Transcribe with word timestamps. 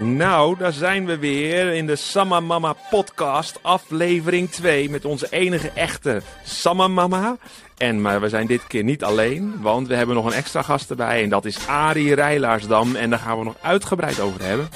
Nou, 0.00 0.56
daar 0.58 0.72
zijn 0.72 1.06
we 1.06 1.18
weer 1.18 1.74
in 1.74 1.86
de 1.86 1.96
Samma 1.96 2.40
Mama 2.40 2.74
podcast, 2.90 3.58
aflevering 3.62 4.50
2, 4.50 4.90
met 4.90 5.04
onze 5.04 5.26
enige 5.30 5.70
echte 5.74 6.22
Samma 6.44 6.88
Mama. 6.88 7.36
En 7.76 8.00
maar 8.00 8.20
we 8.20 8.28
zijn 8.28 8.46
dit 8.46 8.66
keer 8.66 8.84
niet 8.84 9.04
alleen, 9.04 9.54
want 9.60 9.88
we 9.88 9.94
hebben 9.94 10.14
nog 10.14 10.24
een 10.24 10.32
extra 10.32 10.62
gast 10.62 10.90
erbij 10.90 11.22
en 11.22 11.28
dat 11.28 11.44
is 11.44 11.66
Arie 11.66 12.14
Rijlaarsdam. 12.14 12.96
En 12.96 13.10
daar 13.10 13.18
gaan 13.18 13.38
we 13.38 13.44
nog 13.44 13.56
uitgebreid 13.60 14.20
over 14.20 14.42
hebben. 14.42 14.68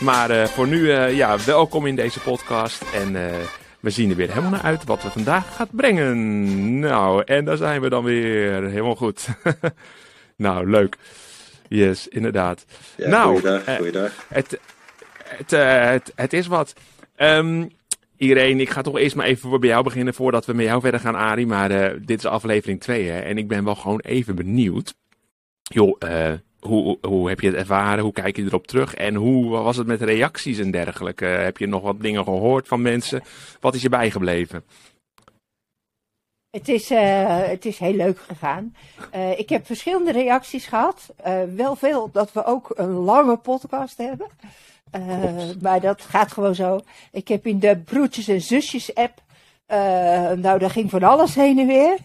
Maar 0.00 0.30
uh, 0.30 0.44
voor 0.44 0.66
nu, 0.66 0.80
uh, 0.80 1.16
ja, 1.16 1.36
welkom 1.44 1.86
in 1.86 1.96
deze 1.96 2.20
podcast 2.20 2.82
en 2.94 3.14
uh, 3.14 3.22
we 3.80 3.90
zien 3.90 4.10
er 4.10 4.16
weer 4.16 4.28
helemaal 4.28 4.50
naar 4.50 4.62
uit 4.62 4.84
wat 4.84 5.02
we 5.02 5.10
vandaag 5.10 5.56
gaat 5.56 5.70
brengen. 5.70 6.78
Nou, 6.78 7.22
en 7.24 7.44
daar 7.44 7.56
zijn 7.56 7.80
we 7.80 7.88
dan 7.88 8.04
weer, 8.04 8.62
helemaal 8.62 8.96
goed. 8.96 9.26
nou, 10.36 10.70
leuk. 10.70 10.96
Yes, 11.68 12.08
inderdaad. 12.08 12.64
Ja, 12.96 13.08
nou, 13.08 13.40
goeiedag, 13.40 13.76
goeiedag. 13.76 14.26
Het, 14.28 14.60
het, 15.24 15.52
uh, 15.52 15.90
het, 15.90 16.12
het, 16.14 16.32
is 16.32 16.46
wat. 16.46 16.72
Um, 17.16 17.70
Irene, 18.16 18.60
ik 18.60 18.70
ga 18.70 18.82
toch 18.82 18.98
eerst 18.98 19.16
maar 19.16 19.26
even 19.26 19.60
bij 19.60 19.68
jou 19.68 19.84
beginnen 19.84 20.14
voordat 20.14 20.46
we 20.46 20.52
met 20.52 20.66
jou 20.66 20.80
verder 20.80 21.00
gaan, 21.00 21.14
Arie. 21.14 21.46
Maar 21.46 21.70
uh, 21.70 22.00
dit 22.04 22.18
is 22.18 22.26
aflevering 22.26 22.80
2 22.80 23.08
hè. 23.08 23.18
En 23.18 23.38
ik 23.38 23.48
ben 23.48 23.64
wel 23.64 23.74
gewoon 23.74 24.00
even 24.00 24.34
benieuwd. 24.34 24.94
Joh, 25.62 25.96
uh, 26.04 26.32
hoe, 26.60 26.98
hoe 27.00 27.28
heb 27.28 27.40
je 27.40 27.46
het 27.46 27.56
ervaren? 27.56 28.04
Hoe 28.04 28.12
kijk 28.12 28.36
je 28.36 28.42
erop 28.42 28.66
terug? 28.66 28.94
En 28.94 29.14
hoe 29.14 29.50
was 29.50 29.76
het 29.76 29.86
met 29.86 30.02
reacties 30.02 30.58
en 30.58 30.70
dergelijke? 30.70 31.24
heb 31.24 31.56
je 31.56 31.66
nog 31.66 31.82
wat 31.82 32.00
dingen 32.00 32.24
gehoord 32.24 32.68
van 32.68 32.82
mensen? 32.82 33.22
Wat 33.60 33.74
is 33.74 33.82
je 33.82 33.88
bijgebleven? 33.88 34.64
Het 36.56 36.68
is, 36.68 36.90
uh, 36.90 37.38
het 37.42 37.64
is 37.64 37.78
heel 37.78 37.94
leuk 37.94 38.18
gegaan. 38.18 38.74
Uh, 39.14 39.38
ik 39.38 39.48
heb 39.48 39.66
verschillende 39.66 40.12
reacties 40.12 40.66
gehad. 40.66 41.14
Uh, 41.26 41.34
wel 41.56 41.76
veel 41.76 42.10
dat 42.12 42.32
we 42.32 42.44
ook 42.44 42.72
een 42.74 42.92
lange 42.92 43.36
podcast 43.36 43.98
hebben. 43.98 44.26
maar 45.62 45.80
dat 45.80 46.02
gaat 46.02 46.32
gewoon 46.32 46.54
zo. 46.54 46.80
Ik 47.12 47.28
heb 47.28 47.46
in 47.46 47.58
de 47.58 47.76
broertjes 47.76 48.28
en 48.28 48.40
zusjes 48.40 48.94
app. 48.94 49.22
nou, 50.38 50.58
daar 50.58 50.70
ging 50.70 50.90
van 50.90 51.02
alles 51.02 51.34
heen 51.34 51.58
en 51.58 51.66
weer. 51.66 51.98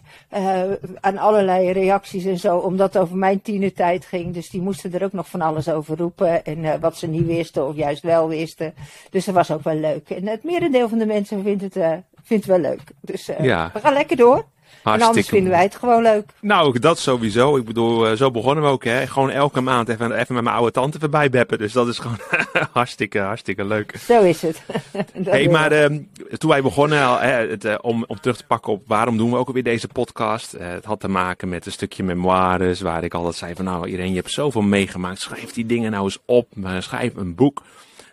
aan 1.00 1.18
allerlei 1.18 1.72
reacties 1.72 2.26
en 2.26 2.40
zo. 2.40 2.58
Omdat 2.58 2.94
het 2.94 3.04
over 3.04 3.18
mijn 3.18 3.42
tienertijd 3.42 4.06
ging. 4.06 4.34
Dus 4.34 4.50
die 4.50 4.62
moesten 4.62 4.94
er 4.94 5.04
ook 5.04 5.14
nog 5.14 5.30
van 5.30 5.42
alles 5.42 5.70
over 5.70 5.98
roepen. 5.98 6.46
En 6.46 6.80
wat 6.80 6.98
ze 6.98 7.08
niet 7.08 7.26
wisten 7.26 7.68
of 7.68 7.76
juist 7.76 8.04
wel 8.04 8.28
wisten. 8.28 8.74
Dus 9.10 9.26
dat 9.26 9.36
was 9.36 9.52
ook 9.52 9.64
wel 9.64 9.76
leuk. 9.76 10.10
En 10.10 10.28
het 10.28 10.44
merendeel 10.44 10.90
van 10.90 10.98
de 10.98 11.06
mensen 11.06 11.44
vindt 11.44 11.64
het 11.64 12.04
vindt 12.24 12.46
het 12.46 12.62
wel 12.62 12.72
leuk. 12.72 12.82
Dus 13.02 13.30
uh, 13.30 13.40
ja. 13.40 13.70
we 13.74 13.80
gaan 13.80 13.94
lekker 13.94 14.18
door. 14.18 14.46
Hartstikke. 14.84 15.00
En 15.00 15.08
anders 15.08 15.28
vinden 15.28 15.52
wij 15.52 15.64
het 15.64 15.76
gewoon 15.76 16.02
leuk. 16.02 16.32
Nou, 16.40 16.80
dat 16.80 17.00
sowieso. 17.00 17.58
Ik 17.58 17.66
bedoel, 17.66 18.18
zo 18.18 18.32
begonnen 18.32 18.64
we 18.64 18.70
ook. 18.70 18.84
Hè. 18.84 19.08
Gewoon 19.08 19.30
elke 19.30 19.62
maand 19.62 19.90
even, 19.90 20.12
even 20.12 20.34
met 20.34 20.44
mijn 20.44 20.56
oude 20.56 20.72
tante 20.72 21.00
voorbij 21.00 21.30
beppen. 21.30 21.58
Dus 21.58 21.74
dat 21.74 21.88
is 21.88 22.00
gewoon 22.00 22.20
hartstikke, 22.72 23.20
hartstikke 23.20 23.66
leuk. 23.66 23.96
Zo 23.98 24.22
is 24.22 24.42
het. 24.42 24.62
hey, 25.24 25.48
maar 25.48 25.72
uh, 25.74 26.00
toen 26.38 26.50
wij 26.50 26.62
begonnen, 26.62 27.20
hè, 27.20 27.48
het, 27.48 27.66
uh, 27.66 27.76
om, 27.82 28.04
om 28.08 28.20
terug 28.20 28.38
te 28.38 28.46
pakken 28.46 28.74
op 28.74 28.84
waarom 28.88 29.18
doen 29.18 29.32
we 29.32 29.38
ook 29.38 29.48
alweer 29.48 29.64
deze 29.64 29.88
podcast. 29.88 30.56
Uh, 30.56 30.68
het 30.68 30.86
had 30.86 31.00
te 31.00 31.08
maken 31.08 31.50
met 31.50 31.66
een 31.66 31.72
stukje 31.72 32.04
memoires. 32.04 32.82
Waar 32.82 33.04
ik 33.04 33.14
altijd 33.14 33.36
zei 33.36 33.56
van 33.56 33.66
nou 33.66 33.90
Irene, 33.90 34.10
je 34.10 34.16
hebt 34.16 34.32
zoveel 34.32 34.62
meegemaakt. 34.62 35.20
Schrijf 35.20 35.52
die 35.54 35.66
dingen 35.66 35.92
nou 35.92 36.04
eens 36.04 36.20
op. 36.26 36.48
schrijf 36.80 37.16
een 37.16 37.36
boek. 37.36 37.64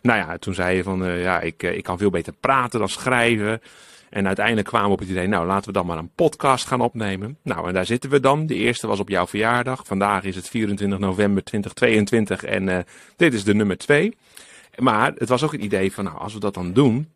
Nou 0.02 0.18
ja, 0.18 0.38
toen 0.38 0.54
zei 0.54 0.76
je 0.76 0.82
van 0.82 1.04
ja, 1.04 1.40
ik, 1.40 1.62
ik 1.62 1.82
kan 1.82 1.98
veel 1.98 2.10
beter 2.10 2.32
praten 2.40 2.78
dan 2.78 2.88
schrijven. 2.88 3.60
En 4.10 4.26
uiteindelijk 4.26 4.66
kwamen 4.66 4.86
we 4.86 4.92
op 4.92 4.98
het 4.98 5.08
idee, 5.08 5.26
nou 5.26 5.46
laten 5.46 5.66
we 5.66 5.72
dan 5.72 5.86
maar 5.86 5.98
een 5.98 6.12
podcast 6.14 6.66
gaan 6.66 6.80
opnemen. 6.80 7.38
Nou, 7.42 7.68
en 7.68 7.74
daar 7.74 7.86
zitten 7.86 8.10
we 8.10 8.20
dan. 8.20 8.46
De 8.46 8.54
eerste 8.54 8.86
was 8.86 9.00
op 9.00 9.08
jouw 9.08 9.26
verjaardag. 9.26 9.82
Vandaag 9.86 10.24
is 10.24 10.36
het 10.36 10.48
24 10.48 10.98
november 10.98 11.44
2022 11.44 12.44
en 12.44 12.68
uh, 12.68 12.78
dit 13.16 13.34
is 13.34 13.44
de 13.44 13.54
nummer 13.54 13.78
2. 13.78 14.16
Maar 14.76 15.12
het 15.16 15.28
was 15.28 15.42
ook 15.42 15.52
het 15.52 15.60
idee 15.60 15.92
van, 15.92 16.04
nou, 16.04 16.18
als 16.18 16.34
we 16.34 16.40
dat 16.40 16.54
dan 16.54 16.72
doen, 16.72 17.08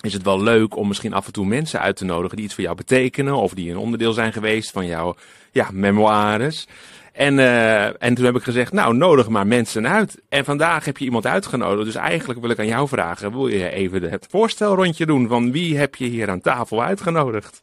is 0.00 0.12
het 0.12 0.22
wel 0.22 0.42
leuk 0.42 0.76
om 0.76 0.88
misschien 0.88 1.12
af 1.12 1.26
en 1.26 1.32
toe 1.32 1.46
mensen 1.46 1.80
uit 1.80 1.96
te 1.96 2.04
nodigen 2.04 2.36
die 2.36 2.44
iets 2.44 2.54
voor 2.54 2.64
jou 2.64 2.76
betekenen. 2.76 3.34
Of 3.34 3.54
die 3.54 3.70
een 3.70 3.76
onderdeel 3.76 4.12
zijn 4.12 4.32
geweest 4.32 4.70
van 4.70 4.86
jouw 4.86 5.14
ja, 5.52 5.68
memoires. 5.72 6.66
En, 7.16 7.38
uh, 7.38 8.02
en 8.02 8.14
toen 8.14 8.24
heb 8.24 8.36
ik 8.36 8.42
gezegd, 8.42 8.72
nou, 8.72 8.96
nodig 8.96 9.28
maar 9.28 9.46
mensen 9.46 9.88
uit. 9.88 10.22
En 10.28 10.44
vandaag 10.44 10.84
heb 10.84 10.98
je 10.98 11.04
iemand 11.04 11.26
uitgenodigd. 11.26 11.84
Dus 11.84 11.94
eigenlijk 11.94 12.40
wil 12.40 12.50
ik 12.50 12.58
aan 12.58 12.66
jou 12.66 12.88
vragen, 12.88 13.32
wil 13.32 13.48
je 13.48 13.70
even 13.70 14.02
het 14.02 14.26
voorstelrondje 14.30 15.06
doen 15.06 15.28
van 15.28 15.52
wie 15.52 15.78
heb 15.78 15.94
je 15.94 16.04
hier 16.04 16.30
aan 16.30 16.40
tafel 16.40 16.82
uitgenodigd? 16.82 17.60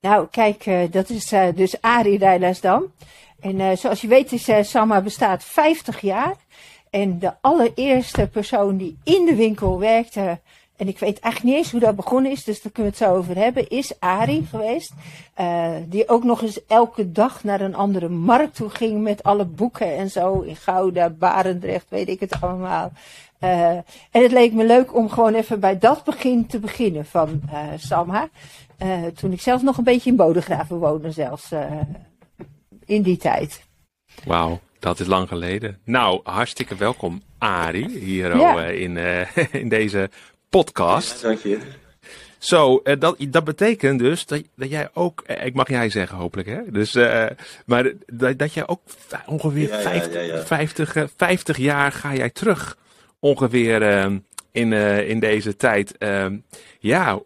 Nou, 0.00 0.26
kijk, 0.30 0.66
uh, 0.66 0.80
dat 0.90 1.10
is 1.10 1.32
uh, 1.32 1.46
dus 1.54 1.80
Arie 1.80 2.18
Rijlersdam. 2.18 2.92
En 3.40 3.78
zoals 3.78 4.00
je 4.00 4.08
weet 4.08 4.32
is 4.32 4.70
Samma 4.70 5.00
bestaat 5.00 5.44
50 5.44 6.00
jaar. 6.00 6.34
En 6.90 7.18
de 7.18 7.32
allereerste 7.40 8.28
persoon 8.32 8.76
die 8.76 8.98
in 9.04 9.26
de 9.26 9.34
winkel 9.34 9.78
werkte 9.78 10.40
en 10.78 10.88
ik 10.88 10.98
weet 10.98 11.20
eigenlijk 11.20 11.42
niet 11.42 11.64
eens 11.64 11.70
hoe 11.70 11.80
dat 11.80 11.96
begonnen 11.96 12.30
is, 12.30 12.44
dus 12.44 12.62
daar 12.62 12.72
kunnen 12.72 12.92
we 12.92 12.98
het 12.98 13.08
zo 13.08 13.16
over 13.16 13.36
hebben, 13.36 13.68
is 13.68 14.00
Ari 14.00 14.46
geweest. 14.50 14.92
Uh, 15.40 15.70
die 15.86 16.08
ook 16.08 16.24
nog 16.24 16.42
eens 16.42 16.66
elke 16.66 17.12
dag 17.12 17.44
naar 17.44 17.60
een 17.60 17.74
andere 17.74 18.08
markt 18.08 18.54
toe 18.54 18.70
ging 18.70 19.02
met 19.02 19.22
alle 19.22 19.44
boeken 19.44 19.96
en 19.96 20.10
zo. 20.10 20.40
In 20.40 20.56
Gouda, 20.56 21.10
Barendrecht, 21.10 21.86
weet 21.88 22.08
ik 22.08 22.20
het 22.20 22.40
allemaal. 22.40 22.92
Uh, 23.40 23.70
en 23.70 23.84
het 24.10 24.32
leek 24.32 24.52
me 24.52 24.64
leuk 24.64 24.94
om 24.94 25.10
gewoon 25.10 25.34
even 25.34 25.60
bij 25.60 25.78
dat 25.78 26.04
begin 26.04 26.46
te 26.46 26.58
beginnen 26.58 27.06
van 27.06 27.40
uh, 27.52 27.58
Samha. 27.76 28.28
toen 29.14 29.32
ik 29.32 29.40
zelf 29.40 29.62
nog 29.62 29.78
een 29.78 29.84
beetje 29.84 30.10
in 30.10 30.16
Bodegraven 30.16 30.78
woonde 30.78 31.10
zelfs. 31.10 31.52
in 32.84 33.02
die 33.02 33.16
tijd. 33.16 33.62
Wauw. 34.24 34.58
Dat 34.78 35.00
is 35.00 35.06
lang 35.06 35.28
geleden. 35.28 35.78
Nou, 35.84 36.20
hartstikke 36.22 36.76
welkom, 36.76 37.22
Ari, 37.38 37.98
hier 37.98 38.36
ja. 38.36 38.64
in, 38.64 38.96
in 39.62 39.68
deze 39.68 40.10
podcast. 40.48 41.22
Dank 41.22 41.38
je. 41.38 41.58
Zo, 42.38 42.80
uh, 42.84 42.94
dat, 42.98 43.16
dat 43.28 43.44
betekent 43.44 43.98
dus 43.98 44.26
dat, 44.26 44.42
dat 44.56 44.70
jij 44.70 44.88
ook, 44.92 45.24
uh, 45.26 45.46
ik 45.46 45.54
mag 45.54 45.68
jij 45.68 45.90
zeggen 45.90 46.16
hopelijk, 46.16 46.48
hè? 46.48 46.60
Dus, 46.70 46.94
uh, 46.94 47.26
maar 47.66 47.92
dat, 48.06 48.38
dat 48.38 48.52
jij 48.52 48.68
ook 48.68 48.80
ongeveer 49.26 49.68
ja, 49.68 49.78
50, 49.78 50.26
ja, 50.26 50.42
50, 50.44 50.96
50, 51.16 51.56
jaar 51.56 51.92
ga 51.92 52.14
jij 52.14 52.30
terug, 52.30 52.76
ongeveer 53.18 53.82
ehm, 53.82 54.18
in, 54.52 54.72
in 55.06 55.20
deze 55.20 55.56
tijd. 55.56 55.98
Ehm, 55.98 56.36
ja, 56.78 57.20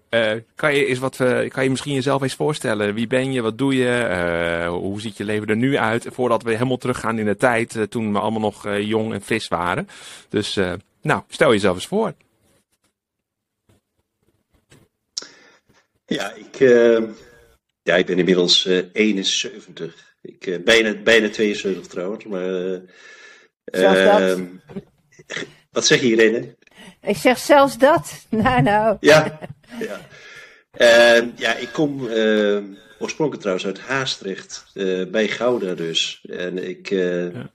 kan 0.54 0.74
je 0.74 0.86
eens 0.86 0.98
wat, 0.98 1.16
kan 1.48 1.64
je 1.64 1.70
misschien 1.70 1.94
jezelf 1.94 2.22
eens 2.22 2.34
voorstellen? 2.34 2.94
Wie 2.94 3.06
ben 3.06 3.32
je, 3.32 3.42
wat 3.42 3.58
doe 3.58 3.76
je, 3.76 4.66
hoe 4.70 5.00
ziet 5.00 5.16
je 5.16 5.24
leven 5.24 5.48
er 5.48 5.56
nu 5.56 5.76
uit? 5.76 6.06
Voordat 6.10 6.42
we 6.42 6.50
helemaal 6.52 6.76
teruggaan 6.76 7.18
in 7.18 7.24
de 7.24 7.36
tijd 7.36 7.76
toen 7.88 8.12
we 8.12 8.18
allemaal 8.18 8.40
nog 8.40 8.78
jong 8.78 9.12
en 9.12 9.22
fris 9.22 9.48
waren. 9.48 9.88
Dus, 10.28 10.58
nou, 11.02 11.22
stel 11.28 11.52
jezelf 11.52 11.74
eens 11.74 11.86
voor. 11.86 12.12
Ja, 16.14 16.32
ik, 16.32 16.60
uh, 16.60 17.02
ja, 17.82 17.96
ik 17.96 18.06
ben 18.06 18.18
inmiddels 18.18 18.66
uh, 18.66 18.82
71. 18.92 20.16
Ik, 20.22 20.46
uh, 20.46 20.62
bijna, 20.64 21.02
bijna 21.02 21.28
72 21.28 21.86
trouwens, 21.86 22.24
maar... 22.24 22.80
Zelfs 23.64 24.40
wat 25.70 25.86
zeg 25.86 26.00
je 26.00 26.06
Irene? 26.06 26.56
Ik 27.02 27.16
zeg 27.16 27.38
zelfs 27.38 27.78
dat. 27.78 28.12
Nou, 28.30 28.62
nou. 28.62 28.96
Ja, 29.00 29.38
ja. 29.80 30.00
ja 31.36 31.54
ik 31.54 31.68
kom 31.72 32.08
oorspronkelijk 32.98 33.40
trouwens 33.40 33.66
uit 33.66 33.80
Haastrecht, 33.80 34.70
bij 35.10 35.28
Gouda 35.28 35.74
dus. 35.74 36.24
En 36.28 36.68
ik... 36.68 36.88
Ja. 36.88 37.50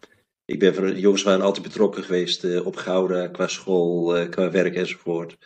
Ik 0.45 0.59
ben 0.59 0.75
van 0.75 0.99
jongens 0.99 1.23
waren 1.23 1.41
altijd 1.41 1.65
betrokken 1.65 2.03
geweest 2.03 2.61
op 2.61 2.75
Gouda 2.75 3.27
qua 3.27 3.47
school, 3.47 4.27
qua 4.29 4.51
werk 4.51 4.75
enzovoort. 4.75 5.37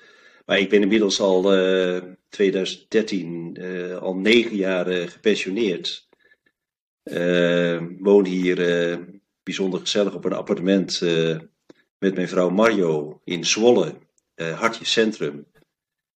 Maar 0.45 0.59
ik 0.59 0.69
ben 0.69 0.81
inmiddels 0.81 1.19
al 1.19 1.57
uh, 1.57 2.01
2013 2.29 3.55
uh, 3.59 3.97
al 3.97 4.15
negen 4.15 4.55
jaar 4.55 4.91
uh, 4.91 5.07
gepensioneerd. 5.07 6.09
Woon 7.99 8.25
hier 8.25 8.57
bijzonder 9.43 9.79
gezellig 9.79 10.13
op 10.13 10.25
een 10.25 10.33
appartement 10.33 11.01
met 11.97 12.15
mijn 12.15 12.27
vrouw 12.27 12.49
Mario 12.49 13.21
in 13.23 13.45
Zwolle, 13.45 13.97
Hartje 14.35 14.85
Centrum. 14.85 15.45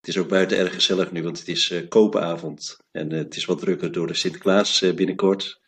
Het 0.00 0.08
is 0.08 0.18
ook 0.18 0.28
buiten 0.28 0.58
erg 0.58 0.74
gezellig 0.74 1.12
nu, 1.12 1.22
want 1.22 1.38
het 1.38 1.48
is 1.48 1.84
koopavond 1.88 2.78
en 2.90 3.10
het 3.10 3.36
is 3.36 3.44
wat 3.44 3.58
drukker 3.58 3.92
door 3.92 4.06
de 4.06 4.14
Sinterklaas 4.14 4.94
binnenkort. 4.94 5.60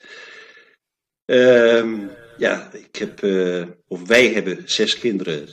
Ehm, 1.25 2.06
ja, 2.38 2.72
ik 2.72 2.96
heb, 2.96 3.22
of 3.88 4.06
wij 4.06 4.28
hebben 4.28 4.62
zes 4.64 4.98
kinderen, 4.98 5.48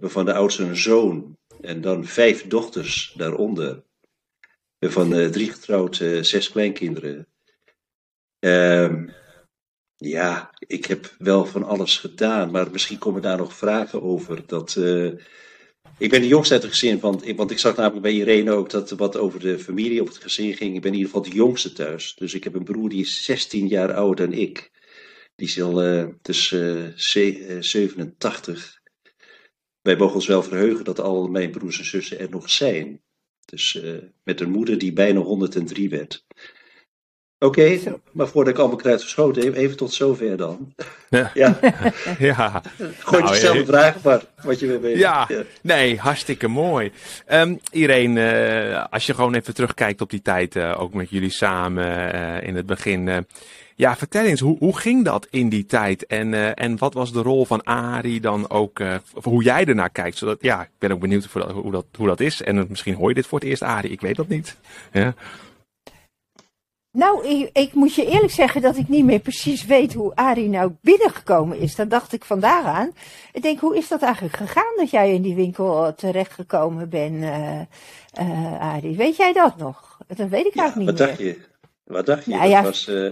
waarvan 0.00 0.24
de 0.24 0.34
oudste 0.34 0.62
een 0.62 0.76
zoon 0.76 1.37
en 1.60 1.80
dan 1.80 2.04
vijf 2.04 2.46
dochters 2.46 3.12
daaronder. 3.16 3.82
Van 4.80 5.14
uh, 5.14 5.28
drie 5.28 5.50
getrouwd, 5.50 5.98
uh, 5.98 6.22
zes 6.22 6.50
kleinkinderen. 6.50 7.28
Uh, 8.40 9.08
ja, 9.96 10.50
ik 10.58 10.84
heb 10.84 11.14
wel 11.18 11.46
van 11.46 11.64
alles 11.64 11.98
gedaan, 11.98 12.50
maar 12.50 12.70
misschien 12.70 12.98
komen 12.98 13.22
daar 13.22 13.36
nog 13.36 13.54
vragen 13.54 14.02
over. 14.02 14.46
Dat, 14.46 14.76
uh, 14.78 15.12
ik 15.98 16.10
ben 16.10 16.20
de 16.20 16.26
jongste 16.26 16.54
uit 16.54 16.62
het 16.62 16.72
gezin, 16.72 17.00
want, 17.00 17.34
want 17.34 17.50
ik 17.50 17.58
zag 17.58 17.76
namelijk 17.76 18.02
bij 18.02 18.12
Irene 18.12 18.50
ook 18.50 18.70
dat 18.70 18.90
wat 18.90 19.16
over 19.16 19.40
de 19.40 19.58
familie, 19.58 20.00
op 20.00 20.06
het 20.06 20.16
gezin 20.16 20.54
ging. 20.54 20.74
Ik 20.74 20.80
ben 20.82 20.92
in 20.92 20.98
ieder 20.98 21.12
geval 21.12 21.30
de 21.30 21.36
jongste 21.36 21.72
thuis. 21.72 22.14
Dus 22.14 22.34
ik 22.34 22.44
heb 22.44 22.54
een 22.54 22.64
broer 22.64 22.88
die 22.88 23.00
is 23.00 23.24
16 23.24 23.68
jaar 23.68 23.94
ouder 23.94 24.30
dan 24.30 24.38
ik. 24.38 24.70
Die 25.36 25.46
is 25.46 25.62
al 25.62 25.84
uh, 25.84 26.08
tussen 26.22 26.92
87. 26.96 28.77
Wij 29.82 29.96
mogen 29.96 30.14
ons 30.14 30.26
wel 30.26 30.42
verheugen 30.42 30.84
dat 30.84 31.00
al 31.00 31.28
mijn 31.28 31.50
broers 31.50 31.78
en 31.78 31.84
zussen 31.84 32.18
er 32.18 32.30
nog 32.30 32.50
zijn. 32.50 33.00
Dus 33.44 33.82
met 34.24 34.40
een 34.40 34.50
moeder 34.50 34.78
die 34.78 34.92
bijna 34.92 35.20
103 35.20 35.88
werd. 35.88 36.26
Oké, 37.40 37.78
maar 38.12 38.28
voordat 38.28 38.52
ik 38.52 38.58
allemaal 38.58 38.76
kruid 38.76 39.00
verschoten 39.00 39.44
heb, 39.44 39.54
even 39.54 39.76
tot 39.76 39.92
zover 39.92 40.36
dan. 40.36 40.74
Ja. 41.10 41.30
ja. 41.34 41.58
ja. 42.18 42.62
Gooi 42.98 43.22
nou, 43.22 43.34
dezelfde 43.34 43.66
vraag 43.66 44.02
maar, 44.02 44.20
wat 44.42 44.60
je 44.60 44.66
weer 44.66 44.80
weet. 44.80 44.98
Ja, 44.98 45.28
nee, 45.62 45.98
hartstikke 45.98 46.48
mooi. 46.48 46.92
Um, 47.32 47.60
Irene, 47.70 48.86
als 48.90 49.06
je 49.06 49.14
gewoon 49.14 49.34
even 49.34 49.54
terugkijkt 49.54 50.00
op 50.00 50.10
die 50.10 50.22
tijd, 50.22 50.56
uh, 50.56 50.80
ook 50.80 50.94
met 50.94 51.10
jullie 51.10 51.30
samen 51.30 52.14
uh, 52.14 52.42
in 52.42 52.56
het 52.56 52.66
begin. 52.66 53.26
Ja, 53.78 53.96
vertel 53.96 54.24
eens, 54.24 54.40
hoe, 54.40 54.58
hoe 54.58 54.78
ging 54.78 55.04
dat 55.04 55.26
in 55.30 55.48
die 55.48 55.66
tijd? 55.66 56.06
En, 56.06 56.56
en 56.56 56.78
wat 56.78 56.94
was 56.94 57.12
de 57.12 57.22
rol 57.22 57.44
van 57.44 57.64
Ari 57.64 58.20
dan 58.20 58.50
ook, 58.50 58.80
hoe 59.22 59.42
jij 59.42 59.64
ernaar 59.64 59.90
kijkt? 59.90 60.16
Zodat, 60.16 60.38
ja, 60.40 60.62
ik 60.62 60.70
ben 60.78 60.92
ook 60.92 61.00
benieuwd 61.00 61.24
hoe 61.24 61.70
dat, 61.70 61.86
hoe 61.96 62.06
dat 62.06 62.20
is. 62.20 62.42
En 62.42 62.66
misschien 62.68 62.94
hoor 62.94 63.08
je 63.08 63.14
dit 63.14 63.26
voor 63.26 63.38
het 63.38 63.48
eerst, 63.48 63.62
Ari, 63.62 63.88
ik 63.92 64.00
weet 64.00 64.16
dat 64.16 64.28
niet. 64.28 64.56
Ja. 64.92 65.14
Nou, 66.98 67.26
ik, 67.26 67.50
ik, 67.52 67.72
moet 67.72 67.94
je 67.94 68.06
eerlijk 68.06 68.32
zeggen 68.32 68.62
dat 68.62 68.76
ik 68.76 68.88
niet 68.88 69.04
meer 69.04 69.18
precies 69.18 69.64
weet 69.64 69.94
hoe 69.94 70.14
Arie 70.14 70.48
nou 70.48 70.72
binnengekomen 70.80 71.58
is. 71.58 71.74
Dat 71.74 71.90
dacht 71.90 72.12
ik 72.12 72.24
vandaag 72.24 72.64
aan. 72.64 72.92
Ik 73.32 73.42
denk, 73.42 73.60
hoe 73.60 73.76
is 73.76 73.88
dat 73.88 74.02
eigenlijk 74.02 74.36
gegaan 74.36 74.76
dat 74.76 74.90
jij 74.90 75.14
in 75.14 75.22
die 75.22 75.34
winkel 75.34 75.94
terechtgekomen 75.94 76.88
bent, 76.88 77.22
uh, 77.22 77.60
uh, 78.20 78.60
Arie? 78.60 78.96
Weet 78.96 79.16
jij 79.16 79.32
dat 79.32 79.56
nog? 79.56 79.98
Dat 80.06 80.28
weet 80.28 80.46
ik 80.46 80.56
eigenlijk 80.56 80.76
niet 80.76 80.98
wat 80.98 81.08
Dacht 81.08 81.18
je? 81.18 81.38
Wat 81.84 82.06
dacht 82.06 82.24
je? 82.24 82.30
Ja, 82.30 82.62
dat 82.62 82.64
was... 82.64 82.88
Uh... 82.88 83.10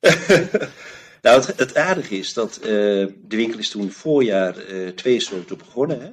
nou, 1.22 1.40
het, 1.40 1.58
het, 1.58 1.76
aardige 1.76 2.18
is 2.18 2.32
dat 2.32 2.58
de 2.62 3.14
winkel 3.28 3.58
is 3.58 3.70
toen 3.70 3.90
voorjaar 3.90 4.54
72 4.94 5.56
begonnen. 5.56 6.00
Hè? 6.00 6.10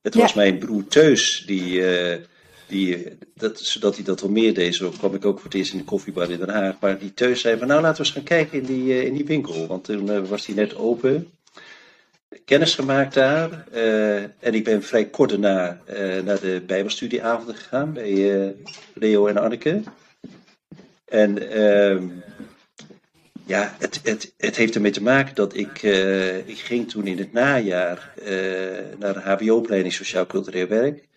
Het 0.00 0.14
was 0.14 0.34
mijn 0.34 0.58
broer 0.58 0.86
Teus 0.86 1.42
die 1.46 1.82
die, 2.72 3.18
dat, 3.34 3.60
zodat 3.60 3.94
hij 3.94 4.04
dat 4.04 4.20
wel 4.20 4.30
meer 4.30 4.54
deed. 4.54 4.74
Zo 4.74 4.90
kwam 4.90 5.14
ik 5.14 5.24
ook 5.24 5.36
voor 5.36 5.44
het 5.44 5.54
eerst 5.54 5.72
in 5.72 5.78
de 5.78 5.84
koffiebar 5.84 6.30
in 6.30 6.38
Den 6.38 6.48
Haag. 6.48 6.80
Maar 6.80 6.98
die 6.98 7.14
Teus 7.14 7.40
zei 7.40 7.58
van 7.58 7.66
nou 7.66 7.80
laten 7.80 7.96
we 7.96 8.04
eens 8.04 8.14
gaan 8.16 8.22
kijken 8.22 8.58
in 8.58 8.64
die, 8.64 8.84
uh, 8.84 9.04
in 9.04 9.14
die 9.14 9.24
winkel. 9.24 9.66
Want 9.66 9.84
toen 9.84 10.10
uh, 10.10 10.28
was 10.28 10.46
die 10.46 10.54
net 10.54 10.76
open. 10.76 11.30
Kennis 12.44 12.74
gemaakt 12.74 13.14
daar. 13.14 13.64
Uh, 13.74 14.16
en 14.16 14.54
ik 14.54 14.64
ben 14.64 14.82
vrij 14.82 15.04
kort 15.04 15.30
daarna 15.30 15.80
naar 16.24 16.40
de 16.40 16.62
bijbelstudieavonden 16.66 17.54
gegaan 17.54 17.92
bij 17.92 18.54
Leo 18.94 19.26
en 19.26 19.36
Anneke. 19.36 19.82
En 21.04 21.50
ehm, 21.50 22.08
ja, 23.46 23.76
het, 23.78 24.00
het, 24.02 24.34
het 24.36 24.56
heeft 24.56 24.74
ermee 24.74 24.90
te 24.90 25.02
maken 25.02 25.34
dat 25.34 25.56
ik, 25.56 25.82
ik 26.46 26.58
ging 26.58 26.90
toen 26.90 27.06
in 27.06 27.18
het 27.18 27.32
najaar 27.32 28.12
naar 28.98 29.14
de 29.14 29.20
HBO-opleiding 29.20 29.94
Sociaal 29.94 30.26
Cultureel 30.26 30.66
Werk. 30.66 31.08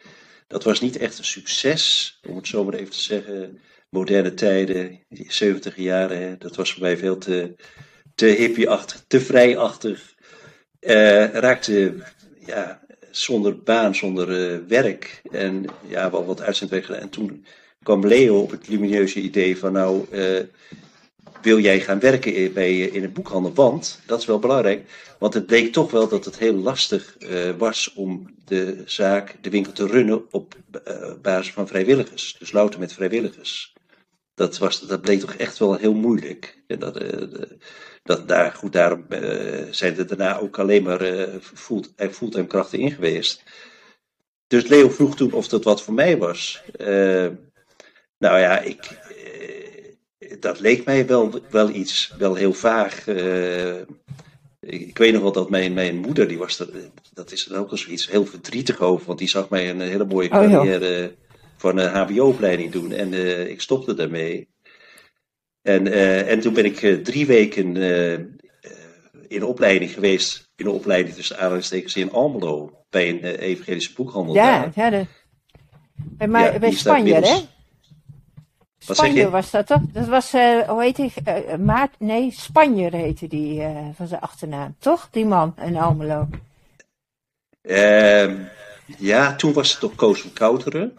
Dat 0.47 0.63
was 0.63 0.81
niet 0.81 0.97
echt 0.97 1.17
een 1.17 1.25
succes, 1.25 2.19
om 2.27 2.35
het 2.35 2.47
zo 2.47 2.63
maar 2.63 2.73
even 2.73 2.91
te 2.91 3.01
zeggen. 3.01 3.59
Moderne 3.89 4.33
tijden, 4.33 4.99
70 5.09 5.75
jaren, 5.75 6.39
dat 6.39 6.55
was 6.55 6.73
voor 6.73 6.81
mij 6.81 6.97
veel 6.97 7.17
te, 7.17 7.55
te 8.15 8.25
hippieachtig, 8.25 9.03
te 9.07 9.21
vrijachtig. 9.21 10.13
Uh, 10.79 11.25
raakte 11.25 11.95
ja, 12.45 12.81
zonder 13.11 13.63
baan, 13.63 13.95
zonder 13.95 14.67
werk 14.67 15.21
en 15.31 15.65
ja, 15.87 16.11
wel 16.11 16.25
wat 16.25 16.41
uitzendwerk 16.41 16.89
En 16.89 17.09
toen 17.09 17.45
kwam 17.83 18.07
Leo 18.07 18.39
op 18.39 18.51
het 18.51 18.67
lumineuze 18.67 19.19
idee 19.19 19.57
van 19.57 19.71
nou, 19.71 20.05
wil 21.45 21.59
jij 21.59 21.79
gaan 21.79 21.99
werken 21.99 22.53
bij, 22.53 22.79
in 22.79 23.03
een 23.03 23.13
boekhandel? 23.13 23.53
Want, 23.53 23.99
dat 24.05 24.19
is 24.19 24.25
wel 24.25 24.39
belangrijk, 24.39 24.89
want 25.19 25.33
het 25.33 25.45
bleek 25.45 25.73
toch 25.73 25.91
wel 25.91 26.07
dat 26.07 26.25
het 26.25 26.37
heel 26.37 26.55
lastig 26.55 27.15
uh, 27.19 27.49
was 27.57 27.93
om 27.93 28.35
de 28.45 28.81
zaak, 28.85 29.35
de 29.41 29.49
winkel 29.49 29.71
te 29.71 29.87
runnen 29.87 30.31
op 30.31 30.55
uh, 30.87 31.13
basis 31.21 31.53
van 31.53 31.67
vrijwilligers. 31.67 32.35
Dus 32.39 32.51
louter 32.51 32.79
met 32.79 32.93
vrijwilligers. 32.93 33.73
Dat, 34.33 34.57
was, 34.57 34.87
dat 34.87 35.01
bleek 35.01 35.19
toch 35.19 35.33
echt 35.33 35.57
wel 35.57 35.75
heel 35.75 35.93
moeilijk. 35.93 36.63
En 36.67 36.79
dat, 36.79 37.03
dat, 38.03 38.27
daar, 38.27 38.51
goed, 38.51 38.73
daarom 38.73 39.05
zijn 39.71 39.97
er 39.97 40.07
daarna 40.07 40.39
ook 40.39 40.59
alleen 40.59 40.83
maar 40.83 41.29
fulltime 42.11 42.47
krachten 42.47 42.79
in 42.79 42.91
geweest. 42.91 43.43
Dus 44.47 44.67
Leo 44.67 44.89
vroeg 44.89 45.15
toen 45.15 45.31
of 45.31 45.47
dat 45.47 45.63
wat 45.63 45.81
voor 45.81 45.93
mij 45.93 46.17
was. 46.17 46.63
nou 48.17 48.39
ja, 48.39 48.59
ik, 48.59 48.97
dat 50.39 50.59
leek 50.59 50.85
mij 50.85 51.07
wel, 51.07 51.39
wel 51.49 51.69
iets, 51.69 52.13
wel 52.17 52.35
heel 52.35 52.53
vaag. 52.53 53.07
Uh, 53.07 53.75
ik, 54.59 54.97
weet 54.97 55.13
nog 55.13 55.21
wel 55.21 55.31
dat 55.31 55.49
mijn, 55.49 55.73
mijn 55.73 55.97
moeder, 55.97 56.27
die 56.27 56.37
was 56.37 56.59
er, 56.59 56.69
dat 57.13 57.31
is 57.31 57.49
er 57.49 57.57
ook 57.57 57.71
al 57.71 57.77
zoiets 57.77 58.09
heel 58.09 58.25
verdrietig 58.25 58.79
over, 58.79 59.05
want 59.05 59.19
die 59.19 59.29
zag 59.29 59.49
mij 59.49 59.69
een 59.69 59.81
hele 59.81 60.05
mooie 60.05 60.29
oh, 60.29 60.35
carrière 60.35 61.05
oh, 61.05 61.37
van 61.57 61.77
een 61.77 61.95
HBO-opleiding 61.95 62.71
doen 62.71 62.91
en 62.91 63.13
uh, 63.13 63.49
ik 63.49 63.61
stopte 63.61 63.93
daarmee. 63.93 64.47
En, 65.61 65.85
uh, 65.85 66.31
en 66.31 66.39
toen 66.39 66.53
ben 66.53 66.65
ik 66.65 67.03
drie 67.03 67.25
weken 67.25 67.77
in 69.27 69.43
opleiding 69.43 69.91
geweest, 69.91 70.49
in 70.55 70.65
een 70.65 70.71
opleiding 70.71 71.15
tussen 71.15 71.37
aanhalingstekens 71.37 71.95
in 71.95 72.11
Almelo, 72.11 72.83
bij 72.89 73.09
een 73.09 73.23
evangelische 73.23 73.93
boekhandel. 73.93 74.33
Ja, 74.33 74.71
ja, 74.75 74.89
de, 74.89 75.05
bij, 76.17 76.27
ja, 76.27 76.59
bij 76.59 76.71
Spanje, 76.71 77.13
hè? 77.13 77.54
Spanje 78.93 79.29
was 79.29 79.51
dat 79.51 79.67
toch? 79.67 79.81
Dat 79.91 80.07
was, 80.07 80.33
uh, 80.33 80.61
hoe 80.61 80.81
heet 80.81 80.97
hij? 80.97 81.11
Uh, 81.27 81.55
Maart, 81.55 81.95
nee, 81.99 82.31
Spanjer 82.31 82.93
heette 82.93 83.27
die 83.27 83.59
uh, 83.59 83.69
van 83.95 84.07
zijn 84.07 84.21
achternaam, 84.21 84.75
toch? 84.79 85.07
Die 85.11 85.25
man 85.25 85.55
in 85.61 85.77
Almelo. 85.77 86.27
Ehm, 87.61 88.35
ja, 88.97 89.35
toen 89.35 89.53
was 89.53 89.71
het 89.71 89.79
toch 89.79 89.95
Koos 89.95 90.21
van 90.21 90.33
Kouteren. 90.33 90.97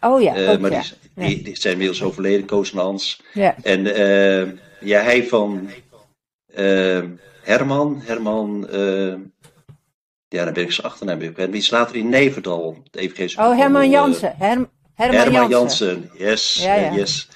Oh 0.00 0.22
ja, 0.22 0.52
ook, 0.52 0.60
maar 0.60 0.70
ja. 0.70 0.82
Die, 1.14 1.42
die, 1.42 1.56
zijn 1.56 1.72
inmiddels 1.72 2.02
overleden, 2.02 2.46
Koos 2.46 2.72
en 2.72 2.78
Hans. 2.78 3.22
Ja. 3.32 3.54
En 3.62 3.94
ehm, 3.94 4.56
ja, 4.80 5.02
hij 5.02 5.26
van 5.26 5.70
ehm, 6.54 7.10
Herman, 7.42 8.00
Herman, 8.04 8.66
ja, 10.28 10.44
dan 10.44 10.52
ben 10.52 10.64
ik 10.64 10.72
zijn 10.72 10.86
achternaam 10.86 11.18
kwijt. 11.18 11.52
Die 11.52 11.60
is 11.60 11.70
later 11.70 11.96
in 11.96 12.08
Neverdal, 12.08 12.82
de 12.90 13.32
Oh, 13.36 13.56
Herman 13.56 13.90
Jansen. 13.90 14.34
Herm 14.38 14.68
Herman, 14.94 15.20
Herman 15.20 15.48
Jansen. 15.48 16.10
Yes, 16.16 16.54
yes. 16.94 17.28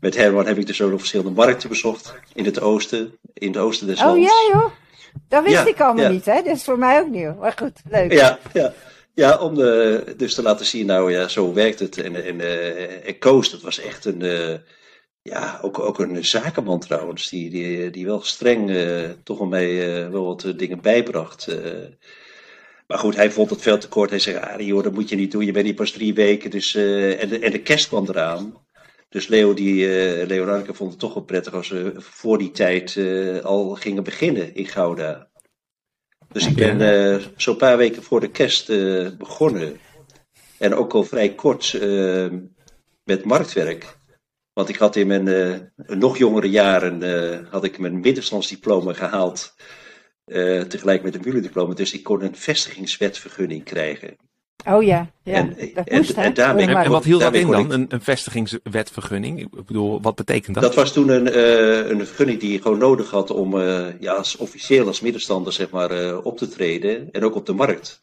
Met 0.00 0.16
Herman 0.16 0.46
heb 0.46 0.58
ik 0.58 0.66
dus 0.66 0.82
ook 0.82 0.90
nog 0.90 0.98
verschillende 0.98 1.32
markten 1.32 1.68
bezocht. 1.68 2.14
In 2.34 2.44
het 2.44 2.60
oosten, 2.60 3.18
in 3.34 3.48
het 3.48 3.56
oosten 3.56 3.86
des 3.86 4.00
lands. 4.00 4.14
Oh 4.14 4.22
ja 4.22 4.58
joh, 4.58 4.70
dat 5.28 5.44
wist 5.44 5.66
ik 5.66 5.80
allemaal 5.80 6.10
niet 6.10 6.24
hè. 6.24 6.42
Dat 6.42 6.56
is 6.56 6.64
voor 6.64 6.78
mij 6.78 7.00
ook 7.00 7.08
nieuw. 7.08 7.34
Maar 7.34 7.54
goed, 7.56 7.80
leuk. 7.90 8.12
Ja, 8.12 8.38
ja. 8.52 8.72
Ja, 9.14 9.38
om 9.38 9.54
de, 9.54 10.14
dus 10.16 10.34
te 10.34 10.42
laten 10.42 10.66
zien, 10.66 10.86
nou 10.86 11.12
ja, 11.12 11.28
zo 11.28 11.52
werkt 11.52 11.78
het. 11.78 11.98
En, 11.98 12.24
en, 12.24 12.40
uh, 12.40 13.08
en 13.08 13.18
Koos, 13.18 13.50
dat 13.50 13.60
was 13.60 13.80
echt 13.80 14.04
een, 14.04 14.20
uh, 14.20 14.54
ja, 15.22 15.58
ook, 15.62 15.78
ook 15.78 15.98
een 15.98 16.24
zakenman 16.24 16.80
trouwens, 16.80 17.28
die, 17.28 17.50
die, 17.50 17.90
die 17.90 18.06
wel 18.06 18.22
streng 18.22 18.70
uh, 18.70 19.10
toch 19.24 19.38
wel 19.38 19.46
mee 19.46 20.04
wel 20.10 20.24
wat 20.24 20.52
dingen 20.56 20.80
bijbracht. 20.80 21.48
Maar 22.86 22.98
goed, 22.98 23.16
hij 23.16 23.30
vond 23.30 23.50
het 23.50 23.62
veel 23.62 23.78
te 23.78 23.88
kort. 23.88 24.10
Hij 24.10 24.18
zei, 24.18 24.36
ah 24.36 24.60
joh, 24.60 24.82
dat 24.82 24.92
moet 24.92 25.08
je 25.08 25.16
niet 25.16 25.30
doen. 25.30 25.44
Je 25.44 25.52
bent 25.52 25.64
hier 25.64 25.74
pas 25.74 25.90
drie 25.90 26.14
weken. 26.14 26.50
Dus, 26.50 26.74
uh, 26.74 27.22
en, 27.22 27.28
de, 27.28 27.38
en 27.38 27.50
de 27.50 27.62
kerst 27.62 27.88
kwam 27.88 28.06
eraan. 28.08 28.64
Dus 29.08 29.26
Leo, 29.26 29.54
die, 29.54 29.74
uh, 29.74 30.26
Leo 30.26 30.64
vond 30.72 30.90
het 30.90 31.00
toch 31.00 31.14
wel 31.14 31.22
prettig 31.22 31.54
als 31.54 31.68
we 31.68 31.94
voor 31.96 32.38
die 32.38 32.50
tijd 32.50 32.94
uh, 32.94 33.38
al 33.44 33.74
gingen 33.74 34.04
beginnen 34.04 34.54
in 34.54 34.66
Gouda. 34.66 35.28
Dus 36.28 36.46
ik 36.46 36.54
ben 36.54 36.80
uh, 36.80 37.26
zo'n 37.36 37.56
paar 37.56 37.76
weken 37.76 38.02
voor 38.02 38.20
de 38.20 38.30
kerst 38.30 38.66
begonnen. 39.18 39.80
En 40.58 40.74
ook 40.74 40.94
al 40.94 41.02
vrij 41.02 41.34
kort 41.34 41.78
met 43.04 43.24
marktwerk. 43.24 43.96
Want 44.52 44.68
ik 44.68 44.76
had 44.76 44.96
in 44.96 45.06
mijn 45.06 45.72
nog 45.76 46.18
jongere 46.18 46.50
jaren 46.50 47.46
had 47.50 47.64
ik 47.64 47.78
mijn 47.78 48.00
middenstandsdiploma 48.00 48.92
gehaald 48.92 49.54
uh, 50.26 50.60
tegelijk 50.60 51.02
met 51.02 51.14
een 51.14 51.22
burendiploma. 51.22 51.74
Dus 51.74 51.92
ik 51.92 52.02
kon 52.02 52.22
een 52.22 52.36
vestigingswetvergunning 52.36 53.64
krijgen. 53.64 54.16
Oh 54.64 54.82
ja, 54.82 55.10
ja 55.22 55.34
en, 55.34 55.56
dat 55.74 55.90
moest, 55.90 56.10
en, 56.10 56.34
daarmee, 56.34 56.66
en, 56.66 56.90
wat 56.90 57.04
hield 57.04 57.20
dat 57.20 57.34
in 57.34 57.50
dan, 57.50 57.70
een, 57.70 57.86
een, 57.88 58.00
vestigingswetvergunning? 58.00 59.40
Ik 59.40 59.64
bedoel, 59.66 60.00
wat 60.02 60.14
betekent 60.14 60.54
dat? 60.54 60.62
Dat 60.62 60.74
was 60.74 60.92
toen 60.92 61.08
een, 61.08 61.26
uh, 61.26 61.88
een 61.88 62.06
vergunning 62.06 62.40
die 62.40 62.52
je 62.52 62.62
gewoon 62.62 62.78
nodig 62.78 63.10
had 63.10 63.30
om 63.30 63.54
uh, 63.54 64.00
ja, 64.00 64.12
als 64.12 64.36
officieel 64.36 64.86
als 64.86 65.00
middenstander 65.00 65.52
zeg 65.52 65.70
maar, 65.70 66.18
op 66.18 66.38
te 66.38 66.48
treden. 66.48 67.08
En 67.12 67.24
ook 67.24 67.34
op 67.34 67.46
de 67.46 67.52
markt. 67.52 68.00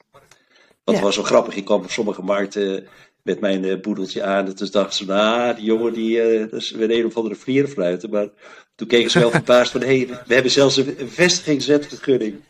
Dat 0.84 1.00
was 1.00 1.16
wel 1.16 1.26
grappig. 1.26 1.56
Ik 1.56 1.66
kwam 1.66 1.82
op 1.82 1.92
sommige 1.92 2.22
markten 2.22 2.88
met 3.24 3.40
mijn 3.40 3.82
boedeltje 3.82 4.24
aan. 4.24 4.46
En 4.46 4.56
toen 4.56 4.68
dachten 4.72 4.96
ze, 4.96 5.06
nou, 5.06 5.56
die 5.56 5.66
jongen 5.66 5.94
die, 5.94 6.40
dat 6.40 6.62
is 6.62 6.72
weer 6.72 6.92
een 6.92 7.06
of 7.06 7.18
andere 7.18 7.36
vlierenfluiten. 7.36 8.10
Maar 8.10 8.28
toen 8.76 8.88
keken 8.88 9.12
ze 9.12 9.20
wel 9.20 9.32
verbaasd 9.42 9.72
van, 9.72 9.82
hé, 9.82 9.98
hey, 9.98 10.08
we 10.26 10.34
hebben 10.34 10.52
zelfs 10.52 10.78
een 10.78 11.10
vestigingswetvergunning. 11.10 12.42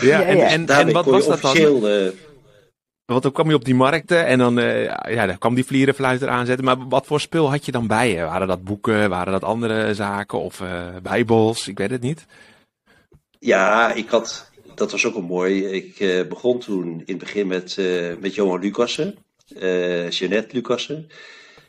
Ja, 0.00 0.22
en, 0.22 0.38
en, 0.38 0.66
en 0.66 0.92
wat 0.92 1.04
was 1.04 1.26
dat 1.26 1.40
dan? 1.40 1.56
Uh, 1.56 2.08
want 3.04 3.22
dan 3.22 3.32
kwam 3.32 3.48
je 3.48 3.54
op 3.54 3.64
die 3.64 3.74
markten 3.74 4.26
en 4.26 4.38
dan, 4.38 4.58
uh, 4.58 4.84
ja, 4.84 5.26
dan 5.26 5.38
kwam 5.38 5.54
die 5.54 5.64
vlierenfluiter 5.64 6.28
aanzetten. 6.28 6.64
Maar 6.64 6.88
wat 6.88 7.06
voor 7.06 7.20
spul 7.20 7.50
had 7.50 7.64
je 7.64 7.72
dan 7.72 7.86
bij 7.86 8.10
je? 8.10 8.22
Waren 8.22 8.48
dat 8.48 8.64
boeken, 8.64 9.08
waren 9.08 9.32
dat 9.32 9.44
andere 9.44 9.94
zaken 9.94 10.40
of 10.40 10.60
uh, 10.60 10.96
bijbels? 11.02 11.68
Ik 11.68 11.78
weet 11.78 11.90
het 11.90 12.02
niet. 12.02 12.26
Ja, 13.38 13.92
ik 13.92 14.08
had, 14.08 14.50
dat 14.74 14.90
was 14.90 15.06
ook 15.06 15.14
wel 15.14 15.22
mooi. 15.22 15.64
Ik 15.66 16.28
begon 16.28 16.58
toen 16.58 16.88
in 16.90 17.14
het 17.14 17.18
begin 17.18 17.46
met, 17.46 17.78
met 18.20 18.34
Johan 18.34 18.60
Lucassen, 18.60 19.16
Jeannette 20.08 20.54
Lucassen. 20.54 21.06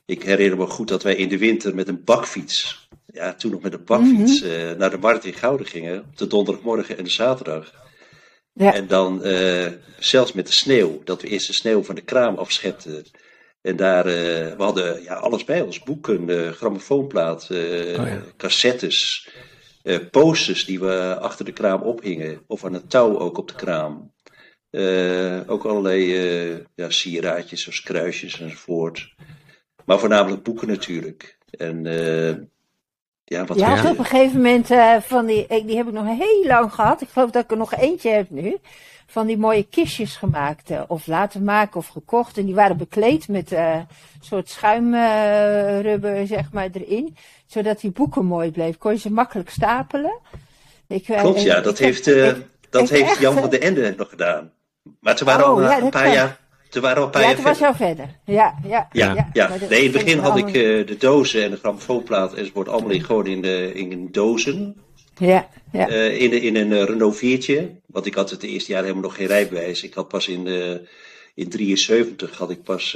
Ik 0.06 0.24
herinner 0.24 0.58
me 0.58 0.66
goed 0.66 0.88
dat 0.88 1.04
wij 1.04 1.16
in 1.16 1.30
de 1.30 1.38
winter 1.38 1.76
met 1.76 1.88
een 1.88 2.04
bakfiets, 2.04 2.90
ja, 3.06 3.34
toen 3.34 3.52
nog 3.52 3.62
met 3.62 3.74
een 3.74 3.86
bakfiets, 3.86 4.42
mhm. 4.42 4.78
naar 4.78 4.90
de 4.90 4.98
markt 4.98 5.26
in 5.26 5.34
Gouden 5.34 5.68
gingen. 5.68 6.00
Op 6.00 6.18
de 6.18 6.28
donderdagmorgen 6.28 6.98
en 6.98 7.04
de 7.04 7.10
zaterdag. 7.10 7.74
Ja. 8.54 8.74
En 8.74 8.88
dan 8.88 9.22
zelfs 10.00 10.34
met 10.34 10.48
de 10.48 10.54
sneeuw, 10.54 11.02
dat 11.04 11.22
we 11.22 11.28
eerst 11.28 11.48
de 11.48 11.54
sneeuw 11.54 11.84
van 11.84 11.96
de 11.96 12.02
kraam 12.02 12.36
afschepten. 12.36 13.06
En 13.62 13.76
daar, 13.76 14.08
uh, 14.08 14.14
we 14.14 14.56
hadden 14.58 15.04
ja, 15.04 15.14
alles 15.14 15.44
bij 15.44 15.62
ons. 15.62 15.84
Boeken, 15.84 16.30
uh, 16.30 16.50
grammofoonplaat, 16.50 17.48
uh, 17.52 18.00
oh, 18.00 18.12
cassettes, 18.38 19.30
posters 20.12 20.66
die 20.66 20.80
we 20.80 21.18
achter 21.20 21.46
de 21.46 21.52
kraam 21.52 21.82
ophingen. 21.82 22.42
Of 22.48 22.66
aan 22.66 22.74
het 22.74 22.90
touw 22.90 23.20
ook 23.20 23.38
op 23.38 23.48
de 23.48 23.56
kraam. 23.56 24.11
Ook 25.48 25.66
allerlei 25.66 26.06
ja, 26.76 26.90
sieraadjes 26.90 27.62
zoals 27.62 27.82
kruisjes 27.82 28.40
enzovoort. 28.40 29.14
Maar 29.86 30.00
voornamelijk 30.00 30.44
boeken 30.44 30.68
natuurlijk. 30.68 31.38
En 31.58 31.84
ja, 33.24 33.46
wat 33.46 33.60
ja, 33.60 33.90
op 33.90 33.98
een 33.98 34.06
gegeven 34.06 34.36
moment 34.36 34.68
van 35.06 35.26
die, 35.26 35.48
die 35.66 35.78
heb 35.78 35.88
ik 35.88 35.94
nog 35.94 36.18
heel 36.18 36.46
lang 36.48 36.74
gehad. 36.74 37.02
Ik 37.02 37.10
geloof 37.10 37.30
dat 37.30 37.44
ik 37.44 37.52
er 37.52 37.58
nog 37.58 37.74
eentje 37.74 38.10
heb 38.10 38.30
nu 38.30 38.58
van 39.12 39.28
die 39.28 39.38
mooie 39.38 39.64
kistjes 39.64 40.16
gemaakt. 40.16 40.70
Eh, 40.70 40.82
of 40.88 41.08
laten 41.08 41.44
maken 41.44 41.78
of 41.78 41.88
gekocht. 41.88 42.38
En 42.38 42.46
die 42.46 42.56
waren 42.56 42.78
bekleed 42.78 43.28
met 43.28 43.52
een 43.52 43.88
soort 44.22 44.50
schuimrubber, 44.50 46.28
zeg 46.28 46.52
maar, 46.52 46.70
erin. 46.74 47.16
Zodat 47.46 47.80
die 47.80 47.92
boeken 47.92 48.26
mooi 48.26 48.52
bleef. 48.52 48.78
Kon 48.78 48.92
je 48.92 49.00
ze 49.00 49.12
makkelijk 49.12 49.50
stapelen. 49.50 50.20
Ik, 50.88 51.04
Klopt, 51.04 51.42
ja. 51.42 51.62
Dat 51.62 51.78
heeft, 51.78 52.06
dat 52.70 52.90
heeft 52.90 53.20
Jan 53.20 53.34
van 53.34 53.50
de 53.50 53.60
Ende 53.60 53.94
nog 53.98 54.10
gedaan. 54.10 54.52
Maar 55.00 55.16
toen 55.16 55.28
waren 55.28 55.46
oh, 55.46 55.52
al 55.52 55.84
een 55.84 55.90
paar 55.90 56.14
jaar... 56.14 56.40
Toen 56.70 56.82
waren 56.82 56.98
al 56.98 57.04
een 57.04 57.12
paar 57.12 57.22
ja, 57.22 57.28
jaar 57.28 57.36
toen 57.36 57.46
was 57.46 57.62
al 57.62 57.74
verder. 57.74 58.20
Ja, 58.26 58.60
ja, 58.68 58.88
ja. 58.92 59.14
ja, 59.14 59.30
ja. 59.34 59.50
Nee, 59.70 59.80
in 59.80 59.94
het 59.94 60.04
begin 60.04 60.20
had 60.20 60.38
ik 60.38 60.54
de 60.88 60.96
dozen 61.00 61.44
en 61.44 61.52
de 61.52 61.58
grammofoonplaat 61.58 62.34
enzovoort 62.34 62.68
allemaal 62.68 62.92
in, 62.92 63.04
gewoon 63.04 63.28
in, 63.28 63.42
de, 63.42 63.72
in 63.74 64.08
dozen. 64.12 64.76
Ja, 65.18 65.50
ja. 65.72 65.90
Uh, 65.90 66.22
in, 66.22 66.32
in 66.32 66.56
een 66.56 66.86
Renault 66.86 67.16
4'tje. 67.16 67.82
Want 67.86 68.06
ik 68.06 68.16
had 68.16 68.30
het 68.30 68.44
eerste 68.44 68.72
jaar 68.72 68.82
helemaal 68.82 69.04
nog 69.04 69.16
geen 69.16 69.28
rijbewijs. 69.28 69.84
Ik 69.84 69.94
had 69.94 70.08
pas 70.08 70.28
in, 70.28 70.46
uh, 70.46 70.76
in 71.36 71.50
73 71.50 72.38
had 72.38 72.50
ik 72.50 72.64
pas, 72.64 72.94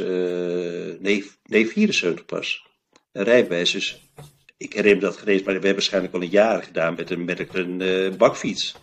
nee, 0.99 1.31
nee, 1.43 1.67
74 1.67 2.25
pas, 2.25 2.65
een 3.11 3.23
rijbewijs. 3.23 3.71
Dus 3.71 4.09
ik 4.57 4.73
herinner 4.73 5.01
dat 5.01 5.17
genees, 5.17 5.37
maar 5.37 5.45
we 5.45 5.51
hebben 5.51 5.73
waarschijnlijk 5.73 6.13
al 6.13 6.21
een 6.21 6.29
jaar 6.29 6.63
gedaan 6.63 6.95
met 6.95 7.09
een, 7.09 7.25
met 7.25 7.47
een 7.53 8.17
bakfiets. 8.17 8.75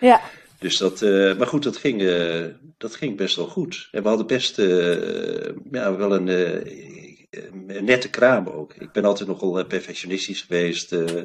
Ja. 0.00 0.20
Dus 0.62 0.76
dat, 0.76 1.00
maar 1.38 1.46
goed, 1.46 1.62
dat 1.62 1.76
ging, 1.76 2.02
dat 2.78 2.94
ging 2.94 3.16
best 3.16 3.36
wel 3.36 3.46
goed. 3.46 3.88
En 3.90 4.02
we 4.02 4.08
hadden 4.08 4.26
best 4.26 4.56
ja, 5.70 5.96
wel 5.96 6.14
een 6.14 6.28
eh, 7.32 7.82
nette 7.82 8.10
kraam 8.10 8.46
ook. 8.46 8.74
Ik 8.74 8.92
ben 8.92 9.04
altijd 9.04 9.28
nogal 9.28 9.58
eh, 9.58 9.66
perfectionistisch 9.66 10.40
geweest. 10.40 10.92
Uh, 10.92 11.22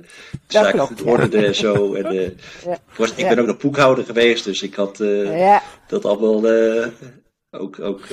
zaken 0.48 0.80
goed 0.80 1.02
orde 1.02 1.46
en 1.46 1.56
zo. 1.56 1.94
En, 1.94 2.16
uh, 2.16 2.22
ja. 2.66 2.74
ik, 2.74 2.98
was, 2.98 3.16
ik 3.16 3.28
ben 3.28 3.40
ook 3.40 3.46
nog 3.46 3.58
boekhouder 3.58 4.06
geweest, 4.06 4.44
dus 4.44 4.62
ik 4.62 4.76
had 4.76 5.00
uh, 5.00 5.58
dat 5.88 6.06
allemaal, 6.06 6.46
ook, 7.52 7.80
ook 7.80 8.06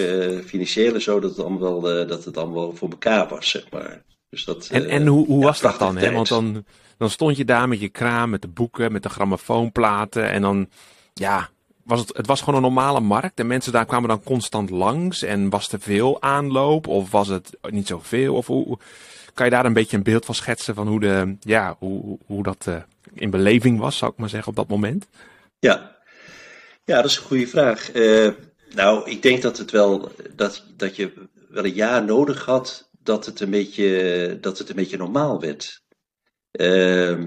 financieel 0.45 0.95
en 0.95 1.03
zo, 1.03 1.21
dat 1.21 1.31
het 1.31 1.47
allemaal, 1.47 1.81
dat 1.81 2.25
het 2.25 2.37
allemaal 2.37 2.73
voor 2.73 2.91
elkaar 2.91 3.29
was, 3.29 3.51
zeg 3.51 3.71
maar. 3.71 4.03
Dus 4.29 4.45
dat, 4.45 4.69
en 4.73 4.89
en 4.89 5.07
hoe, 5.07 5.27
hoe 5.27 5.45
was 5.45 5.61
dat 5.61 5.79
dan? 5.79 5.97
Hè? 5.97 6.13
Want 6.13 6.29
dan, 6.29 6.65
dan 6.99 7.11
stond 7.11 7.37
je 7.37 7.45
daar 7.45 7.69
met 7.69 7.81
je 7.81 7.89
kraam, 7.89 8.31
met 8.31 8.43
de 8.43 8.49
boeken, 8.49 8.93
met 8.93 9.03
de 9.03 9.09
grammofoonplaten 9.09 10.31
en 10.31 10.43
dan, 10.43 10.69
ja, 11.15 11.49
was 11.83 12.01
het, 12.01 12.17
het 12.17 12.27
was 12.27 12.41
gewoon 12.41 12.55
een 12.55 12.73
normale 12.73 13.01
markt 13.01 13.39
en 13.39 13.47
mensen 13.47 13.73
daar 13.73 13.87
kwamen 13.87 14.09
dan 14.09 14.23
constant 14.23 14.71
langs 14.71 15.23
en 15.23 15.51
was 15.51 15.73
er 15.73 15.81
veel 15.81 16.23
aanloop 16.23 16.87
of 16.87 17.11
was 17.11 17.29
het 17.29 17.51
niet 17.71 17.87
zoveel? 17.87 18.35
Of 18.35 18.47
hoe, 18.47 18.79
kan 19.35 19.45
je 19.45 19.53
daar 19.53 19.65
een 19.65 19.73
beetje 19.73 19.97
een 19.97 20.03
beeld 20.03 20.25
van 20.25 20.35
schetsen 20.35 20.75
van 20.75 20.89
hoe, 20.89 21.01
de, 21.01 21.37
ja, 21.41 21.77
hoe, 21.79 22.19
hoe 22.27 22.43
dat 22.43 22.67
uh, 22.69 22.77
in 23.15 23.31
beleving 23.31 23.79
was, 23.79 23.97
zou 23.97 24.13
ik 24.13 24.19
maar 24.19 24.29
zeggen, 24.29 24.49
op 24.49 24.57
dat 24.57 24.69
moment? 24.69 25.07
Ja, 25.59 25.97
ja 26.85 26.97
dat 26.97 27.11
is 27.11 27.17
een 27.17 27.23
goede 27.23 27.47
vraag. 27.47 27.95
Uh, 27.95 28.31
nou, 28.75 29.11
ik 29.11 29.23
denk 29.23 29.43
dat 29.43 29.59
het 29.59 29.71
wel, 29.71 30.13
dat, 30.35 30.65
dat 30.77 30.97
je 30.97 31.13
wel 31.49 31.65
een 31.65 31.75
jaar 31.75 32.05
nodig 32.05 32.45
had 32.45 32.91
dat 33.03 33.27
het 33.27 33.41
een 33.41 33.51
beetje, 33.51 34.39
dat 34.41 34.59
het 34.59 34.69
een 34.69 34.77
beetje 34.77 34.97
normaal 34.97 35.41
werd. 35.41 35.83
Uh, 36.53 37.19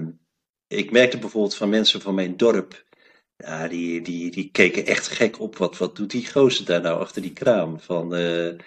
ik 0.66 0.90
merkte 0.90 1.18
bijvoorbeeld 1.18 1.54
van 1.54 1.68
mensen 1.68 2.00
van 2.00 2.14
mijn 2.14 2.36
dorp, 2.36 2.84
ja, 3.38 3.68
die, 3.68 4.02
die, 4.02 4.30
die 4.30 4.50
keken 4.52 4.86
echt 4.86 5.08
gek 5.08 5.40
op. 5.40 5.56
Wat, 5.56 5.78
wat 5.78 5.96
doet 5.96 6.10
die 6.10 6.26
gozer 6.26 6.64
daar 6.64 6.80
nou 6.80 7.00
achter 7.00 7.22
die 7.22 7.32
kraam? 7.32 7.80
Van 7.80 8.14
uh, 8.14 8.44
een 8.44 8.58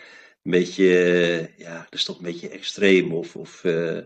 beetje, 0.41 0.83
uh, 0.83 1.57
ja, 1.57 1.77
dat 1.77 1.99
is 1.99 2.03
toch 2.03 2.17
een 2.17 2.23
beetje 2.23 2.49
extreem. 2.49 3.13
Of, 3.13 3.35
of, 3.35 3.63
uh, 3.63 3.99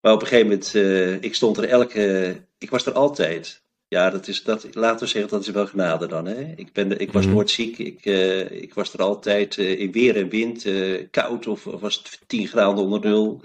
maar 0.00 0.12
op 0.12 0.20
een 0.20 0.26
gegeven 0.26 0.46
moment, 0.48 1.24
ik 1.24 1.34
stond 1.34 1.56
er 1.56 1.68
elke, 1.68 2.36
ik 2.58 2.70
was 2.70 2.86
er 2.86 2.92
altijd. 2.92 3.62
Ja, 3.88 4.10
dat 4.10 4.28
is, 4.28 4.42
dat, 4.42 4.74
laten 4.74 5.00
we 5.00 5.06
zeggen, 5.06 5.30
dat 5.30 5.40
is 5.40 5.48
wel 5.48 5.66
genade 5.66 6.06
dan. 6.06 6.26
Hè? 6.26 6.52
Ik, 6.56 6.72
ben, 6.72 6.98
ik 7.00 7.12
was 7.12 7.26
mm 7.26 7.32
nooit 7.32 7.50
ziek, 7.50 7.78
ik, 7.78 8.04
ik 8.50 8.74
was 8.74 8.92
er 8.92 9.02
altijd 9.02 9.56
in 9.56 9.92
weer 9.92 10.16
en 10.16 10.28
wind, 10.28 10.66
koud 11.10 11.46
of, 11.46 11.66
of, 11.66 11.80
was 11.80 11.96
het 11.96 12.20
10 12.26 12.46
graden 12.46 12.84
onder 12.84 13.00
nul. 13.00 13.40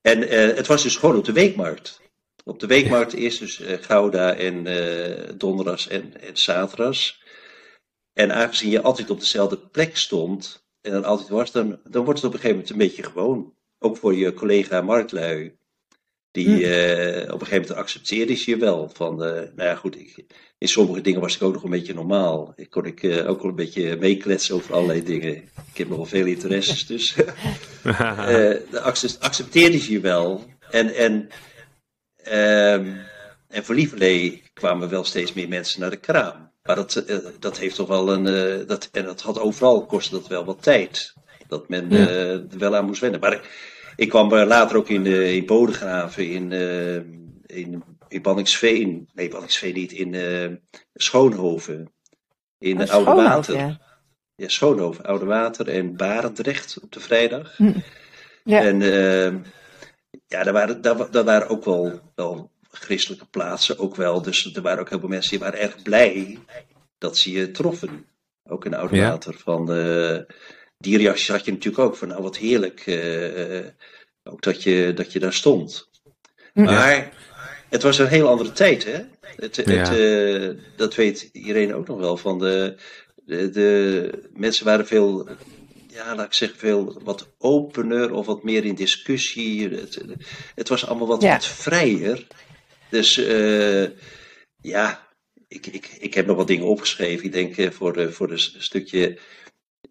En 0.00 0.28
het 0.56 0.66
was 0.66 0.82
dus 0.82 0.96
gewoon 0.96 1.16
op 1.16 1.24
de 1.24 1.32
weekmarkt. 1.32 2.01
Op 2.44 2.60
de 2.60 2.66
weekmarkt 2.66 3.12
eerst 3.12 3.38
dus 3.38 3.60
uh, 3.60 3.72
Gouda 3.80 4.34
en 4.34 4.66
uh, 4.66 5.28
donderdags 5.36 5.88
en, 5.88 6.20
en 6.20 6.36
zaterdags. 6.36 7.22
En 8.12 8.34
aangezien 8.34 8.70
je 8.70 8.82
altijd 8.82 9.10
op 9.10 9.20
dezelfde 9.20 9.58
plek 9.58 9.96
stond 9.96 10.66
en 10.80 10.92
er 10.92 11.04
altijd 11.04 11.28
was, 11.28 11.52
dan, 11.52 11.80
dan 11.84 12.04
wordt 12.04 12.20
het 12.20 12.28
op 12.28 12.34
een 12.34 12.40
gegeven 12.40 12.50
moment 12.50 12.70
een 12.70 12.86
beetje 12.88 13.02
gewoon. 13.02 13.54
Ook 13.78 13.96
voor 13.96 14.14
je 14.14 14.34
collega 14.34 14.80
marktlui. 14.80 15.56
Die 16.30 16.46
hm. 16.46 16.60
uh, 16.60 17.22
op 17.22 17.40
een 17.40 17.46
gegeven 17.46 17.60
moment 17.60 17.72
accepteerde 17.72 18.42
je 18.44 18.56
wel. 18.56 18.90
Van, 18.92 19.16
nou 19.16 19.52
ja, 19.56 19.74
goed, 19.74 19.98
ik, 19.98 20.24
in 20.58 20.68
sommige 20.68 21.00
dingen 21.00 21.20
was 21.20 21.34
ik 21.34 21.42
ook 21.42 21.52
nog 21.52 21.62
een 21.62 21.70
beetje 21.70 21.94
normaal. 21.94 22.52
Ik 22.56 22.70
kon 22.70 22.84
ik 22.84 23.04
ook 23.26 23.40
wel 23.40 23.50
een 23.50 23.56
beetje 23.56 23.96
meekletsen 23.96 24.54
over 24.54 24.74
allerlei 24.74 25.02
dingen. 25.02 25.36
Ik 25.72 25.76
heb 25.76 25.88
nogal 25.88 26.04
veel 26.04 26.26
interesses, 26.26 26.86
dus 26.86 27.16
accepteerde 29.20 29.92
je 29.92 30.00
wel. 30.00 30.44
En, 30.70 30.94
en 30.94 31.28
Um, 32.24 33.00
en 33.48 33.64
voor 33.64 33.74
Lieverlee 33.74 34.42
kwamen 34.52 34.88
wel 34.88 35.04
steeds 35.04 35.32
meer 35.32 35.48
mensen 35.48 35.80
naar 35.80 35.90
de 35.90 35.96
kraam. 35.96 36.50
Maar 36.62 36.76
dat, 36.76 37.04
uh, 37.06 37.16
dat 37.38 37.58
heeft 37.58 37.74
toch 37.74 37.88
wel 37.88 38.12
een. 38.12 38.26
Uh, 38.26 38.66
dat, 38.66 38.88
en 38.92 39.04
dat 39.04 39.20
had 39.20 39.40
overal 39.40 39.86
kostte 39.86 40.14
dat 40.14 40.28
wel 40.28 40.44
wat 40.44 40.62
tijd. 40.62 41.14
Dat 41.48 41.68
men 41.68 41.90
ja. 41.90 42.08
uh, 42.08 42.32
er 42.32 42.58
wel 42.58 42.76
aan 42.76 42.84
moest 42.84 43.00
wennen. 43.00 43.20
Maar 43.20 43.32
ik, 43.32 43.50
ik 43.96 44.08
kwam 44.08 44.34
later 44.34 44.76
ook 44.76 44.88
in, 44.88 45.06
in 45.06 45.46
Bodegraven, 45.46 46.28
in, 46.28 46.52
in, 47.46 47.82
in 48.08 48.22
Banningsveen. 48.22 49.08
Nee, 49.14 49.28
Banningsveen 49.28 49.74
niet, 49.74 49.92
in 49.92 50.60
Schoonhoven. 50.94 51.92
In 52.58 52.80
oh, 52.80 52.90
Oude 52.90 53.12
Water. 53.22 53.56
Ja. 53.56 53.80
ja, 54.34 54.48
Schoonhoven, 54.48 55.04
Oude 55.04 55.24
Water 55.24 55.68
en 55.68 55.96
Barendrecht 55.96 56.78
op 56.82 56.92
de 56.92 57.00
vrijdag. 57.00 57.56
Hm. 57.56 57.72
Ja. 58.44 58.60
En 58.60 58.82
ehm, 58.82 59.36
ja, 60.32 60.42
daar 60.42 60.52
waren, 60.52 60.82
daar, 60.82 61.10
daar 61.10 61.24
waren 61.24 61.48
ook 61.48 61.64
wel, 61.64 62.00
wel 62.14 62.50
christelijke 62.70 63.26
plaatsen, 63.26 63.78
ook 63.78 63.96
wel. 63.96 64.22
Dus 64.22 64.54
er 64.54 64.62
waren 64.62 64.80
ook 64.80 64.88
heel 64.88 65.00
veel 65.00 65.08
mensen 65.08 65.30
die 65.30 65.38
waren 65.38 65.60
erg 65.60 65.82
blij 65.82 66.38
dat 66.98 67.16
ze 67.16 67.32
je 67.32 67.50
troffen. 67.50 68.06
Ook 68.44 68.64
in 68.64 68.74
Oude 68.74 69.00
Water. 69.00 69.34
Van, 69.38 69.76
uh, 69.76 70.18
die 70.78 70.98
reacties 70.98 71.28
had 71.28 71.44
je 71.44 71.52
natuurlijk 71.52 71.84
ook 71.84 71.96
van, 71.96 72.08
nou 72.08 72.22
wat 72.22 72.36
heerlijk. 72.36 72.86
Uh, 72.86 73.66
ook 74.24 74.42
dat 74.42 74.62
je, 74.62 74.92
dat 74.94 75.12
je 75.12 75.18
daar 75.18 75.32
stond. 75.32 75.90
Maar 76.52 77.12
het 77.68 77.82
was 77.82 77.98
een 77.98 78.06
heel 78.06 78.28
andere 78.28 78.52
tijd, 78.52 78.84
hè? 78.84 79.00
Het, 79.36 79.56
het, 79.56 79.90
uh, 79.90 80.50
dat 80.76 80.94
weet 80.94 81.28
iedereen 81.32 81.74
ook 81.74 81.86
nog 81.86 81.98
wel. 81.98 82.16
Van 82.16 82.38
de, 82.38 82.76
de, 83.24 83.50
de 83.50 84.10
mensen 84.34 84.64
waren 84.64 84.86
veel 84.86 85.28
ja, 85.92 86.14
laat 86.14 86.26
ik 86.26 86.32
zeggen, 86.32 86.58
veel 86.58 87.00
wat 87.02 87.28
opener 87.38 88.12
of 88.12 88.26
wat 88.26 88.42
meer 88.42 88.64
in 88.64 88.74
discussie. 88.74 89.68
Het, 89.68 90.04
het 90.54 90.68
was 90.68 90.86
allemaal 90.86 91.06
wat, 91.06 91.22
wat 91.22 91.46
vrijer. 91.46 92.26
Dus 92.88 93.16
uh, 93.16 93.88
ja, 94.60 95.08
ik, 95.48 95.66
ik, 95.66 95.96
ik 95.98 96.14
heb 96.14 96.26
nog 96.26 96.36
wat 96.36 96.46
dingen 96.46 96.66
opgeschreven. 96.66 97.24
Ik 97.24 97.32
denk 97.32 97.56
uh, 97.56 97.70
voor, 97.70 97.92
de, 97.92 98.12
voor 98.12 98.30
een 98.30 98.38
stukje. 98.38 99.18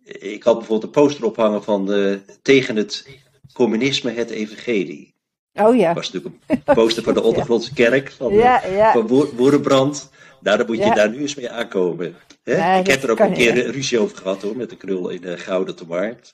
Ik 0.03 0.43
had 0.43 0.57
bijvoorbeeld 0.57 0.83
een 0.83 1.01
poster 1.01 1.25
ophangen 1.25 1.63
van 1.63 1.85
de, 1.85 2.21
tegen 2.41 2.75
het 2.75 3.07
communisme 3.53 4.11
het 4.11 4.29
evangelie. 4.29 5.15
Oh 5.53 5.75
ja. 5.75 5.87
Dat 5.87 5.95
was 5.95 6.11
natuurlijk 6.11 6.43
een 6.47 6.75
poster 6.75 7.03
van 7.03 7.13
de 7.13 7.23
ondergrondse 7.29 7.73
kerk 7.73 8.11
van, 8.11 8.33
ja, 8.33 8.65
ja. 8.65 8.91
van 8.91 9.07
Boerenbrand. 9.35 10.09
Nou, 10.39 10.57
dan 10.57 10.65
moet 10.65 10.77
je 10.77 10.95
daar 10.95 11.09
nu 11.09 11.17
eens 11.17 11.35
mee 11.35 11.49
aankomen. 11.49 12.15
Hè? 12.55 12.79
ik 12.79 12.87
heb 12.87 13.03
er 13.03 13.11
ook 13.11 13.19
een 13.19 13.33
keer 13.33 13.71
ruzie 13.71 13.99
over 13.99 14.17
gehad 14.17 14.41
hoor, 14.41 14.57
met 14.57 14.69
de 14.69 14.77
krul 14.77 15.09
in 15.09 15.21
de 15.21 15.37
Gouden 15.37 15.75
te 15.75 15.85
Markt. 15.85 16.33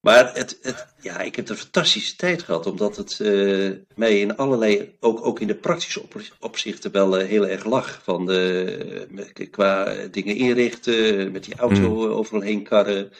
Maar 0.00 0.34
het, 0.34 0.58
het, 0.62 0.86
ja, 1.00 1.20
ik 1.20 1.36
heb 1.36 1.48
een 1.48 1.56
fantastische 1.56 2.16
tijd 2.16 2.42
gehad, 2.42 2.66
omdat 2.66 2.96
het 2.96 3.18
uh, 3.18 3.70
mij 3.94 4.20
in 4.20 4.36
allerlei, 4.36 4.96
ook, 5.00 5.26
ook 5.26 5.40
in 5.40 5.46
de 5.46 5.54
praktische 5.54 6.02
op, 6.02 6.20
opzichten 6.40 6.92
wel 6.92 7.20
uh, 7.20 7.26
heel 7.26 7.46
erg 7.46 7.64
lag. 7.64 8.00
Van 8.02 8.26
de, 8.26 9.48
qua 9.50 9.94
dingen 10.10 10.36
inrichten, 10.36 11.32
met 11.32 11.44
die 11.44 11.54
auto 11.56 11.80
mm. 11.80 12.12
overal 12.12 12.40
heen 12.40 12.62
karren, 12.62 13.10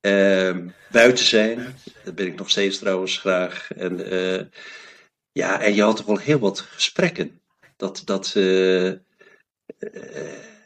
uh, 0.00 0.56
buiten 0.90 1.24
zijn. 1.24 1.76
Dat 2.04 2.14
ben 2.14 2.26
ik 2.26 2.38
nog 2.38 2.50
steeds 2.50 2.78
trouwens 2.78 3.18
graag. 3.18 3.68
En, 3.76 3.96
ja, 5.32 5.60
en 5.60 5.74
je 5.74 5.82
had 5.82 5.96
toch 5.96 6.06
wel 6.06 6.18
heel 6.18 6.38
wat 6.38 6.60
gesprekken. 6.60 7.40
Dat, 7.76 8.02
dat 8.04 8.32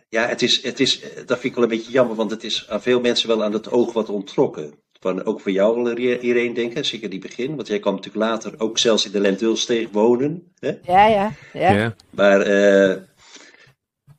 ja, 0.09 0.27
het 0.27 0.43
is, 0.43 0.63
het 0.63 0.81
is, 0.81 1.01
dat 1.01 1.39
vind 1.39 1.45
ik 1.45 1.55
wel 1.55 1.63
een 1.63 1.77
beetje 1.77 1.93
jammer, 1.93 2.17
want 2.17 2.31
het 2.31 2.45
is 2.45 2.67
aan 2.69 2.83
veel 2.83 3.01
mensen 3.01 3.29
wel 3.29 3.45
aan 3.45 3.53
het 3.53 3.71
oog 3.71 3.93
wat 3.93 4.09
ontrokken. 4.09 4.75
Van, 5.01 5.25
ook 5.25 5.41
voor 5.41 5.53
jou, 5.53 5.95
iedereen 6.01 6.55
denken, 6.55 6.85
zeker 6.85 7.11
die 7.11 7.19
begin. 7.19 7.57
Want 7.57 7.69
jij 7.69 7.79
kwam 7.79 7.95
natuurlijk 7.95 8.25
later 8.25 8.55
ook 8.59 8.79
zelfs 8.79 9.07
in 9.07 9.13
de 9.13 9.21
Lentulsteeg 9.21 9.89
wonen. 9.93 10.53
Hè? 10.59 10.73
Ja, 10.83 11.07
ja, 11.07 11.33
ja, 11.53 11.73
ja. 11.73 11.95
Maar 12.11 12.47
uh, 12.47 12.97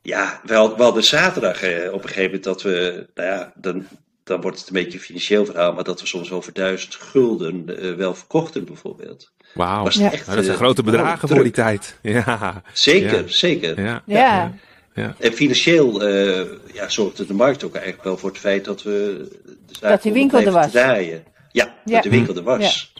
ja, 0.02 0.40
we 0.44 0.54
hadden, 0.54 1.04
zaterdag 1.04 1.64
uh, 1.64 1.92
op 1.92 2.02
een 2.02 2.08
gegeven 2.08 2.24
moment 2.24 2.44
dat 2.44 2.62
we, 2.62 3.06
nou 3.14 3.28
ja, 3.28 3.52
dan, 3.54 3.86
dan 4.24 4.40
wordt 4.40 4.58
het 4.58 4.68
een 4.68 4.74
beetje 4.74 4.98
een 4.98 5.04
financieel 5.04 5.44
verhaal, 5.44 5.72
maar 5.72 5.84
dat 5.84 6.00
we 6.00 6.06
soms 6.06 6.32
over 6.32 6.52
duizend 6.52 6.94
gulden 6.94 7.64
uh, 7.68 7.94
wel 7.94 8.14
verkochten 8.14 8.64
bijvoorbeeld. 8.64 9.32
Wauw, 9.54 9.88
ja. 9.90 10.10
Dat 10.10 10.44
zijn 10.44 10.56
grote 10.56 10.82
bedragen 10.82 11.28
voor 11.28 11.42
die 11.42 11.52
tijd. 11.52 11.98
Ja. 12.02 12.62
Zeker, 12.72 13.30
zeker. 13.30 13.82
ja. 13.82 14.02
ja. 14.06 14.54
Ja. 14.98 15.14
En 15.18 15.32
financieel 15.32 16.08
uh, 16.08 16.44
ja, 16.72 16.88
zorgde 16.88 17.26
de 17.26 17.34
markt 17.34 17.64
ook 17.64 17.74
eigenlijk 17.74 18.04
wel 18.04 18.16
voor 18.16 18.28
het 18.28 18.38
feit 18.38 18.64
dat 18.64 18.82
we 18.82 19.28
de 19.66 19.78
dat 19.80 20.02
die 20.02 20.12
winkel 20.12 20.40
er 20.40 20.52
was. 20.52 20.70
Draaien. 20.70 21.24
Ja, 21.52 21.74
ja, 21.84 21.94
dat 21.94 22.02
de 22.02 22.10
winkel 22.10 22.36
er 22.36 22.42
was. 22.42 22.92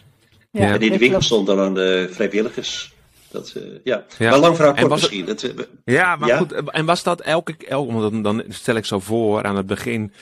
Ja. 0.51 0.61
ja 0.61 0.73
en 0.73 0.81
in 0.81 0.91
de 0.91 0.97
winkel 0.97 1.21
stonden 1.21 1.55
dan 1.55 1.73
de 1.73 2.07
vrijwilligers. 2.11 2.93
Dat, 3.31 3.53
uh, 3.57 3.63
ja. 3.83 4.05
maar 4.19 4.39
lang 4.39 4.55
verhaal 4.55 4.73
kort 4.73 4.89
misschien. 4.89 5.27
Het, 5.27 5.43
uh, 5.43 5.51
ja, 5.85 6.15
maar 6.15 6.29
goed. 6.29 6.51
En 6.51 6.85
was 6.85 7.03
dat 7.03 7.21
elke, 7.21 7.55
elke 7.67 7.91
dan, 7.91 8.21
dan 8.21 8.43
stel 8.49 8.75
ik 8.75 8.85
zo 8.85 8.99
voor 8.99 9.43
aan 9.43 9.55
het 9.55 9.65
begin 9.65 10.13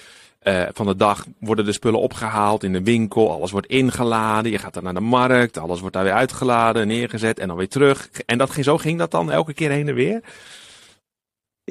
uh, 0.43 0.63
van 0.73 0.85
de 0.85 0.95
dag 0.95 1.25
worden 1.39 1.65
de 1.65 1.71
spullen 1.71 1.99
opgehaald 1.99 2.63
in 2.63 2.73
de 2.73 2.83
winkel, 2.83 3.31
alles 3.31 3.51
wordt 3.51 3.67
ingeladen, 3.67 4.51
je 4.51 4.57
gaat 4.57 4.73
dan 4.73 4.83
naar 4.83 4.93
de 4.93 4.99
markt, 4.99 5.57
alles 5.57 5.79
wordt 5.79 5.95
daar 5.95 6.03
weer 6.03 6.13
uitgeladen, 6.13 6.87
neergezet 6.87 7.39
en 7.39 7.47
dan 7.47 7.57
weer 7.57 7.67
terug. 7.67 8.09
En 8.25 8.37
dat 8.37 8.49
ging, 8.49 8.65
zo 8.65 8.77
ging 8.77 8.99
dat 8.99 9.11
dan 9.11 9.31
elke 9.31 9.53
keer 9.53 9.69
heen 9.69 9.87
en 9.87 9.95
weer? 9.95 10.21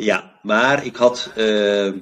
Ja, 0.00 0.32
maar 0.42 0.84
ik 0.84 0.96
had 0.96 1.30
uh, 1.36 1.92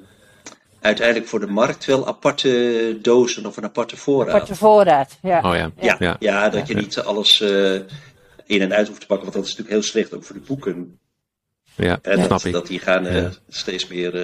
uiteindelijk 0.81 1.27
voor 1.27 1.39
de 1.39 1.47
markt 1.47 1.85
wel 1.85 2.07
aparte 2.07 2.97
dozen 3.01 3.45
of 3.45 3.57
een 3.57 3.63
aparte 3.63 3.97
voorraad. 3.97 4.33
Aparte 4.33 4.55
voorraad, 4.55 5.17
ja. 5.21 5.37
Oh 5.37 5.55
ja. 5.55 5.71
Ja, 5.79 5.95
ja, 5.99 6.15
ja 6.19 6.49
dat 6.49 6.67
je 6.67 6.75
niet 6.75 6.99
alles 6.99 7.41
uh, 7.41 7.73
in 8.45 8.61
en 8.61 8.73
uit 8.73 8.87
hoeft 8.87 8.99
te 8.99 9.05
pakken, 9.05 9.31
want 9.31 9.33
dat 9.33 9.43
is 9.45 9.49
natuurlijk 9.49 9.69
heel 9.69 9.91
slecht 9.91 10.13
ook 10.13 10.23
voor 10.23 10.35
de 10.35 10.41
boeken. 10.41 10.99
Ja, 11.75 11.99
en 12.01 12.19
dat, 12.19 12.29
dat, 12.29 12.39
snap 12.41 12.53
dat 12.53 12.67
die 12.67 12.79
gaan 12.79 13.05
uh, 13.07 13.29
steeds 13.47 13.87
meer 13.87 14.17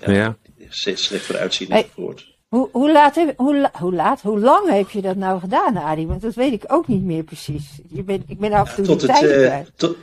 ja, 0.00 0.12
ja. 0.12 0.36
steeds 0.68 1.04
slechter 1.04 1.36
uitzien 1.36 1.70
hey, 1.70 1.82
enzovoort. 1.82 2.34
Hoe, 2.48 2.68
hoe, 2.72 2.92
laat 2.92 3.14
heb, 3.14 3.36
hoe, 3.36 3.70
hoe, 3.72 3.94
laat, 3.94 4.22
hoe 4.22 4.38
lang 4.38 4.70
heb 4.70 4.90
je 4.90 5.00
dat 5.00 5.16
nou 5.16 5.40
gedaan, 5.40 5.78
Adi? 5.78 6.06
Want 6.06 6.22
dat 6.22 6.34
weet 6.34 6.52
ik 6.52 6.64
ook 6.66 6.88
niet 6.88 7.02
meer 7.02 7.24
precies. 7.24 7.80
Je 7.88 8.02
ben, 8.02 8.22
ik 8.26 8.38
ben 8.38 8.52
af 8.52 8.76
en 8.76 8.84
toe 8.84 8.96
tot, 8.96 9.12
het, 9.12 9.22
uh, 9.22 9.56
tot, 9.76 9.96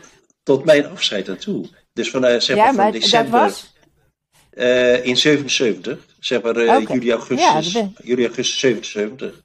tot 0.43 0.65
mijn 0.65 0.87
afscheid 0.87 1.29
aan 1.29 1.37
toe. 1.37 1.69
Dus 1.93 2.09
van, 2.09 2.25
uh, 2.25 2.39
zeg 2.39 2.55
ja, 2.55 2.63
maar, 2.63 2.73
maar 2.73 2.91
van 2.91 2.99
december. 2.99 3.31
Dat 3.31 3.41
was? 3.41 3.71
Uh, 4.53 5.05
in 5.05 5.17
77, 5.17 5.97
zeg 6.19 6.41
maar 6.41 6.57
uh, 6.57 6.63
okay. 6.63 6.95
juli, 6.95 7.11
augustus, 7.11 7.71
ja, 7.71 7.89
juli, 8.03 8.25
augustus 8.25 8.59
77. 8.59 9.41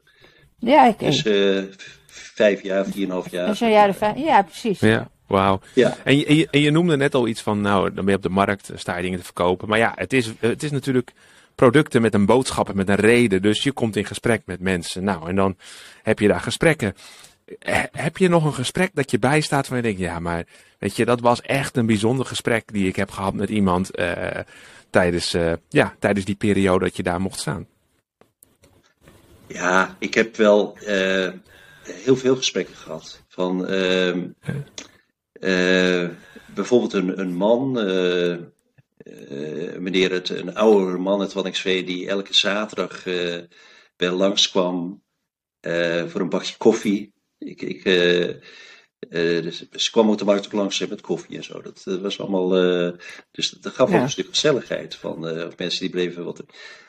Ja, 0.59 0.87
ik 0.87 0.99
Dus 0.99 1.25
uh, 1.25 1.62
vijf 2.07 2.62
jaar, 2.62 2.85
vier 2.87 3.05
en 3.05 3.11
half 3.11 3.31
jaar. 3.31 3.57
Zo'n 3.57 3.71
jaar 3.71 3.95
vijf, 3.95 4.17
ja, 4.17 4.43
precies. 4.43 4.81
Ja, 4.81 5.11
wauw. 5.26 5.61
Ja. 5.75 5.97
En, 6.05 6.19
je, 6.19 6.26
en, 6.26 6.37
je, 6.37 6.49
en 6.50 6.61
je 6.61 6.71
noemde 6.71 6.97
net 6.97 7.14
al 7.14 7.28
iets 7.28 7.40
van, 7.40 7.61
nou, 7.61 7.85
dan 7.85 8.05
ben 8.05 8.09
je 8.09 8.17
op 8.17 8.23
de 8.23 8.28
markt, 8.28 8.71
sta 8.75 8.97
je 8.97 9.02
dingen 9.02 9.19
te 9.19 9.25
verkopen. 9.25 9.69
Maar 9.69 9.78
ja, 9.78 9.93
het 9.95 10.12
is, 10.12 10.31
het 10.40 10.62
is 10.62 10.70
natuurlijk 10.70 11.12
producten 11.55 12.03
met 12.03 12.14
een 12.14 12.27
boodschap 12.27 12.68
en 12.68 12.77
met 12.77 12.88
een 12.88 12.94
reden. 12.94 13.42
Dus 13.42 13.62
je 13.62 13.73
komt 13.73 13.96
in 13.96 14.05
gesprek 14.05 14.42
met 14.44 14.61
mensen. 14.61 15.05
Nou, 15.05 15.29
en 15.29 15.37
dan 15.37 15.57
heb 16.03 16.18
je 16.18 16.29
daar 16.29 16.40
gesprekken. 16.40 16.94
Heb 17.93 18.17
je 18.17 18.29
nog 18.29 18.45
een 18.45 18.55
gesprek 18.55 18.91
dat 18.95 19.11
je 19.11 19.19
bijstaat 19.19 19.67
van 19.67 19.77
je 19.77 19.83
denkt, 19.83 19.99
ja, 19.99 20.19
maar 20.19 20.47
weet 20.79 20.97
je, 20.97 21.05
dat 21.05 21.21
was 21.21 21.41
echt 21.41 21.77
een 21.77 21.87
bijzonder 21.87 22.27
gesprek 22.27 22.73
die 22.73 22.87
ik 22.89 22.97
heb 22.97 23.11
gehad 23.11 23.35
met 23.35 23.49
iemand 23.49 23.99
uh, 23.99 24.39
tijdens, 24.91 25.35
uh, 25.35 25.53
ja, 25.69 25.97
tijdens 25.99 26.25
die 26.25 26.35
periode 26.35 26.85
dat 26.85 26.97
je 26.97 27.03
daar 27.03 27.21
mocht 27.21 27.41
staan? 27.41 27.67
Ja, 29.47 29.97
ik 29.99 30.15
heb 30.15 30.37
wel 30.37 30.79
uh, 30.81 31.33
heel 31.83 32.17
veel 32.17 32.37
gesprekken 32.37 32.75
gehad. 32.75 33.23
Van 33.29 33.67
bijvoorbeeld 36.55 36.93
een, 36.93 37.21
een 37.21 37.35
man, 37.35 37.73
meneer 39.79 40.13
het, 40.13 40.29
een 40.29 40.55
oudere 40.55 40.99
man 40.99 41.21
uit 41.21 41.33
Waddinxveen, 41.33 41.85
die 41.85 42.09
elke 42.09 42.35
zaterdag 42.35 43.03
bij 43.97 44.11
langskwam 44.11 45.03
voor 46.07 46.21
een 46.21 46.29
bakje 46.29 46.57
koffie. 46.57 47.17
Ik, 47.38 47.62
ik, 47.62 47.85
uh, 47.85 49.42
dus 49.42 49.68
ze 49.70 49.90
kwam 49.90 50.11
ook 50.11 50.18
de 50.18 50.24
markt 50.24 50.46
ook 50.46 50.53
langs 50.53 50.87
met 50.87 51.01
koffie 51.01 51.37
en 51.37 51.44
zo. 51.44 51.62
Dat, 51.62 51.83
dat 51.85 52.01
was 52.01 52.20
allemaal. 52.20 52.64
Uh, 52.64 52.92
dus 53.31 53.51
dat, 53.51 53.72
gaf 53.72 53.90
ja. 53.90 53.96
ook 53.96 54.03
een 54.03 54.11
stuk 54.11 54.29
gezelligheid 54.29 54.94
van 54.94 55.20
mensen 55.57 55.81
die 55.81 55.90
bleven 55.90 56.24
wat. 56.24 56.44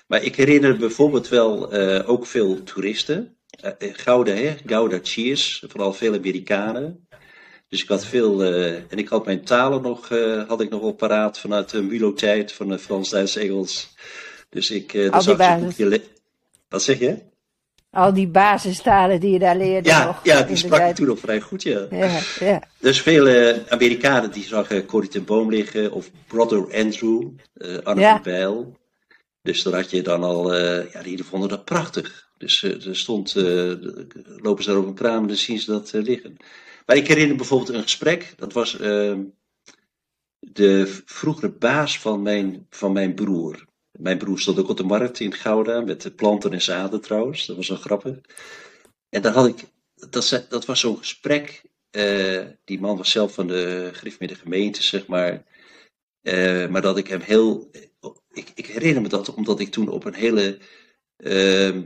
Maar 0.07 0.23
ik 0.23 0.35
herinner 0.35 0.77
bijvoorbeeld 0.77 1.27
wel 1.27 1.73
ook 2.05 2.25
veel 2.25 2.63
toeristen. 2.63 3.37
Gouda, 3.79 4.31
hè? 4.31 4.55
Gouda 4.65 4.99
Cheers, 5.01 5.63
vooral 5.67 5.93
veel 5.93 6.13
Amerikanen. 6.13 7.07
Dus 7.67 7.81
ik 7.81 7.87
had 7.87 8.05
veel, 8.05 8.43
en 8.43 8.97
ik 8.97 9.07
had 9.07 9.25
mijn 9.25 9.43
talen 9.43 9.81
nog, 9.81 10.09
had 10.47 10.61
ik 10.61 10.69
nog 10.69 10.81
op 10.81 10.97
paraat 10.97 11.39
vanuit 11.39 11.69
de 11.69 11.81
Mulo-tijd, 11.81 12.51
van 12.51 12.79
Frans, 12.79 13.09
Duits, 13.09 13.35
Engels. 13.35 13.95
Dus 14.49 14.71
ik, 14.71 14.95
Al 15.11 15.23
die 15.23 15.35
basis. 15.35 15.99
Wat 16.69 16.83
zeg 16.83 16.99
je? 16.99 17.28
Al 17.91 18.13
die 18.13 18.27
basistalen 18.27 19.19
die 19.19 19.31
je 19.31 19.39
daar 19.39 19.57
leerde. 19.57 19.89
Ja, 19.89 20.05
nog, 20.05 20.19
ja 20.23 20.41
die 20.41 20.55
sprak 20.55 20.89
ik 20.89 20.95
toen 20.95 21.07
nog 21.07 21.19
vrij 21.19 21.41
goed, 21.41 21.63
ja. 21.63 21.87
ja, 21.89 22.19
ja. 22.39 22.63
Dus 22.79 23.01
veel 23.01 23.27
Amerikanen 23.69 24.31
die 24.31 24.43
zagen 24.43 24.85
Corrie 24.85 25.09
ten 25.09 25.25
Boom 25.25 25.49
liggen, 25.49 25.91
of 25.91 26.11
Brother 26.27 26.57
Andrew, 26.57 27.27
uh, 27.57 27.77
Arne 27.77 28.01
ja. 28.01 28.13
van 28.13 28.21
Bijl. 28.21 28.77
Dus 29.41 29.63
daar 29.63 29.73
had 29.73 29.89
je 29.89 30.01
dan 30.01 30.23
al, 30.23 30.55
uh, 30.55 30.91
ja, 30.91 31.01
die 31.01 31.23
vonden 31.23 31.49
dat 31.49 31.65
prachtig. 31.65 32.29
Dus 32.37 32.61
uh, 32.61 32.87
er 32.87 32.97
stond, 32.97 33.33
lopen 34.35 34.63
ze 34.63 34.69
daar 34.69 34.79
op 34.79 34.87
een 34.87 34.93
kraam 34.93 35.21
en 35.21 35.27
dan 35.27 35.37
zien 35.37 35.59
ze 35.59 35.71
dat 35.71 35.91
liggen. 35.93 36.37
Maar 36.85 36.95
ik 36.95 37.07
herinner 37.07 37.35
bijvoorbeeld 37.35 37.69
een 37.69 37.81
gesprek, 37.81 38.33
dat 38.37 38.53
was 38.53 38.79
ehm, 38.79 39.21
de 40.39 41.01
vroegere 41.05 41.51
baas 41.51 41.99
van 41.99 42.21
mijn, 42.21 42.65
van 42.69 42.91
mijn 42.91 43.13
broer. 43.13 43.67
Mijn 43.99 44.17
broer 44.17 44.39
stond 44.39 44.59
ook 44.59 44.69
op 44.69 44.77
de 44.77 44.83
markt 44.83 45.19
in 45.19 45.33
Gouda 45.33 45.81
met 45.81 46.01
de 46.01 46.11
planten 46.11 46.53
en 46.53 46.61
zaden 46.61 47.01
trouwens. 47.01 47.45
Dat 47.45 47.55
was 47.55 47.67
wel 47.67 47.77
grappig. 47.77 48.17
En 49.09 49.21
dan 49.21 49.33
had 49.33 49.47
ik, 49.47 49.65
dat, 50.09 50.45
dat 50.49 50.65
was 50.65 50.79
zo'n 50.79 50.97
gesprek. 50.97 51.61
Uh, 51.91 52.45
die 52.65 52.79
man 52.79 52.97
was 52.97 53.11
zelf 53.11 53.33
van 53.33 53.47
de 53.47 53.89
Griffmeer 53.93 54.35
gemeente, 54.35 54.83
zeg 54.83 55.07
maar. 55.07 55.43
Uh, 56.21 56.67
maar 56.67 56.81
dat 56.81 56.97
ik 56.97 57.07
hem 57.07 57.21
heel. 57.21 57.69
Ik, 58.31 58.51
ik, 58.55 58.65
herinner 58.65 59.01
me 59.01 59.07
dat 59.07 59.33
omdat 59.33 59.59
ik 59.59 59.71
toen 59.71 59.89
op 59.89 60.05
een 60.05 60.13
hele 60.13 60.59
uh, 61.17 61.77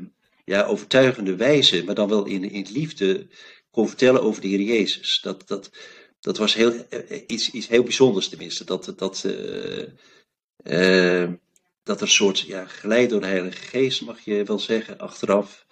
ja, 0.45 0.63
overtuigende 0.63 1.36
wijze, 1.36 1.84
maar 1.84 1.95
dan 1.95 2.10
wel 2.10 2.26
in, 2.26 2.52
in 2.52 2.67
liefde, 2.71 3.28
kon 3.71 3.88
vertellen 3.88 4.21
over 4.21 4.41
de 4.41 4.47
Heer 4.47 4.62
Jezus. 4.62 5.19
Dat, 5.21 5.47
dat, 5.47 5.71
dat 6.19 6.38
was 6.38 6.54
heel, 6.54 6.88
eh, 6.89 7.21
iets, 7.28 7.52
iets 7.52 7.67
heel 7.67 7.84
bijzonders 7.84 8.30
tenminste. 8.30 8.65
Dat, 8.65 8.93
dat, 8.97 9.26
dat 11.84 11.96
er 11.96 12.02
een 12.02 12.08
soort 12.08 12.39
ja, 12.39 12.65
geleid 12.65 13.10
door 13.10 13.22
de 13.22 13.28
Heilige 13.28 13.62
Geest, 13.62 14.02
mag 14.02 14.19
je 14.19 14.43
wel 14.43 14.60
zeggen, 14.60 14.98
achteraf. 14.98 15.65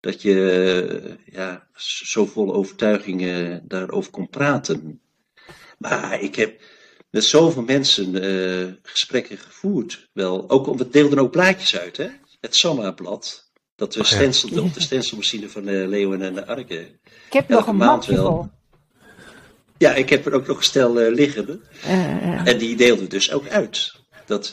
Dat 0.00 0.22
je 0.22 1.16
ja, 1.24 1.68
zo 1.74 2.26
vol 2.26 2.54
overtuigingen 2.54 3.64
daarover 3.68 4.10
kon 4.10 4.28
praten. 4.28 5.00
Maar 5.78 6.20
ik 6.20 6.34
heb 6.34 6.60
met 7.10 7.24
zoveel 7.24 7.62
mensen 7.62 8.24
uh, 8.24 8.72
gesprekken 8.82 9.38
gevoerd. 9.38 10.08
Wel, 10.12 10.50
ook, 10.50 10.76
we 10.76 10.88
deelden 10.88 11.18
ook 11.18 11.30
plaatjes 11.30 11.78
uit, 11.78 11.96
hè? 11.96 12.08
Het 12.40 12.56
Samma-blad. 12.56 13.50
Dat 13.76 13.94
we 13.94 14.04
stencilden 14.04 14.62
op 14.62 14.74
de 14.74 14.82
stencilmachine 14.82 15.48
van 15.48 15.68
uh, 15.68 15.88
Leeuwen 15.88 16.22
en 16.22 16.34
de 16.34 16.46
Arke. 16.46 16.98
Ik 17.26 17.32
heb 17.32 17.48
nog 17.48 17.66
een 17.66 17.76
maand 17.76 18.06
wel. 18.06 18.24
Vol. 18.24 18.48
Ja, 19.78 19.94
ik 19.94 20.08
heb 20.08 20.26
er 20.26 20.34
ook 20.34 20.46
nog 20.46 20.56
een 20.56 20.62
stel 20.62 21.02
uh, 21.02 21.14
liggen. 21.14 21.62
En 22.44 22.58
die 22.58 22.76
deelden 22.76 23.04
we 23.04 23.10
dus 23.10 23.32
ook 23.32 23.48
uit. 23.48 23.94
Dat, 24.26 24.48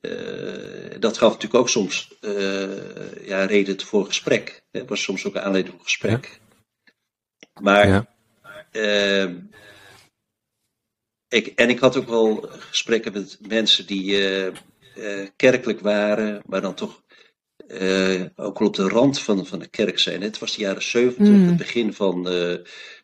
uh, 0.00 1.00
dat 1.00 1.18
gaf 1.18 1.32
natuurlijk 1.32 1.60
ook 1.60 1.68
soms 1.68 2.14
uh, 2.20 3.26
ja, 3.26 3.44
reden 3.44 3.80
voor 3.80 4.06
gesprek. 4.06 4.62
Het 4.70 4.88
was 4.88 5.02
soms 5.02 5.26
ook 5.26 5.34
een 5.34 5.42
aanleiding 5.42 5.74
voor 5.74 5.84
gesprek. 5.84 6.40
Ja. 7.38 7.60
Maar, 7.60 7.88
ja. 7.88 8.06
uh, 8.72 9.34
ik, 11.28 11.46
en 11.46 11.68
ik 11.68 11.78
had 11.78 11.96
ook 11.96 12.08
wel 12.08 12.48
gesprekken 12.50 13.12
met 13.12 13.38
mensen 13.48 13.86
die 13.86 14.18
kerkelijk 15.36 15.80
waren, 15.80 16.42
maar 16.46 16.60
dan 16.60 16.74
toch 16.74 17.02
eh, 17.70 18.22
ook 18.36 18.58
wel 18.58 18.68
op 18.68 18.76
de 18.76 18.88
rand 18.88 19.20
van, 19.20 19.46
van 19.46 19.58
de 19.58 19.68
kerk 19.68 19.98
zijn. 19.98 20.22
Het 20.22 20.38
was 20.38 20.56
de 20.56 20.62
jaren 20.62 20.82
70, 20.82 21.28
Mm. 21.28 21.46
het 21.46 21.56
begin 21.56 21.92
van 21.92 22.28
eh, 22.28 22.54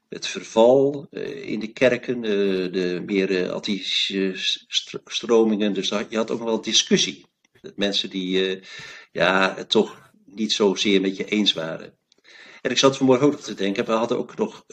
het 0.08 0.26
verval 0.26 1.06
eh, 1.10 1.48
in 1.48 1.60
de 1.60 1.72
kerken, 1.72 2.24
eh, 2.24 2.30
de 2.72 3.02
meer 3.06 3.50
eh 3.50 4.30
stro- 4.66 5.00
stromingen. 5.04 5.72
Dus 5.72 5.88
je 5.88 6.16
had 6.16 6.30
ook 6.30 6.42
wel 6.42 6.60
discussie. 6.60 7.26
Mensen 7.76 8.10
die 8.10 8.60
ja, 9.12 9.54
het 9.56 9.70
toch 9.70 10.10
niet 10.24 10.52
zozeer 10.52 11.00
met 11.00 11.16
je 11.16 11.24
eens 11.24 11.52
waren. 11.52 11.98
En 12.60 12.70
ik 12.70 12.78
zat 12.78 12.96
vanmorgen 12.96 13.26
ook 13.26 13.32
nog 13.32 13.40
te 13.40 13.54
denken, 13.54 13.84
we 13.84 13.92
hadden 13.92 14.18
ook 14.18 14.36
nog 14.36 14.64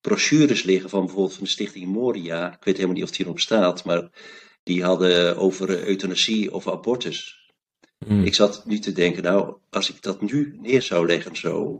brochures 0.00 0.62
liggen 0.62 0.90
van 0.90 1.04
bijvoorbeeld 1.04 1.34
van 1.34 1.44
de 1.44 1.50
stichting 1.50 1.86
Moria. 1.86 2.52
Ik 2.52 2.64
weet 2.64 2.74
helemaal 2.76 2.96
niet 2.96 3.04
of 3.04 3.10
die 3.10 3.24
erop 3.24 3.40
staat, 3.40 3.84
maar 3.84 4.10
die 4.62 4.82
hadden 4.82 5.36
over 5.36 5.86
euthanasie 5.86 6.52
of 6.52 6.68
abortus. 6.68 7.38
Mm. 8.06 8.24
Ik 8.24 8.34
zat 8.34 8.66
nu 8.66 8.78
te 8.78 8.92
denken, 8.92 9.22
nou, 9.22 9.56
als 9.70 9.90
ik 9.90 10.02
dat 10.02 10.20
nu 10.20 10.58
neer 10.60 10.82
zou 10.82 11.06
leggen, 11.06 11.36
zo, 11.36 11.78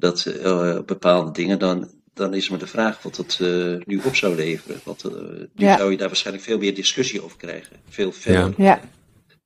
dat 0.00 0.24
eh, 0.26 0.78
bepaalde 0.86 1.30
dingen, 1.30 1.58
dan, 1.58 1.90
dan 2.14 2.34
is 2.34 2.48
maar 2.48 2.58
de 2.58 2.66
vraag 2.66 3.02
wat 3.02 3.14
dat 3.16 3.38
eh, 3.40 3.76
nu 3.84 4.00
op 4.04 4.14
zou 4.16 4.34
leveren. 4.34 4.80
Want 4.84 5.04
eh, 5.04 5.12
nu 5.12 5.48
Ja. 5.54 5.76
zou 5.76 5.90
je 5.90 5.96
daar 5.96 6.06
waarschijnlijk 6.08 6.44
veel 6.46 6.58
meer 6.58 6.74
discussie 6.74 7.22
over 7.22 7.36
krijgen. 7.36 7.76
Veel 7.88 8.12
verder. 8.12 8.54
Ja. 8.56 8.80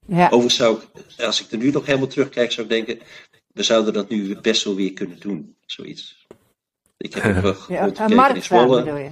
Ja. 0.06 0.24
Overigens 0.24 0.54
zou 0.56 0.78
ik, 0.78 1.22
als 1.24 1.40
ik 1.44 1.50
er 1.52 1.58
nu 1.58 1.70
nog 1.70 1.86
helemaal 1.86 2.06
terugkijk, 2.08 2.52
zou 2.52 2.66
ik 2.66 2.72
denken, 2.72 3.06
we 3.52 3.62
zouden 3.62 3.92
dat 3.92 4.08
nu 4.08 4.36
best 4.40 4.64
wel 4.64 4.74
weer 4.74 4.92
kunnen 4.92 5.20
doen, 5.20 5.56
zoiets. 5.66 6.26
Ik 6.96 7.14
heb 7.14 7.44
ook 7.44 7.56
gekeken 7.68 8.34
in 8.34 8.42
Zwolle. 8.42 9.10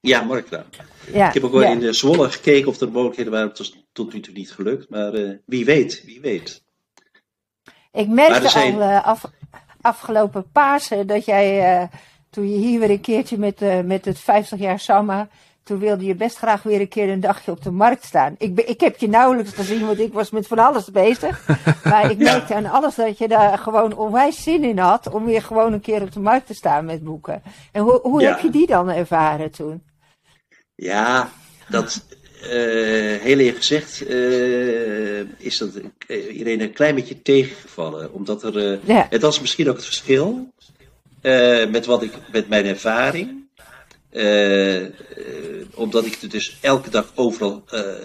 Ja, 0.00 0.22
marktvraag. 0.22 0.66
Ja. 1.12 1.28
Ik 1.28 1.34
heb 1.34 1.44
ook 1.44 1.52
wel 1.52 1.62
ja. 1.62 1.68
in 1.70 1.78
de 1.78 1.92
Zwolle 1.92 2.30
gekeken 2.30 2.68
of 2.68 2.80
er 2.80 2.90
mogelijkheden 2.90 3.32
waren. 3.32 3.48
Het 3.48 3.58
is 3.58 3.82
tot 3.92 4.12
nu 4.12 4.20
toe 4.20 4.34
niet 4.34 4.52
gelukt, 4.52 4.88
maar 4.88 5.14
eh, 5.14 5.30
wie 5.46 5.64
weet, 5.64 6.02
wie 6.04 6.20
weet. 6.20 6.62
Ik 7.92 8.08
merkte 8.08 8.34
er 8.44 8.50
zijn- 8.50 8.74
al 8.74 8.80
eh, 8.80 9.06
af, 9.06 9.24
afgelopen 9.88 10.50
Pasen 10.52 11.06
dat 11.06 11.24
jij, 11.24 11.80
eh, 11.80 11.88
toen 12.30 12.48
je 12.50 12.56
hier 12.56 12.80
weer 12.80 12.90
een 12.90 13.00
keertje 13.00 13.38
met, 13.38 13.62
eh, 13.62 13.80
met 13.80 14.04
het 14.04 14.18
50 14.18 14.58
jaar 14.58 14.78
Samma, 14.80 15.28
toen 15.62 15.78
wilde 15.78 16.04
je 16.04 16.14
best 16.14 16.36
graag 16.36 16.62
weer 16.62 16.80
een 16.80 16.88
keer 16.88 17.08
een 17.08 17.20
dagje 17.20 17.50
op 17.50 17.62
de 17.62 17.70
markt 17.70 18.04
staan. 18.04 18.34
Ik, 18.38 18.60
ik 18.60 18.80
heb 18.80 18.96
je 18.96 19.08
nauwelijks 19.08 19.52
gezien, 19.52 19.86
want 19.86 19.98
ik 19.98 20.12
was 20.12 20.30
met 20.30 20.46
van 20.46 20.58
alles 20.58 20.90
bezig. 20.90 21.46
Maar 21.90 22.10
ik 22.10 22.18
merkte 22.18 22.54
aan 22.54 22.66
alles 22.66 22.94
dat 22.94 23.18
je 23.18 23.28
daar 23.28 23.58
gewoon 23.58 23.96
onwijs 23.96 24.42
zin 24.42 24.64
in 24.64 24.78
had 24.78 25.08
om 25.10 25.24
weer 25.24 25.42
gewoon 25.42 25.72
een 25.72 25.80
keer 25.80 26.02
op 26.02 26.12
de 26.12 26.20
markt 26.20 26.46
te 26.46 26.54
staan 26.54 26.84
met 26.84 27.04
boeken. 27.04 27.42
En 27.72 27.82
hoe, 27.82 28.00
hoe 28.02 28.20
Ja. 28.20 28.28
heb 28.30 28.38
je 28.40 28.50
die 28.50 28.66
dan 28.66 28.88
ervaren 28.90 29.50
toen? 29.50 29.82
Ja, 30.74 31.28
dat 31.68 32.04
eh, 32.42 33.20
heel 33.22 33.38
eerlijk 33.38 33.56
gezegd 33.56 34.06
eh, 34.06 35.20
is 35.38 35.58
dat 35.58 35.70
eh, 36.06 36.32
iedereen 36.36 36.60
een 36.60 36.72
klein 36.72 36.94
beetje 36.94 37.22
tegengevallen. 37.22 38.12
Omdat 38.12 38.42
er, 38.42 38.80
Ja. 38.84 39.06
het 39.10 39.22
was 39.22 39.40
misschien 39.40 39.68
ook 39.68 39.76
het 39.76 39.84
verschil 39.84 40.52
met 41.68 41.86
wat 41.86 42.02
ik, 42.02 42.12
met 42.32 42.48
mijn 42.48 42.66
ervaring. 42.66 43.46
Omdat 45.74 46.06
ik 46.06 46.22
er 46.22 46.28
dus 46.28 46.58
elke 46.60 46.90
dag 46.90 47.12
overal 47.14 47.64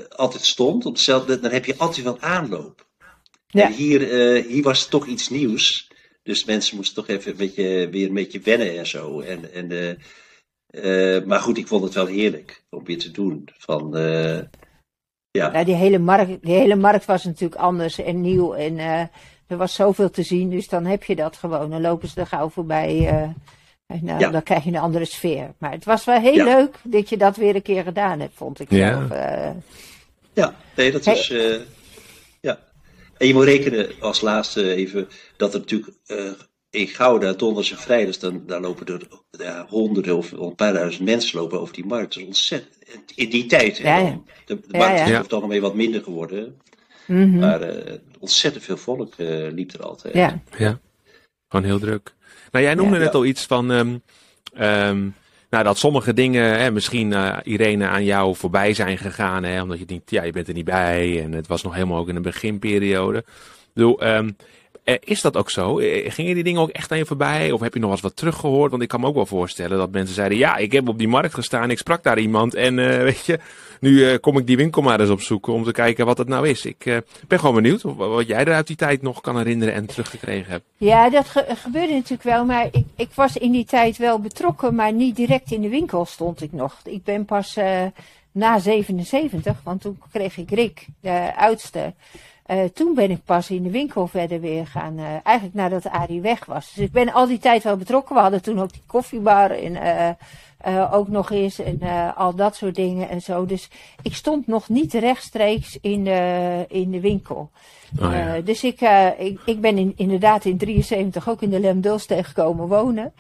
altijd 0.10 0.46
stond, 0.46 0.86
op 0.86 0.98
dan 1.06 1.52
heb 1.52 1.66
je 1.66 1.78
altijd 1.78 2.04
wel 2.04 2.20
aanloop. 2.20 2.86
Ja. 3.48 3.66
En 3.66 3.72
hier, 3.72 4.02
hier 4.44 4.64
was 4.64 4.80
het 4.80 4.90
toch 4.90 5.08
iets 5.08 5.30
nieuws. 5.30 5.92
Dus 6.24 6.46
mensen 6.46 6.76
moesten 6.76 6.96
toch 6.96 7.08
even 7.08 7.32
een 7.32 7.38
beetje, 7.38 7.90
weer 7.90 8.08
een 8.08 8.14
beetje 8.14 8.40
wennen 8.40 8.78
en 8.78 8.88
zo. 8.88 9.22
En, 9.22 9.54
en, 9.54 9.98
eh, 10.82 11.24
maar 11.24 11.40
goed, 11.40 11.58
ik 11.58 11.68
vond 11.68 11.84
het 11.84 11.94
wel 11.94 12.06
heerlijk 12.06 12.64
om 12.70 12.86
weer 12.86 13.00
te 13.00 13.12
doen. 13.12 13.50
Van, 13.58 13.98
eh, 13.98 14.40
ja. 15.32 15.52
Nou, 15.52 15.66
die 15.66 15.76
hele 15.76 16.00
markt, 16.00 16.42
die 16.44 16.56
hele 16.56 16.76
markt 16.76 17.06
was 17.06 17.24
natuurlijk 17.24 17.62
anders 17.62 17.98
en 18.00 18.22
nieuw. 18.22 18.54
En 18.54 18.78
eh, 18.78 19.00
er 19.48 19.58
was 19.58 19.74
zoveel 19.76 20.10
te 20.10 20.24
zien, 20.24 20.50
dus 20.50 20.68
dan 20.68 20.86
heb 20.86 21.04
je 21.04 21.16
dat 21.16 21.38
gewoon. 21.38 21.70
Dan 21.70 21.82
lopen 21.82 22.08
ze 22.08 22.20
er 22.20 22.28
gauw 22.28 22.50
voorbij. 22.50 23.08
eh, 23.08 23.22
en 23.86 24.00
nou, 24.06 24.20
Ja. 24.20 24.30
dan 24.30 24.44
krijg 24.44 24.64
je 24.64 24.70
een 24.70 24.78
andere 24.78 25.06
sfeer. 25.06 25.54
Maar 25.58 25.72
het 25.72 25.86
was 25.86 26.06
wel 26.06 26.20
heel 26.20 26.34
Ja. 26.34 26.44
leuk 26.44 26.76
dat 26.84 27.10
je 27.10 27.18
dat 27.18 27.36
weer 27.36 27.56
een 27.56 27.62
keer 27.62 27.84
gedaan 27.84 28.20
hebt, 28.20 28.34
vond 28.36 28.60
ik 28.60 28.72
Ja. 28.72 28.90
zelf. 29.00 29.10
eh. 29.12 29.50
Ja, 30.34 30.56
nee, 30.76 30.92
dat 30.92 31.06
Hey. 31.06 31.14
is. 31.16 31.30
eh, 31.30 31.60
ja. 32.42 32.60
En 33.18 33.28
je 33.28 33.34
moet 33.34 33.44
rekenen 33.44 33.90
als 34.00 34.22
laatste 34.22 34.74
even 34.74 35.08
dat 35.38 35.54
er 35.54 35.60
natuurlijk 35.60 35.98
eh, 36.06 36.32
in 36.74 36.88
Gouda, 36.88 37.34
donders 37.34 37.72
en 37.72 37.78
vrijdags, 37.78 38.20
dan, 38.20 38.44
daar 38.46 38.62
lopen 38.62 38.86
er 38.86 39.08
ja, 39.32 39.66
honderden 39.70 40.18
of 40.18 40.32
een 40.32 40.56
paar 40.56 40.74
duizend 40.74 41.06
mensen 41.06 41.40
lopen 41.40 41.60
over 41.62 41.74
die 41.74 41.86
markt. 41.86 42.14
Dat 42.14 42.22
is 42.22 42.28
ontzettend. 42.28 42.76
In 43.16 43.30
die 43.30 43.46
tijd, 43.46 43.78
Ja, 43.78 43.98
ja. 43.98 44.04
dan. 44.04 44.26
De, 44.46 44.78
markt 44.78 44.98
ja. 44.98 45.04
is 45.04 45.10
over 45.12 45.24
het 45.24 45.34
algemeen 45.34 45.62
wat 45.62 45.76
minder 45.76 46.04
geworden. 46.04 46.58
mhm. 47.08 47.40
Maar 47.40 47.62
eh, 47.62 47.94
ontzettend 48.20 48.64
veel 48.64 48.78
volk 48.78 49.14
eh, 49.18 49.28
liep 49.52 49.72
er 49.72 49.84
altijd. 49.84 50.14
ja. 50.14 50.42
Ja, 50.58 50.80
gewoon 51.48 51.66
heel 51.66 51.80
druk. 51.80 52.14
Nou, 52.52 52.66
jij 52.66 52.74
noemde 52.76 52.98
Ja. 52.98 53.04
net 53.04 53.14
al 53.16 53.26
iets 53.26 53.46
van 53.46 53.72
ehm, 53.72 53.98
ehm, 54.54 55.10
nou, 55.50 55.64
dat 55.64 55.78
sommige 55.78 56.14
dingen 56.14 56.60
hè, 56.60 56.72
misschien 56.72 57.14
eh, 57.14 57.38
Irene 57.44 57.88
aan 57.88 58.04
jou 58.04 58.36
voorbij 58.36 58.74
zijn 58.74 58.98
gegaan, 58.98 59.44
hè, 59.44 59.62
omdat 59.62 59.80
je 59.80 59.86
niet, 59.88 60.10
ja, 60.12 60.24
je 60.24 60.32
bent 60.32 60.48
er 60.48 60.54
niet 60.54 60.66
bij 60.66 61.24
en 61.24 61.32
het 61.32 61.48
was 61.48 61.64
nog 61.64 61.74
helemaal 61.74 61.98
ook 62.00 62.10
in 62.10 62.16
de 62.16 62.22
beginperiode. 62.22 63.18
Ik 63.18 63.26
bedoel, 63.74 64.02
ehm, 64.02 64.26
eh, 64.28 64.32
is 65.04 65.22
dat 65.22 65.38
ook 65.38 65.50
zo? 65.50 65.80
Eh, 65.80 66.12
Gingen 66.12 66.34
die 66.36 66.44
dingen 66.44 66.62
ook 66.62 66.70
echt 66.70 66.92
aan 66.92 66.98
je 66.98 67.06
voorbij? 67.06 67.52
Of 67.52 67.60
heb 67.60 67.74
je 67.74 67.80
nog 67.80 67.92
eens 67.92 68.02
wat 68.02 68.16
teruggehoord? 68.16 68.72
Want 68.72 68.84
ik 68.84 68.88
kan 68.90 69.00
me 69.00 69.08
ook 69.08 69.16
wel 69.16 69.26
voorstellen 69.26 69.78
dat 69.78 69.92
mensen 69.92 70.16
zeiden: 70.16 70.38
Ja, 70.38 70.56
ik 70.56 70.72
heb 70.72 70.88
op 70.88 70.98
die 70.98 71.08
markt 71.08 71.34
gestaan, 71.34 71.70
ik 71.72 71.78
sprak 71.78 72.04
daar 72.04 72.20
iemand. 72.20 72.54
En 72.54 72.80
eh, 72.80 72.98
weet 73.10 73.26
je, 73.26 73.40
nu 73.80 74.06
eh, 74.10 74.20
kom 74.20 74.38
ik 74.38 74.48
die 74.48 74.58
winkel 74.58 74.82
maar 74.82 75.00
eens 75.00 75.10
opzoeken 75.10 75.54
om 75.54 75.64
te 75.64 75.72
kijken 75.72 76.06
wat 76.06 76.18
het 76.18 76.28
nou 76.28 76.48
is. 76.48 76.66
Ik 76.66 76.86
eh, 76.86 76.98
ben 77.28 77.40
gewoon 77.40 77.56
benieuwd 77.56 77.82
wat 77.82 78.28
jij 78.28 78.46
er 78.46 78.54
uit 78.54 78.68
die 78.68 78.76
tijd 78.76 79.02
nog 79.02 79.22
kan 79.22 79.38
herinneren 79.38 79.74
en 79.74 79.86
teruggekregen 79.86 80.52
hebt. 80.52 80.64
Ja, 80.78 81.10
dat 81.10 81.28
ge- 81.30 81.46
gebeurde 81.64 81.94
natuurlijk 81.94 82.24
wel, 82.24 82.46
maar 82.46 82.68
ik, 82.72 82.86
ik 82.96 83.10
was 83.16 83.38
in 83.38 83.52
die 83.52 83.66
tijd 83.66 83.98
wel 83.98 84.20
betrokken, 84.20 84.76
maar 84.76 84.94
niet 84.94 85.16
direct 85.16 85.52
in 85.52 85.62
de 85.62 85.70
winkel 85.70 86.06
stond 86.06 86.42
ik 86.42 86.52
nog. 86.52 86.76
Ik 86.84 87.04
ben 87.04 87.26
pas 87.26 87.56
eh, 87.56 87.82
na 88.32 88.60
77, 88.60 89.58
want 89.64 89.82
toen 89.82 90.00
kreeg 90.12 90.38
ik 90.38 90.50
Rick, 90.52 90.86
de 91.02 91.32
oudste. 91.38 91.94
Eh, 92.44 92.64
toen 92.64 92.94
ben 92.94 93.12
ik 93.12 93.24
pas 93.24 93.50
in 93.50 93.64
de 93.64 93.70
winkel 93.70 94.08
verder 94.08 94.40
weer 94.40 94.68
gaan, 94.68 94.98
eh, 94.98 95.06
eigenlijk 95.24 95.56
nadat 95.56 95.90
Arie 95.90 96.22
weg 96.22 96.46
was. 96.46 96.74
Dus 96.74 96.86
ik 96.86 96.92
ben 96.92 97.14
al 97.14 97.28
die 97.28 97.38
tijd 97.38 97.64
wel 97.64 97.78
betrokken. 97.78 98.16
We 98.16 98.22
hadden 98.22 98.42
toen 98.42 98.60
ook 98.60 98.72
die 98.74 98.84
koffiebar 98.86 99.52
en 99.52 99.76
eh, 100.58 100.94
ook 100.94 101.08
nog 101.08 101.32
eens 101.32 101.60
en 101.60 101.80
al 102.16 102.36
dat 102.36 102.56
soort 102.56 102.76
dingen 102.76 103.10
en 103.10 103.22
zo. 103.22 103.46
Dus 103.46 103.70
ik 104.02 104.16
stond 104.16 104.48
nog 104.48 104.70
niet 104.70 104.94
rechtstreeks 104.94 105.78
in 105.82 106.04
de, 106.04 106.66
in 106.68 106.92
de 106.92 107.00
winkel. 107.00 107.50
Oh, 108.00 108.12
ja. 108.12 108.42
Dus 108.42 108.64
ik, 108.64 108.82
ik, 109.18 109.40
ik 109.46 109.62
ben 109.62 109.78
in, 109.78 109.94
inderdaad 109.96 110.46
in 110.46 110.58
73 110.58 111.30
ook 111.30 111.42
in 111.42 111.50
de 111.50 111.60
Lemdulsteeg 111.60 112.34
komen 112.34 112.68
wonen. 112.68 113.14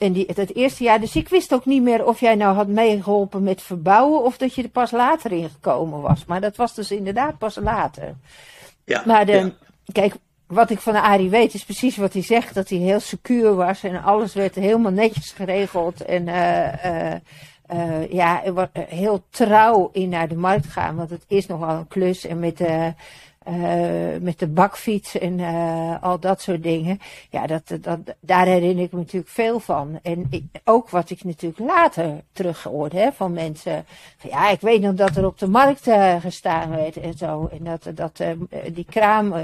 En 0.00 0.12
die, 0.12 0.26
het 0.34 0.54
eerste 0.54 0.84
jaar, 0.84 1.00
dus 1.00 1.16
ik 1.16 1.28
wist 1.28 1.54
ook 1.54 1.64
niet 1.64 1.82
meer 1.82 2.06
of 2.06 2.20
jij 2.20 2.34
nou 2.34 2.54
had 2.54 2.68
meegeholpen 2.68 3.42
met 3.42 3.62
verbouwen 3.62 4.24
of 4.24 4.36
dat 4.36 4.54
je 4.54 4.62
er 4.62 4.68
pas 4.68 4.90
later 4.90 5.32
in 5.32 5.48
gekomen 5.48 6.00
was. 6.00 6.24
Maar 6.24 6.40
dat 6.40 6.56
was 6.56 6.74
dus 6.74 6.90
inderdaad 6.90 7.38
pas 7.38 7.56
later. 7.56 8.14
Ja, 8.84 9.02
Maar 9.06 9.26
de, 9.26 9.32
ja. 9.32 9.50
kijk, 9.92 10.14
wat 10.46 10.70
ik 10.70 10.80
van 10.80 10.94
Arie 10.94 11.30
weet 11.30 11.54
is 11.54 11.64
precies 11.64 11.96
wat 11.96 12.12
hij 12.12 12.22
zegt. 12.22 12.54
Dat 12.54 12.68
hij 12.68 12.78
heel 12.78 13.00
secuur 13.00 13.54
was 13.54 13.82
en 13.82 14.02
alles 14.02 14.34
werd 14.34 14.54
helemaal 14.54 14.92
netjes 14.92 15.30
geregeld. 15.30 16.04
En 16.04 16.28
eh, 16.28 16.84
eh, 16.84 17.20
eh, 17.66 18.12
ja, 18.12 18.44
er 18.44 18.70
heel 18.72 19.24
trouw 19.30 19.90
in 19.92 20.08
naar 20.08 20.28
de 20.28 20.36
markt 20.36 20.66
gaan. 20.66 20.96
Want 20.96 21.10
het 21.10 21.24
is 21.26 21.46
nogal 21.46 21.76
een 21.76 21.88
klus. 21.88 22.26
En 22.26 22.38
met 22.38 22.60
eh, 23.44 24.20
met 24.20 24.38
de 24.38 24.46
bakfiets 24.46 25.18
en 25.18 25.40
eh, 25.40 26.02
al 26.02 26.18
dat 26.20 26.40
soort 26.42 26.62
dingen. 26.62 27.00
Ja, 27.30 27.46
dat, 27.46 27.62
dat, 27.80 27.98
daar 28.20 28.46
herinner 28.46 28.84
ik 28.84 28.92
me 28.92 28.98
natuurlijk 28.98 29.32
veel 29.32 29.60
van. 29.60 29.98
En 30.02 30.26
ik, 30.30 30.44
ook 30.64 30.90
wat 30.90 31.10
ik 31.10 31.24
natuurlijk 31.24 31.60
later 31.60 32.20
teruggehoord 32.32 32.92
heb 32.92 33.14
van 33.14 33.32
mensen. 33.32 33.84
Van, 34.16 34.30
ja, 34.30 34.50
ik 34.50 34.60
weet 34.60 34.80
nog 34.80 34.94
dat 34.94 35.16
er 35.16 35.26
op 35.26 35.38
de 35.38 35.48
markt 35.48 35.86
eh, 35.86 36.20
gestaan 36.20 36.70
werd 36.70 36.96
en 36.96 37.14
zo. 37.14 37.48
En 37.52 37.64
dat, 37.64 37.96
dat 37.96 38.20
die 38.72 38.86
kraam 38.90 39.34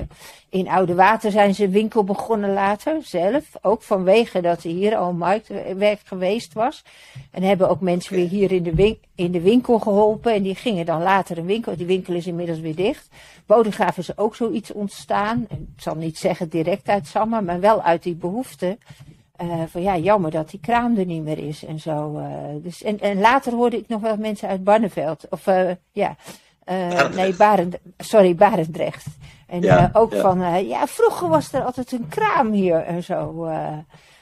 in 0.49 0.69
Oude 0.69 0.95
Water 0.95 1.31
zijn 1.31 1.55
ze 1.55 1.69
winkel 1.69 2.05
begonnen 2.05 2.53
later 2.53 2.99
zelf. 3.03 3.45
Ook 3.63 3.83
vanwege 3.83 4.41
dat 4.41 4.65
er 4.65 4.71
hier 4.71 4.97
al 4.97 5.13
marktwerk 5.13 6.01
geweest 6.05 6.53
was. 6.53 6.85
En 7.31 7.43
hebben 7.43 7.69
ook 7.69 7.81
mensen 7.81 8.15
weer 8.15 8.29
hier 8.29 8.53
in 8.53 8.63
de, 8.63 8.75
win- 8.75 8.99
in 9.17 9.33
de 9.33 9.41
winkel 9.41 9.79
geholpen. 9.79 10.33
En 10.35 10.43
die 10.43 10.55
gingen 10.55 10.87
dan 10.87 11.03
later 11.03 11.39
een 11.39 11.47
winkel. 11.47 11.77
Die 11.77 11.87
winkel 11.87 12.15
is 12.15 12.27
inmiddels 12.27 12.61
weer 12.61 12.75
dicht. 12.77 13.09
Bodegraaf 13.47 13.99
is 13.99 14.19
ook 14.19 14.35
zoiets 14.37 14.73
ontstaan. 14.73 15.47
Ik 15.51 15.59
zal 15.83 15.95
niet 15.95 16.19
zeggen 16.19 16.49
direct 16.49 16.89
uit 16.89 17.07
Samma, 17.07 17.41
maar 17.41 17.61
wel 17.61 17.83
uit 17.83 18.03
die 18.03 18.15
behoefte. 18.15 18.79
eh, 19.37 19.63
van 19.69 19.83
ja, 19.83 19.97
jammer 19.97 20.31
dat 20.31 20.51
die 20.51 20.61
kraam 20.61 20.97
er 20.99 21.05
niet 21.07 21.23
meer 21.23 21.39
is 21.39 21.65
en 21.65 21.81
zo. 21.81 22.17
eh. 22.19 22.27
dus, 22.63 22.83
en, 22.83 23.01
en 23.01 23.21
later 23.21 23.53
hoorde 23.53 23.77
ik 23.77 23.89
nog 23.89 24.01
wel 24.01 24.17
mensen 24.17 24.49
uit 24.49 24.65
Barneveld. 24.65 25.25
Of 25.31 25.47
eh, 25.47 25.71
ja, 25.93 26.17
Barendrecht. 26.65 27.15
nee, 27.17 27.35
Barend, 27.35 27.77
sorry, 27.99 28.35
Barendrecht. 28.35 29.07
En 29.47 29.61
Ja, 29.63 29.91
ook 29.93 30.13
ja. 30.13 30.21
van, 30.21 30.67
ja, 30.67 30.87
vroeger 30.87 31.29
was 31.29 31.53
er 31.53 31.63
altijd 31.65 31.93
een 31.93 32.09
kraam 32.09 32.53
hier 32.53 32.77
en 32.83 33.03
zo. 33.03 33.49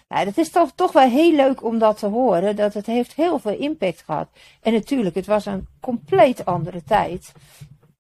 Eh. 0.06 0.16
nou, 0.16 0.24
dat 0.24 0.38
is 0.38 0.50
toch, 0.50 0.72
toch 0.74 0.92
wel 0.92 1.08
heel 1.08 1.32
leuk 1.32 1.64
om 1.64 1.78
dat 1.78 1.98
te 1.98 2.06
horen. 2.06 2.56
Dat 2.56 2.74
het 2.74 2.86
heeft 2.86 3.14
heel 3.14 3.38
veel 3.38 3.56
impact 3.56 4.02
gehad. 4.04 4.28
En 4.62 4.72
natuurlijk, 4.72 5.14
het 5.14 5.26
was 5.26 5.46
een 5.46 5.66
compleet 5.80 6.44
andere 6.44 6.84
tijd. 6.84 7.32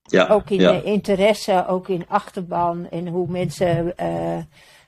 Ja, 0.02 0.28
ook 0.28 0.50
in 0.50 0.60
ja. 0.60 0.72
de 0.72 0.82
interesse, 0.82 1.66
ook 1.66 1.88
in 1.88 2.04
achterban 2.08 2.88
en 2.90 3.08
hoe 3.08 3.28
mensen 3.28 3.92
uh, 4.00 4.38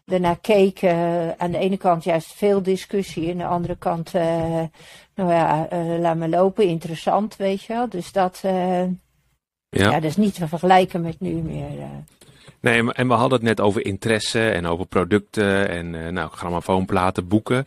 ernaar 0.04 0.38
keken. 0.40 1.34
Aan 1.38 1.50
de 1.50 1.58
ene 1.58 1.76
kant 1.76 2.04
juist 2.04 2.32
veel 2.32 2.62
discussie, 2.62 3.30
aan 3.30 3.38
de 3.38 3.46
andere 3.46 3.76
kant, 3.76 4.14
uh, 4.14 4.22
nou 5.14 5.32
ja, 5.32 5.68
uh, 5.72 5.98
laat 5.98 6.16
me 6.16 6.28
lopen, 6.28 6.68
interessant, 6.68 7.36
weet 7.36 7.62
je 7.62 7.72
wel. 7.72 7.88
Dus 7.88 8.12
dat, 8.12 8.38
ja. 8.42 8.88
ja. 9.68 9.90
dat 9.90 10.04
is 10.04 10.16
niet 10.16 10.34
te 10.34 10.48
vergelijken 10.48 11.00
met 11.00 11.20
nu 11.20 11.32
meer. 11.32 11.70
Nee, 12.60 12.92
en 12.92 13.08
we 13.08 13.14
hadden 13.14 13.38
het 13.38 13.48
net 13.48 13.60
over 13.60 13.86
interesse 13.86 14.48
en 14.48 14.66
over 14.66 14.86
producten 14.86 15.68
en 15.68 16.14
nou, 16.14 16.30
grammofoonplaten, 16.30 17.28
boeken. 17.28 17.66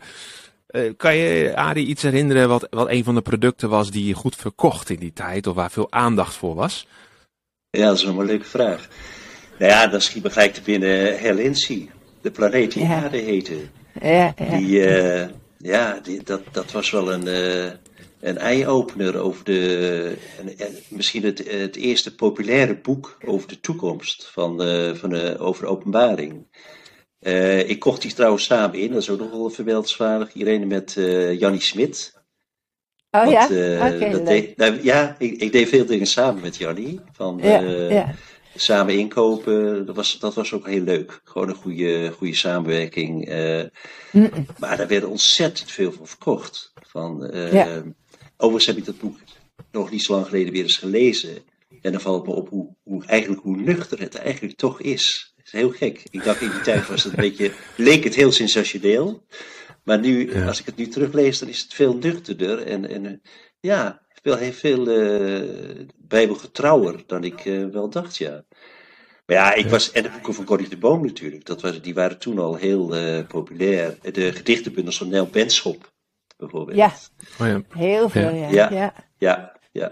Uh, 0.70 0.92
kan 0.96 1.16
je, 1.16 1.56
Arie, 1.56 1.86
iets 1.86 2.02
herinneren 2.02 2.48
wat, 2.48 2.66
wat 2.70 2.88
een 2.88 3.04
van 3.04 3.14
de 3.14 3.20
producten 3.20 3.68
was 3.68 3.90
die 3.90 4.06
je 4.06 4.14
goed 4.14 4.36
verkocht 4.36 4.90
in 4.90 4.98
die 4.98 5.12
tijd 5.12 5.46
of 5.46 5.54
waar 5.54 5.70
veel 5.70 5.92
aandacht 5.92 6.34
voor 6.34 6.54
was? 6.54 6.86
Ja, 7.70 7.86
dat 7.86 7.96
is 7.96 8.04
wel 8.04 8.20
een 8.20 8.26
leuke 8.26 8.44
vraag. 8.44 8.88
Nou 9.58 9.72
ja, 9.72 9.86
dan 9.86 10.00
schiet 10.00 10.22
me 10.22 10.30
gelijk 10.30 10.54
te 10.54 10.62
binnen 10.62 11.18
Helensi, 11.18 11.90
de 12.20 12.30
planeet 12.30 12.72
die 12.72 12.82
ja. 12.82 13.02
Aarde 13.02 13.16
heette. 13.16 13.56
Ja, 14.00 14.34
ja. 14.36 14.56
Die, 14.56 14.68
uh, 14.68 15.26
ja 15.58 16.00
die, 16.02 16.22
dat, 16.22 16.40
dat 16.52 16.72
was 16.72 16.90
wel 16.90 17.12
een, 17.12 17.26
uh, 17.26 17.70
een 18.20 18.38
eye-opener 18.38 19.16
over 19.18 19.44
de. 19.44 20.16
En, 20.38 20.58
en 20.58 20.74
misschien 20.88 21.22
het, 21.22 21.50
het 21.50 21.76
eerste 21.76 22.14
populaire 22.14 22.76
boek 22.76 23.18
over 23.26 23.48
de 23.48 23.60
toekomst 23.60 24.26
van, 24.26 24.56
van 24.96 25.10
de, 25.10 25.36
over 25.38 25.66
openbaring. 25.66 26.46
Uh, 27.20 27.68
ik 27.68 27.78
kocht 27.78 28.02
die 28.02 28.14
trouwens 28.14 28.44
samen 28.44 28.78
in, 28.78 28.92
dat 28.92 29.02
is 29.02 29.10
ook 29.10 29.18
nog 29.18 29.30
wel 29.30 29.50
vermeldenswaardig. 29.50 30.32
Iedereen 30.32 30.66
met 30.66 30.96
uh, 30.96 31.38
Jannie 31.38 31.60
Smit. 31.60 32.18
Oh 33.10 33.20
Want, 33.20 33.32
ja? 33.32 33.50
Uh, 33.50 33.94
okay, 33.94 34.10
dat 34.10 34.26
deed, 34.26 34.56
nou, 34.56 34.82
ja, 34.82 35.16
ik, 35.18 35.40
ik, 35.40 35.52
deed 35.52 35.68
veel 35.68 35.86
dingen 35.86 36.06
samen 36.06 36.42
met 36.42 36.56
Jannie. 36.56 37.00
Van, 37.12 37.38
ja, 37.42 37.60
ja. 37.60 38.14
Samen 38.54 38.98
inkopen, 38.98 39.86
dat 39.86 39.96
was, 39.96 40.18
dat 40.18 40.34
was 40.34 40.52
ook 40.52 40.66
heel 40.66 40.82
leuk. 40.82 41.20
Gewoon 41.24 41.48
een 41.48 41.54
goede, 41.54 42.10
goede 42.10 42.34
samenwerking. 42.34 43.28
Mm 44.12 44.30
-mm. 44.32 44.46
Maar 44.58 44.76
daar 44.76 44.88
werd 44.88 45.04
ontzettend 45.04 45.70
veel 45.70 45.92
van 45.92 46.06
verkocht. 46.06 46.72
Van, 46.74 47.30
ja. 47.52 47.82
Overigens 48.40 48.66
heb 48.66 48.76
ik 48.76 48.84
dat 48.84 48.98
boek 48.98 49.18
nog 49.70 49.90
niet 49.90 50.02
zo 50.02 50.12
lang 50.12 50.26
geleden 50.26 50.52
weer 50.52 50.62
eens 50.62 50.78
gelezen. 50.78 51.36
En 51.82 51.92
dan 51.92 52.00
valt 52.00 52.26
me 52.26 52.32
op 52.32 52.48
hoe, 52.48 52.74
hoe, 52.82 53.04
eigenlijk, 53.06 53.42
hoe 53.42 53.56
nuchter 53.56 54.00
het 54.00 54.14
eigenlijk 54.14 54.56
toch 54.56 54.80
is. 54.80 55.32
Dat 55.36 55.46
is 55.46 55.52
heel 55.52 55.70
gek. 55.70 56.02
Ik 56.10 56.24
dacht 56.24 56.40
in 56.40 56.50
die 56.50 56.60
tijd 56.60 56.88
was 56.88 57.04
het 57.04 57.12
een 57.12 57.20
beetje, 57.20 57.52
leek 57.76 58.04
het 58.04 58.14
heel 58.14 58.32
sensationeel. 58.32 59.24
Maar 59.84 59.98
nu, 59.98 60.34
ja. 60.34 60.46
als 60.46 60.60
ik 60.60 60.66
het 60.66 60.76
nu 60.76 60.88
teruglees, 60.88 61.38
dan 61.38 61.48
is 61.48 61.60
het 61.60 61.74
veel 61.74 61.96
nuchterder. 61.96 62.62
En, 62.66 62.88
en 62.88 63.22
ja, 63.60 64.02
veel, 64.22 64.36
heel 64.36 64.52
veel 64.52 64.88
uh, 64.88 65.86
bijbelgetrouwer 65.96 67.02
dan 67.06 67.24
ik 67.24 67.44
uh, 67.44 67.66
wel 67.66 67.90
dacht, 67.90 68.16
ja. 68.16 68.44
Maar 69.26 69.36
ja, 69.36 69.54
ik 69.54 69.66
was, 69.66 69.92
en 69.92 70.02
de 70.02 70.10
boeken 70.10 70.34
van 70.34 70.44
Corrie 70.44 70.68
de 70.68 70.76
Boom 70.76 71.04
natuurlijk, 71.04 71.44
dat 71.44 71.60
was, 71.60 71.80
die 71.80 71.94
waren 71.94 72.18
toen 72.18 72.38
al 72.38 72.54
heel 72.56 72.96
uh, 72.96 73.26
populair. 73.26 73.98
De 74.12 74.32
gedichtenbundels 74.32 74.98
van 74.98 75.08
Nel 75.08 75.26
Benschop, 75.26 75.92
bijvoorbeeld. 76.40 76.76
Ja, 76.76 76.92
oh 77.40 77.46
ja. 77.46 77.62
heel 77.68 78.08
veel, 78.08 78.30
ja. 78.30 78.48
Ja, 78.48 78.70
ja, 78.70 78.92
ja. 79.18 79.52
ja. 79.72 79.90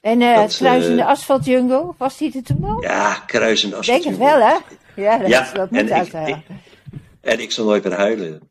En 0.00 0.20
uh, 0.20 0.34
dat, 0.34 0.56
Kruis 0.56 0.86
in 0.86 0.96
de 0.96 1.04
Asfaltjungle, 1.04 1.94
was 1.96 2.16
die 2.16 2.36
er 2.36 2.42
toen 2.42 2.64
al? 2.64 2.82
Ja, 2.82 3.14
Kruis 3.26 3.64
in 3.64 3.70
de 3.70 3.76
Asfaltjungle. 3.76 4.18
Denk 4.18 4.30
het 4.30 4.40
wel, 4.40 4.48
hè? 4.48 4.56
Ja, 5.02 5.18
dat, 5.18 5.28
ja, 5.28 5.52
dat 5.52 5.70
moet 5.70 5.80
en 5.80 5.92
uit. 5.92 6.06
Ik, 6.06 6.36
ik, 6.36 6.36
en 7.20 7.40
ik 7.40 7.52
zal 7.52 7.64
nooit 7.64 7.84
meer 7.84 7.92
huilen. 7.92 8.49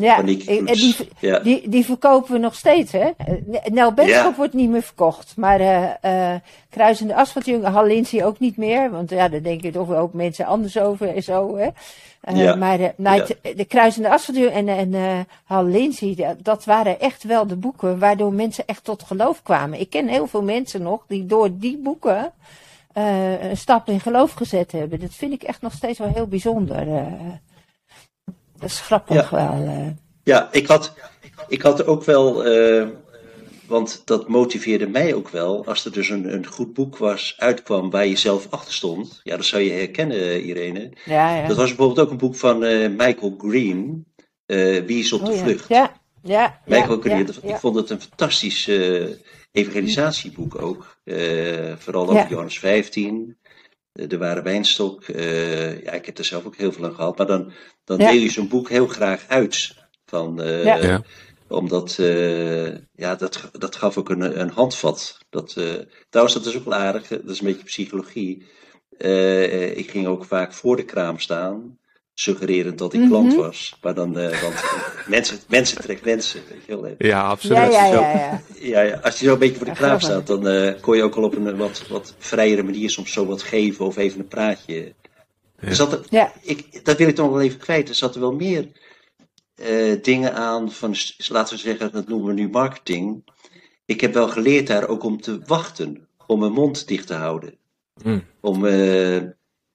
Ja, 0.00 0.18
en 0.18 0.26
die, 0.26 0.96
ja. 1.18 1.38
Die, 1.38 1.68
die 1.68 1.84
verkopen 1.84 2.32
we 2.32 2.38
nog 2.38 2.54
steeds, 2.54 2.92
hè? 2.92 3.10
Nel 3.64 3.92
Benschop 3.92 4.30
ja. 4.30 4.34
wordt 4.36 4.54
niet 4.54 4.70
meer 4.70 4.82
verkocht. 4.82 5.36
Maar 5.36 5.60
uh, 5.60 5.82
uh, 6.04 6.34
Kruis 6.70 7.00
in 7.00 7.06
de 7.06 7.14
Asfaltjungle, 7.14 7.68
Hallinsie 7.68 8.24
ook 8.24 8.38
niet 8.38 8.56
meer. 8.56 8.90
Want 8.90 9.10
ja, 9.10 9.28
daar 9.28 9.42
denken 9.42 9.72
toch 9.72 9.86
wel 9.86 10.00
ook 10.00 10.12
mensen 10.12 10.46
anders 10.46 10.78
over 10.78 11.14
en 11.14 11.22
zo, 11.22 11.56
hè? 11.56 11.68
Uh, 12.30 12.36
ja. 12.36 12.54
Maar 12.54 12.78
de, 12.78 12.92
nou, 12.96 13.16
ja. 13.42 13.52
de 13.54 13.64
Kruis 13.64 13.96
in 13.96 14.02
de 14.02 14.10
Asfaltjungle 14.10 14.54
en, 14.54 14.68
en 14.68 14.92
uh, 14.92 15.18
Hallinsie, 15.44 16.26
dat 16.42 16.64
waren 16.64 17.00
echt 17.00 17.22
wel 17.22 17.46
de 17.46 17.56
boeken 17.56 17.98
waardoor 17.98 18.32
mensen 18.32 18.66
echt 18.66 18.84
tot 18.84 19.02
geloof 19.02 19.42
kwamen. 19.42 19.80
Ik 19.80 19.90
ken 19.90 20.08
heel 20.08 20.26
veel 20.26 20.42
mensen 20.42 20.82
nog 20.82 21.04
die 21.08 21.26
door 21.26 21.48
die 21.52 21.78
boeken 21.78 22.32
een 23.40 23.56
stap 23.56 23.88
in 23.88 24.00
geloof 24.00 24.32
gezet 24.32 24.72
hebben. 24.72 25.00
Dat 25.00 25.14
vind 25.14 25.32
ik 25.32 25.42
echt 25.42 25.62
nog 25.62 25.72
steeds 25.72 25.98
wel 25.98 26.12
heel 26.14 26.26
bijzonder. 26.26 26.86
Dat 28.60 28.70
is 28.70 28.80
grappig 28.80 29.30
ja. 29.30 29.36
wel. 29.36 29.64
Uh. 29.64 29.86
Ja, 30.22 30.48
ik 30.52 30.66
had, 30.66 30.94
ik 31.48 31.62
had 31.62 31.86
ook 31.86 32.04
wel, 32.04 32.46
uh, 32.46 32.86
want 33.66 34.02
dat 34.04 34.28
motiveerde 34.28 34.88
mij 34.88 35.14
ook 35.14 35.28
wel, 35.28 35.66
als 35.66 35.84
er 35.84 35.92
dus 35.92 36.08
een, 36.08 36.32
een 36.34 36.46
goed 36.46 36.72
boek 36.72 36.96
was, 36.96 37.34
uitkwam 37.38 37.90
waar 37.90 38.06
je 38.06 38.16
zelf 38.16 38.46
achter 38.50 38.74
stond. 38.74 39.20
Ja, 39.22 39.36
dat 39.36 39.46
zou 39.46 39.62
je 39.62 39.70
herkennen, 39.70 40.44
Irene. 40.44 40.92
Ja, 41.04 41.36
ja. 41.36 41.46
Dat 41.46 41.56
was 41.56 41.68
bijvoorbeeld 41.68 42.06
ook 42.06 42.10
een 42.10 42.18
boek 42.18 42.36
van 42.36 42.62
uh, 42.64 42.88
Michael 42.88 43.34
Green, 43.38 44.06
Wie 44.86 44.98
is 44.98 45.12
op 45.12 45.24
de 45.24 45.32
oh, 45.32 45.38
vlucht. 45.38 45.68
Ja, 45.68 45.92
ja. 46.22 46.60
Michael 46.66 47.00
Green, 47.00 47.28
ja, 47.42 47.54
ik 47.54 47.60
vond 47.60 47.76
het 47.76 47.90
een 47.90 48.00
fantastisch 48.00 48.70
evangelisatieboek 49.52 50.62
ook. 50.62 50.96
vooral 51.78 52.08
over 52.08 52.28
Johannes 52.28 52.58
15 52.58 53.38
de 54.08 54.18
ware 54.18 54.42
wijnstok. 54.42 55.08
Uh, 55.08 55.82
ja, 55.82 55.92
ik 55.92 56.06
heb 56.06 56.18
er 56.18 56.24
zelf 56.24 56.44
ook 56.44 56.56
heel 56.56 56.72
veel 56.72 56.84
aan 56.84 56.94
gehad. 56.94 57.18
Maar 57.18 57.26
dan, 57.26 57.52
dan 57.84 57.98
ja. 57.98 58.10
deel 58.10 58.20
je 58.20 58.30
zo'n 58.30 58.48
boek 58.48 58.68
heel 58.68 58.86
graag 58.86 59.24
uit. 59.28 59.74
Van, 60.04 60.40
uh, 60.40 60.64
ja. 60.64 60.76
ja. 60.76 61.02
Omdat, 61.48 61.96
uh, 62.00 62.74
ja, 62.94 63.14
dat, 63.14 63.50
dat 63.52 63.76
gaf 63.76 63.98
ook 63.98 64.08
een, 64.08 64.40
een 64.40 64.50
handvat. 64.50 65.18
Dat, 65.30 65.56
trouwens, 66.08 66.36
dat 66.36 66.46
is 66.46 66.56
ook 66.56 66.64
wel 66.64 66.78
aardig. 66.78 67.08
Dat 67.08 67.28
is 67.28 67.40
een 67.40 67.46
beetje 67.46 67.64
psychologie. 67.64 68.46
ik 69.76 69.90
ging 69.90 70.06
ook 70.06 70.24
vaak 70.24 70.52
voor 70.52 70.76
de 70.76 70.84
kraam 70.84 71.18
staan. 71.18 71.78
Suggererend 72.20 72.78
dat 72.78 72.92
ik 72.92 73.00
Mhm. 73.00 73.08
klant 73.08 73.34
was. 73.34 73.76
Maar 73.82 73.94
dan, 73.94 74.12
want 74.12 74.64
mensen, 75.06 75.38
mensen 75.48 75.80
trekt 75.82 76.04
mensen. 76.04 76.40
Weet 76.48 76.64
je 76.66 76.80
wel. 76.80 76.82
hè. 76.84 76.94
Ja, 77.08 77.22
absoluut. 77.22 77.56
Ja, 77.56 77.64
ja, 77.66 77.86
ja, 77.86 78.10
ja. 78.12 78.42
Ja, 78.72 78.80
ja, 78.80 78.96
als 79.02 79.18
je 79.20 79.24
zo 79.26 79.32
een 79.32 79.38
beetje 79.38 79.56
voor 79.56 79.66
de 79.66 79.72
kraam 79.72 80.00
staat, 80.00 80.26
dan 80.26 80.48
eh, 80.48 80.80
kon 80.80 80.96
je 80.96 81.02
ook 81.02 81.14
al 81.14 81.22
op 81.22 81.36
een 81.36 81.46
eh, 81.46 81.58
wat, 81.58 81.86
wat 81.88 82.14
vrijere 82.18 82.62
manier 82.62 82.90
soms 82.90 83.12
zo 83.12 83.26
wat 83.26 83.42
geven 83.42 83.84
of 83.84 83.96
even 83.96 84.20
een 84.20 84.28
praatje. 84.28 84.94
Zat 85.60 86.06
Ja. 86.10 86.32
ik, 86.42 86.84
dat 86.84 86.98
wil 86.98 87.08
ik 87.08 87.14
toch 87.14 87.30
wel 87.30 87.40
even 87.40 87.58
kwijt. 87.58 87.88
Er 87.88 87.94
zaten 87.94 88.20
wel 88.20 88.32
meer 88.32 88.68
eh, 89.54 90.02
dingen 90.02 90.34
aan 90.34 90.72
van, 90.72 90.94
laten 91.28 91.54
we 91.56 91.60
zeggen, 91.62 91.92
dat 91.92 92.08
noemen 92.08 92.26
we 92.26 92.40
nu 92.40 92.48
marketing. 92.48 93.24
Ik 93.84 94.00
heb 94.00 94.14
wel 94.14 94.28
geleerd 94.28 94.66
daar 94.66 94.88
ook 94.88 95.02
om 95.04 95.20
te 95.20 95.40
wachten, 95.46 96.08
om 96.26 96.38
mijn 96.40 96.52
mond 96.52 96.88
dicht 96.88 97.06
te 97.06 97.14
houden. 97.14 97.54
Mm. 98.02 98.22
Om, 98.40 98.66
eh, 98.66 99.20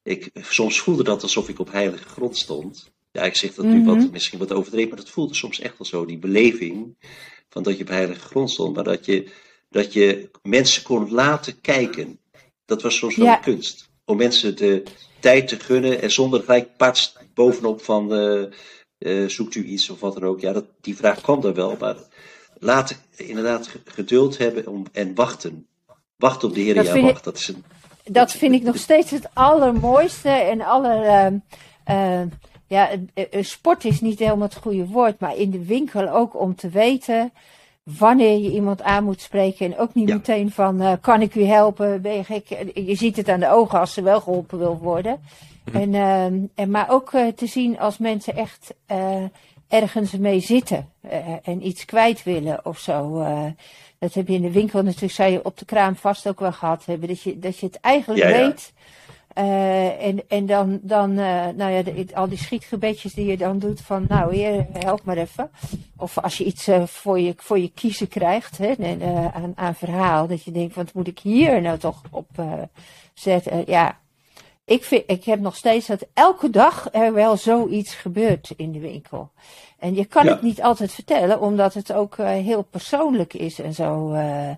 ik, 0.06 0.30
soms 0.42 0.80
voelde 0.80 1.04
dat 1.04 1.22
alsof 1.24 1.50
ik 1.50 1.60
op 1.60 1.72
heilige 1.72 2.08
grond 2.10 2.38
stond. 2.38 2.92
Ja, 3.12 3.22
ik 3.24 3.36
zeg 3.36 3.54
dat 3.54 3.66
nu 3.66 3.76
Mhm. 3.82 3.86
wat, 3.86 4.12
misschien 4.12 4.40
wat 4.40 4.52
overdreven, 4.54 4.90
maar 4.90 4.98
dat 4.98 5.10
voelde 5.10 5.34
soms 5.34 5.60
echt 5.60 5.78
wel 5.78 5.88
zo. 5.88 6.06
Die 6.06 6.18
beleving 6.18 6.96
van 7.50 7.64
dat 7.64 7.78
je 7.78 7.84
op 7.84 7.90
heilige 7.90 8.20
grond 8.20 8.52
stond, 8.52 8.76
maar 8.76 8.84
dat 8.84 9.06
je, 9.06 9.28
dat 9.70 9.94
je 9.94 10.30
mensen 10.44 10.84
kon 10.84 11.12
laten 11.12 11.62
kijken. 11.62 12.20
Dat 12.66 12.82
was 12.82 12.98
soms 12.98 13.16
wel 13.16 13.26
Ja. 13.26 13.36
een 13.38 13.42
kunst. 13.44 13.90
Om 14.06 14.18
mensen 14.18 14.56
de 14.58 14.84
tijd 15.20 15.48
te 15.48 15.60
gunnen 15.60 16.02
en 16.02 16.12
zonder 16.12 16.40
gelijk 16.44 16.78
parts 16.78 17.16
bovenop 17.34 17.82
van 17.82 18.14
eh, 18.14 18.44
eh, 18.98 19.30
zoekt 19.30 19.56
u 19.56 19.64
iets 19.66 19.90
of 19.90 20.00
wat 20.00 20.14
dan 20.14 20.24
ook. 20.24 20.40
Ja, 20.40 20.54
dat, 20.54 20.66
die 20.82 20.96
vraag 20.96 21.22
kwam 21.22 21.44
er 21.44 21.54
wel, 21.54 21.76
maar 21.80 21.96
laten 22.60 22.98
inderdaad 23.16 23.68
ge- 23.68 23.80
geduld 23.86 24.38
hebben 24.38 24.68
om, 24.68 24.86
en 24.92 25.16
wachten. 25.16 25.68
Wachten 26.18 26.48
op 26.48 26.56
de 26.56 26.62
Heer 26.62 26.84
ja 26.84 27.00
wacht. 27.02 27.24
Dat 27.24 27.38
is 27.38 27.48
een, 27.48 27.64
dat 28.12 28.32
vind 28.32 28.54
ik 28.54 28.64
nog 28.64 28.78
steeds 28.78 29.12
het 29.12 29.28
allermooiste 29.34 30.30
en 30.30 30.62
aller. 30.62 31.04
ehm, 31.06 31.36
eh, 31.84 32.22
ja, 32.68 32.90
sport 33.42 33.86
is 33.86 34.02
niet 34.02 34.20
helemaal 34.20 34.48
het 34.48 34.56
goede 34.56 34.86
woord, 34.88 35.20
maar 35.20 35.36
in 35.38 35.50
de 35.52 35.66
winkel 35.66 36.10
ook 36.10 36.40
om 36.40 36.56
te 36.56 36.70
weten 36.70 37.32
wanneer 37.84 38.38
je 38.40 38.52
iemand 38.52 38.82
aan 38.82 39.04
moet 39.04 39.22
spreken. 39.22 39.66
En 39.66 39.78
ook 39.80 39.94
niet 39.94 40.08
Ja. 40.10 40.16
meteen 40.16 40.52
van, 40.52 40.82
eh, 40.82 40.92
kan 41.02 41.22
ik 41.22 41.36
u 41.36 41.44
helpen? 41.44 42.02
Ben 42.02 42.14
je 42.16 42.24
gek? 42.24 42.50
Eh, 42.50 42.88
Je 42.88 42.96
ziet 42.96 43.16
het 43.18 43.30
aan 43.30 43.40
de 43.40 43.50
ogen 43.50 43.80
als 43.80 43.94
ze 43.94 44.02
wel 44.02 44.22
geholpen 44.22 44.58
wil 44.60 44.78
worden. 44.78 45.20
En, 45.74 45.94
ehm, 45.94 46.40
en, 46.56 46.70
maar 46.72 46.90
ook 46.90 47.14
eh, 47.14 47.28
te 47.28 47.46
zien 47.46 47.80
als 47.80 47.98
mensen 47.98 48.36
echt 48.36 48.74
ergens 49.68 50.12
mee 50.12 50.40
zitten 50.40 50.90
en 51.44 51.68
iets 51.68 51.86
kwijt 51.86 52.24
willen 52.24 52.66
of 52.66 52.80
zo. 52.80 53.24
Dat 54.06 54.14
heb 54.14 54.28
je 54.28 54.34
in 54.34 54.42
de 54.42 54.52
winkel 54.52 54.84
natuurlijk, 54.84 55.14
zou 55.14 55.32
je 55.32 55.46
op 55.46 55.58
de 55.58 55.66
kraam 55.66 55.96
vast 55.96 56.28
ook 56.28 56.40
wel 56.40 56.52
gehad 56.52 56.86
hebben. 56.86 57.08
Dat 57.08 57.22
je, 57.22 57.40
dat 57.40 57.60
je 57.60 57.66
het 57.66 57.80
eigenlijk 57.80 58.24
Ja, 58.24 58.30
ja. 58.30 58.38
weet. 58.46 58.74
Eh, 59.34 60.06
en, 60.06 60.24
en 60.28 60.46
dan, 60.46 60.80
dan 60.82 61.10
eh, 61.18 61.48
nou 61.56 61.72
ja, 61.72 61.82
de- 61.84 62.06
al 62.14 62.30
die 62.30 62.38
schietgebedjes 62.38 63.14
die 63.14 63.26
je 63.26 63.38
dan 63.38 63.60
doet 63.60 63.82
van, 63.82 64.06
nou 64.08 64.36
heer, 64.36 64.66
help 64.72 65.04
maar 65.04 65.18
even. 65.18 65.50
Of 65.98 66.18
als 66.20 66.38
je 66.38 66.44
iets 66.44 66.68
eh, 66.68 66.84
voor, 66.86 67.20
je, 67.20 67.34
voor 67.38 67.60
je 67.60 67.72
kiezen 67.76 68.08
krijgt, 68.08 68.58
hè, 68.58 68.68
en, 68.72 69.02
aan, 69.34 69.52
aan 69.56 69.76
verhaal, 69.76 70.28
dat 70.28 70.44
je 70.44 70.52
denkt, 70.52 70.76
wat 70.76 70.94
moet 70.94 71.08
ik 71.08 71.20
hier 71.20 71.62
nou 71.62 71.78
toch 71.78 72.02
op 72.12 72.28
zetten? 73.14 73.64
ja, 73.68 73.98
ik, 74.66 74.84
vind, 74.84 75.04
ik 75.08 75.24
heb 75.24 75.40
nog 75.40 75.56
steeds 75.56 75.88
dat 75.88 76.06
elke 76.14 76.50
dag 76.50 76.88
er 76.92 77.14
wel 77.14 77.38
zoiets 77.38 77.94
gebeurt 77.96 78.54
in 78.56 78.72
de 78.72 78.80
winkel. 78.80 79.32
En 79.80 79.96
je 79.96 80.06
kan 80.06 80.26
Ja. 80.26 80.32
het 80.32 80.42
niet 80.42 80.62
altijd 80.62 80.92
vertellen, 80.92 81.42
omdat 81.42 81.74
het 81.74 81.94
ook 81.94 82.18
eh, 82.18 82.28
heel 82.28 82.62
persoonlijk 82.64 83.34
is 83.34 83.60
en 83.60 83.74
zo. 83.74 84.12
eh. 84.14 84.50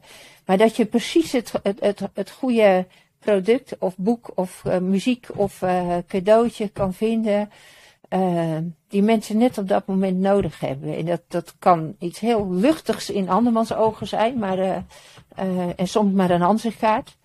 maar 0.46 0.58
dat 0.58 0.76
je 0.76 0.86
precies 0.86 1.32
het, 1.32 1.52
het, 1.64 1.80
het, 1.80 2.02
het 2.14 2.32
goede 2.32 2.86
product 3.20 3.76
of 3.80 3.98
boek 3.98 4.32
of 4.36 4.64
uh, 4.68 4.78
muziek 4.78 5.28
of 5.36 5.64
cadeautje 6.08 6.68
kan 6.68 6.94
vinden. 6.94 7.50
Die 8.88 9.02
mensen 9.02 9.38
net 9.38 9.58
op 9.58 9.68
dat 9.68 9.86
moment 9.88 10.18
nodig 10.18 10.60
hebben. 10.60 10.96
En 10.98 11.06
dat, 11.06 11.22
dat 11.28 11.56
kan 11.60 11.96
iets 12.00 12.20
heel 12.20 12.52
luchtigs 12.52 13.10
in 13.10 13.30
andermans 13.30 13.74
ogen 13.74 14.08
zijn, 14.08 14.38
maar, 14.38 14.84
en 15.76 15.88
soms 15.88 16.14
maar 16.14 16.30
een 16.30 16.42
ansichtkaart. 16.42 17.18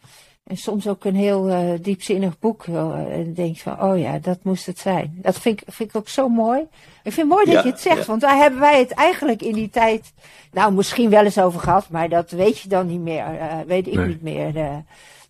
En 0.45 0.57
soms 0.57 0.89
ook 0.89 1.05
een 1.05 1.15
heel 1.15 1.49
uh, 1.51 1.71
diepzinnig 1.81 2.39
boek. 2.39 2.67
Uh, 2.67 3.19
en 3.19 3.35
denk 3.35 3.57
van, 3.57 3.83
oh 3.83 3.99
ja, 3.99 4.19
dat 4.19 4.39
moest 4.43 4.67
het 4.67 4.79
zijn. 4.79 5.19
Dat 5.23 5.39
vind 5.39 5.61
ik, 5.61 5.73
vind 5.73 5.89
ik 5.89 5.97
ook 5.97 6.09
zo 6.09 6.29
mooi. 6.29 6.61
Ik 7.03 7.13
vind 7.13 7.17
het 7.17 7.29
mooi 7.29 7.45
dat 7.45 7.55
ja, 7.55 7.63
je 7.63 7.71
het 7.71 7.81
zegt, 7.81 7.99
ja. 7.99 8.05
want 8.05 8.21
daar 8.21 8.37
hebben 8.37 8.61
wij 8.61 8.79
het 8.79 8.91
eigenlijk 8.91 9.43
in 9.43 9.55
die 9.55 9.71
tijd, 9.71 10.13
nou 10.53 10.73
misschien 10.73 11.11
wel 11.11 11.25
eens 11.25 11.39
over 11.39 11.61
gehad, 11.61 11.89
maar 11.89 12.09
dat 12.09 12.31
weet 12.31 12.59
je 12.59 12.69
dan 12.69 12.87
niet 12.87 13.01
meer, 13.01 13.35
uh, 13.35 13.61
weet 13.67 13.87
ik 13.87 13.95
nee. 13.95 14.07
niet 14.07 14.23
meer. 14.23 14.53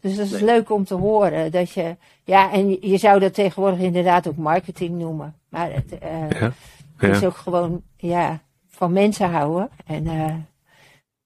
dus 0.00 0.16
dat 0.16 0.26
is 0.26 0.32
nee. 0.32 0.44
leuk 0.44 0.70
om 0.70 0.84
te 0.84 0.94
horen. 0.94 1.50
Dat 1.50 1.70
je, 1.70 1.96
ja, 2.24 2.52
en 2.52 2.88
je 2.88 2.96
zou 2.96 3.20
dat 3.20 3.34
tegenwoordig 3.34 3.78
inderdaad 3.78 4.28
ook 4.28 4.36
marketing 4.36 4.98
noemen. 4.98 5.34
Maar 5.48 5.72
het, 5.72 5.96
ja. 6.00 6.52
het 6.96 7.16
is 7.16 7.24
ook 7.24 7.36
gewoon, 7.36 7.82
ja, 7.96 8.40
van 8.68 8.92
mensen 8.92 9.30
houden 9.30 9.70
en 9.86 10.46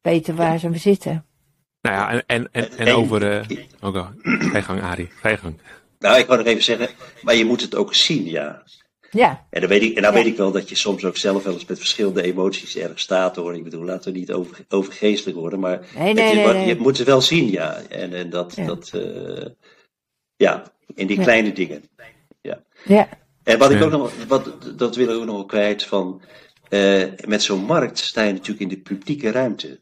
weten 0.01 0.37
waar 0.37 0.59
ze 0.59 0.79
zitten. 0.79 1.26
Nou 1.87 1.99
ja, 1.99 2.11
en, 2.11 2.25
en, 2.27 2.49
en, 2.53 2.87
en 2.87 2.95
over. 2.95 3.51
Uh, 3.51 3.59
oh, 3.81 4.09
ga 4.23 4.57
je 4.57 4.63
gang, 4.63 4.83
Arie. 4.83 5.09
Ga 5.21 5.29
je 5.29 5.37
gang. 5.37 5.61
Nou, 5.99 6.19
ik 6.19 6.27
wou 6.27 6.39
nog 6.39 6.49
even 6.49 6.63
zeggen, 6.63 6.89
maar 7.23 7.35
je 7.35 7.45
moet 7.45 7.61
het 7.61 7.75
ook 7.75 7.95
zien, 7.95 8.25
ja. 8.25 8.63
Ja. 9.11 9.47
En 9.51 9.61
dan 9.61 9.69
weet 9.69 9.83
ik, 9.83 9.97
en 9.97 10.03
dan 10.03 10.13
ja. 10.13 10.19
weet 10.19 10.27
ik 10.27 10.37
wel 10.37 10.53
dat 10.53 10.69
je 10.69 10.75
soms 10.75 11.05
ook 11.05 11.17
zelf 11.17 11.45
wel 11.45 11.53
eens 11.53 11.65
met 11.65 11.79
verschillende 11.79 12.23
emoties 12.23 12.77
erg 12.77 13.01
staat 13.01 13.37
hoor. 13.37 13.55
Ik 13.55 13.65
bedoel, 13.65 13.85
laten 13.85 14.13
we 14.13 14.19
niet 14.19 14.33
over, 14.33 14.59
overgeestelijk 14.69 15.39
worden, 15.39 15.61
maar 15.61 15.87
nee, 15.97 16.15
nee, 16.15 16.35
nee. 16.35 16.67
je 16.67 16.77
moet 16.79 16.99
het 16.99 17.07
wel 17.07 17.21
zien, 17.21 17.51
ja. 17.51 17.83
En, 17.89 18.13
en 18.13 18.31
dat, 18.31 18.53
ja. 18.57 18.67
dat 18.67 18.93
uh, 18.95 19.47
ja, 20.37 20.73
in 20.95 21.07
die 21.07 21.17
Ja. 21.17 21.23
kleine 21.23 21.53
dingen. 21.53 21.83
Ja. 22.41 22.63
Ja. 22.85 23.09
En 23.43 23.59
wat 23.59 23.71
ik 23.71 23.83
ook 23.83 23.91
nog, 23.91 24.13
wat, 24.29 24.51
dat 24.77 24.97
wil 24.97 25.09
ik 25.09 25.17
ook 25.17 25.25
nog 25.25 25.35
wel 25.35 25.47
kwijt 25.47 25.85
van, 25.85 26.23
eh, 26.69 27.03
met 27.25 27.43
zo'n 27.43 27.65
markt 27.65 27.99
sta 27.99 28.23
je 28.23 28.33
natuurlijk 28.33 28.61
in 28.61 28.69
de 28.69 28.81
publieke 28.81 29.31
ruimte. 29.31 29.81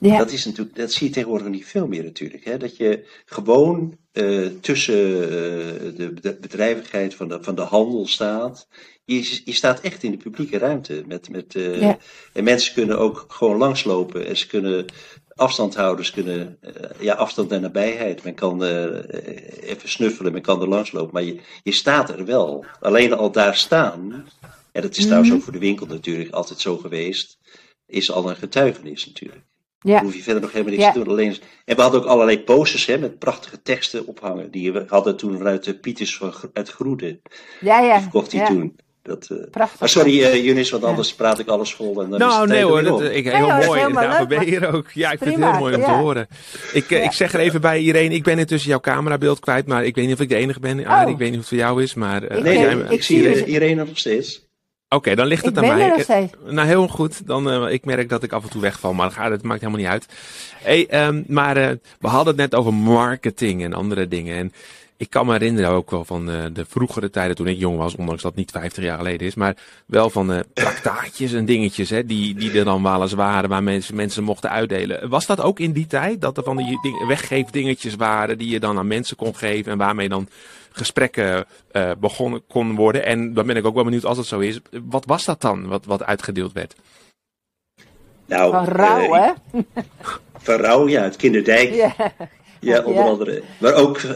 Ja. 0.00 0.18
Dat, 0.18 0.30
is 0.32 0.44
natuurlijk, 0.44 0.76
dat 0.76 0.92
zie 0.92 1.06
je 1.06 1.12
tegenwoordig 1.12 1.48
niet 1.48 1.66
veel 1.66 1.86
meer 1.86 2.04
natuurlijk. 2.04 2.44
Hè? 2.44 2.56
Dat 2.56 2.76
je 2.76 3.06
gewoon 3.24 3.98
eh, 4.12 4.46
tussen 4.60 5.22
eh, 5.22 5.96
de 5.96 6.12
bed- 6.22 6.40
bedrijvigheid 6.40 7.14
van 7.14 7.28
de, 7.28 7.38
van 7.42 7.54
de 7.54 7.62
handel 7.62 8.06
staat. 8.06 8.68
Je, 9.04 9.40
je 9.44 9.52
staat 9.52 9.80
echt 9.80 10.02
in 10.02 10.10
de 10.10 10.16
publieke 10.16 10.58
ruimte. 10.58 11.04
Met, 11.06 11.28
met, 11.30 11.54
eh, 11.54 11.80
Ja. 11.80 11.98
En 12.32 12.44
mensen 12.44 12.74
kunnen 12.74 12.98
ook 12.98 13.24
gewoon 13.28 13.56
langslopen. 13.56 14.26
En 14.26 14.36
ze 14.36 14.46
kunnen 14.46 14.84
afstand 15.34 15.74
houden. 15.74 16.04
Ze 16.04 16.12
kunnen 16.12 16.58
ja, 16.98 17.14
afstand 17.14 17.52
en 17.52 17.60
nabijheid. 17.60 18.22
Men 18.24 18.34
kan 18.34 18.62
even 19.60 19.88
snuffelen. 19.88 20.32
Men 20.32 20.42
kan 20.42 20.60
er 20.60 20.68
langslopen. 20.68 21.12
Maar 21.12 21.22
je, 21.22 21.40
je 21.62 21.72
staat 21.72 22.10
er 22.10 22.24
wel. 22.24 22.64
Alleen 22.80 23.12
al 23.12 23.30
daar 23.32 23.56
staan. 23.56 24.28
En 24.72 24.82
dat 24.82 24.96
is 24.96 25.02
trouwens 25.04 25.28
Mhm. 25.28 25.38
ook 25.38 25.44
voor 25.44 25.52
de 25.52 25.58
winkel 25.58 25.86
natuurlijk 25.86 26.30
altijd 26.30 26.60
zo 26.60 26.76
geweest. 26.76 27.38
Is 27.86 28.10
al 28.10 28.28
een 28.30 28.36
getuigenis 28.36 29.06
natuurlijk. 29.06 29.44
Ja. 29.82 29.94
Dan 29.94 30.04
hoef 30.04 30.14
je 30.14 30.22
verder 30.22 30.42
nog 30.42 30.52
helemaal 30.52 30.72
niks 30.72 30.84
Ja. 30.84 30.92
te 30.92 30.98
doen. 30.98 31.08
Alleen, 31.08 31.36
en 31.64 31.76
we 31.76 31.82
hadden 31.82 32.00
ook 32.00 32.06
allerlei 32.06 32.40
posters 32.40 32.86
hè, 32.86 32.98
met 32.98 33.18
prachtige 33.18 33.62
teksten 33.62 34.06
ophangen. 34.06 34.50
Die 34.50 34.72
we 34.72 34.84
hadden 34.88 35.16
toen 35.16 35.36
vanuit 35.36 35.64
de 35.64 35.74
Pieters 35.74 36.16
van, 36.16 36.32
uit 36.52 36.68
Groede. 36.70 37.20
Ja, 37.60 37.80
ja. 37.80 37.92
Die 37.92 38.02
verkocht 38.02 38.32
hij 38.32 38.40
ja. 38.40 38.46
toen. 38.46 38.76
Dat, 39.02 39.28
eh, 39.30 39.36
Prachtig. 39.50 39.80
maar 39.80 39.88
sorry 39.88 40.20
uh, 40.20 40.44
Junis, 40.44 40.70
want 40.70 40.82
Ja. 40.82 40.88
anders 40.88 41.14
praat 41.14 41.38
ik 41.38 41.48
alles 41.48 41.74
vol. 41.74 42.02
En 42.02 42.10
dan 42.10 42.20
is 42.20 42.26
Nou, 42.26 42.46
nee 42.48 42.62
hoor, 42.64 42.82
dat, 42.82 43.02
ik, 43.02 43.24
heel 43.24 43.50
hoor, 43.50 43.64
mooi. 43.64 43.80
helemaal 43.80 44.02
Daarvoor 44.02 44.18
leuk, 44.28 44.38
ben 44.38 44.40
je 44.40 44.50
hier 44.58 44.74
ook. 44.74 44.90
Ja, 44.90 45.10
ik 45.12 45.18
vind 45.18 45.34
het 45.34 45.44
heel 45.44 45.58
mooi 45.58 45.74
om 45.74 45.82
te 45.82 45.90
horen. 45.90 46.26
Ik, 46.72 46.90
eh, 46.90 46.98
Ja. 46.98 47.04
ik 47.04 47.12
zeg 47.12 47.32
er 47.34 47.40
even 47.40 47.60
bij 47.60 47.78
iedereen, 47.78 48.12
ik 48.12 48.22
ben 48.22 48.38
intussen 48.38 48.70
jouw 48.70 48.80
camerabeeld 48.80 49.38
kwijt, 49.40 49.66
maar 49.66 49.84
ik 49.84 49.94
weet 49.94 50.04
niet 50.06 50.14
of 50.14 50.20
ik 50.20 50.28
de 50.28 50.34
enige 50.34 50.60
ben. 50.60 50.86
Arie, 50.86 51.12
ik 51.12 51.18
weet 51.18 51.30
niet 51.30 51.40
of 51.40 51.48
het 51.48 51.48
voor 51.48 51.58
jou 51.58 51.82
is, 51.82 51.94
maar... 51.94 52.22
eh, 52.22 52.36
Ik, 52.38 52.42
Nee, 52.44 52.58
jij 52.58 52.68
eh, 52.68 52.74
nee, 52.74 52.84
ik, 52.84 52.90
ik 52.90 53.02
zie 53.02 53.16
Irene, 53.18 53.34
dus- 53.34 53.44
Irene 53.44 53.84
nog 53.84 53.98
steeds. 53.98 54.48
Oké, 54.94 55.14
dan 55.14 55.26
ligt 55.26 55.46
Ik 55.46 55.54
het 55.54 55.64
aan 55.64 55.76
mij. 55.76 55.88
Ik- 55.96 56.02
steeds. 56.02 56.32
Nou, 56.46 56.68
heel 56.68 56.88
goed. 56.88 57.26
Dan, 57.26 57.50
eh, 57.50 57.72
ik 57.72 57.84
merk 57.84 58.08
dat 58.08 58.22
ik 58.22 58.32
af 58.32 58.42
en 58.42 58.50
toe 58.50 58.60
wegval, 58.60 58.92
maar 58.92 59.06
dat, 59.06 59.16
gaat, 59.16 59.30
dat 59.30 59.42
maakt 59.42 59.60
helemaal 59.60 59.80
niet 59.80 59.90
uit. 59.90 60.06
Hey, 60.56 60.86
ehm, 60.86 61.22
maar 61.26 61.56
eh, 61.56 61.70
we 62.00 62.08
hadden 62.08 62.26
het 62.26 62.36
net 62.36 62.54
over 62.54 62.74
marketing 62.74 63.64
en 63.64 63.72
andere 63.72 64.08
dingen. 64.08 64.36
En 64.36 64.52
ik 64.96 65.10
kan 65.10 65.26
me 65.26 65.32
herinneren 65.32 65.70
ook 65.70 65.90
wel 65.90 66.04
van 66.04 66.30
eh, 66.30 66.42
de 66.52 66.64
vroegere 66.68 67.10
tijden 67.10 67.36
toen 67.36 67.46
ik 67.46 67.58
jong 67.58 67.76
was, 67.76 67.94
ondanks 67.96 68.22
dat 68.22 68.30
het 68.30 68.40
niet 68.40 68.50
50 68.50 68.84
jaar 68.84 68.98
geleden 68.98 69.26
is, 69.26 69.34
maar 69.34 69.56
wel 69.86 70.10
van 70.10 70.32
eh 70.32 70.40
traktaatjes 70.52 71.32
en 71.32 71.44
dingetjes 71.44 71.90
hè, 71.90 72.06
die, 72.06 72.34
die 72.34 72.58
er 72.58 72.64
dan 72.64 72.82
wel 72.82 73.02
eens 73.02 73.12
waren 73.12 73.48
waar 73.48 73.62
mensen, 73.62 73.94
mensen 73.96 74.24
mochten 74.24 74.50
uitdelen. 74.50 75.08
Was 75.08 75.26
dat 75.26 75.40
ook 75.40 75.58
in 75.60 75.72
die 75.72 75.86
tijd? 75.86 76.20
Dat 76.20 76.36
er 76.36 76.42
van 76.44 76.56
die 76.56 76.78
ding, 76.82 77.06
weggeefdingetjes 77.06 77.94
waren 77.94 78.38
die 78.38 78.48
je 78.48 78.60
dan 78.60 78.78
aan 78.78 78.86
mensen 78.86 79.16
kon 79.16 79.36
geven 79.36 79.72
en 79.72 79.78
waarmee 79.78 80.08
dan 80.08 80.28
gesprekken 80.72 81.44
eh, 81.72 81.90
begonnen 82.00 82.42
kon 82.46 82.74
worden? 82.74 83.04
En 83.04 83.34
dan 83.34 83.46
ben 83.46 83.56
ik 83.56 83.64
ook 83.66 83.74
wel 83.74 83.84
benieuwd 83.84 84.04
als 84.04 84.18
het 84.18 84.26
zo 84.26 84.38
is. 84.38 84.60
Wat 84.70 85.04
was 85.04 85.24
dat 85.24 85.40
dan, 85.40 85.66
wat, 85.68 85.84
wat 85.84 86.02
uitgedeeld 86.02 86.52
werd? 86.52 86.74
Nou, 88.26 88.52
Van 88.52 88.64
rouw, 88.64 89.14
eh, 89.14 89.30
hè? 89.52 89.60
Van 90.42 90.54
Rauw, 90.60 90.88
ja, 90.88 91.02
het 91.02 91.16
Kinderdijk. 91.16 91.74
Ja, 91.74 91.94
Ja. 92.60 92.82
onder 92.82 93.04
andere. 93.04 93.42
Maar 93.58 93.74
ook 93.74 93.96
eh, 93.98 94.06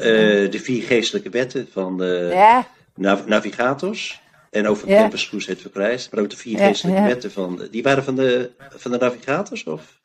de 0.50 0.60
vier 0.62 0.82
geestelijke 0.82 1.30
wetten 1.30 1.68
van 1.72 1.98
de 1.98 2.62
nav- 2.94 3.26
navigators. 3.26 4.22
En 4.50 4.68
over. 4.68 4.88
Campus 4.88 5.28
Cruise 5.28 5.48
heeft 5.48 5.60
verkrijst. 5.60 6.12
Maar 6.12 6.22
ook 6.22 6.30
de 6.30 6.36
vier 6.36 6.58
geestelijke 6.58 7.02
wetten 7.02 7.32
van... 7.32 7.68
Die 7.70 7.82
waren 7.82 8.04
van 8.04 8.14
de, 8.16 8.50
van 8.76 8.90
de 8.90 8.98
navigators, 8.98 9.64
of? 9.64 10.00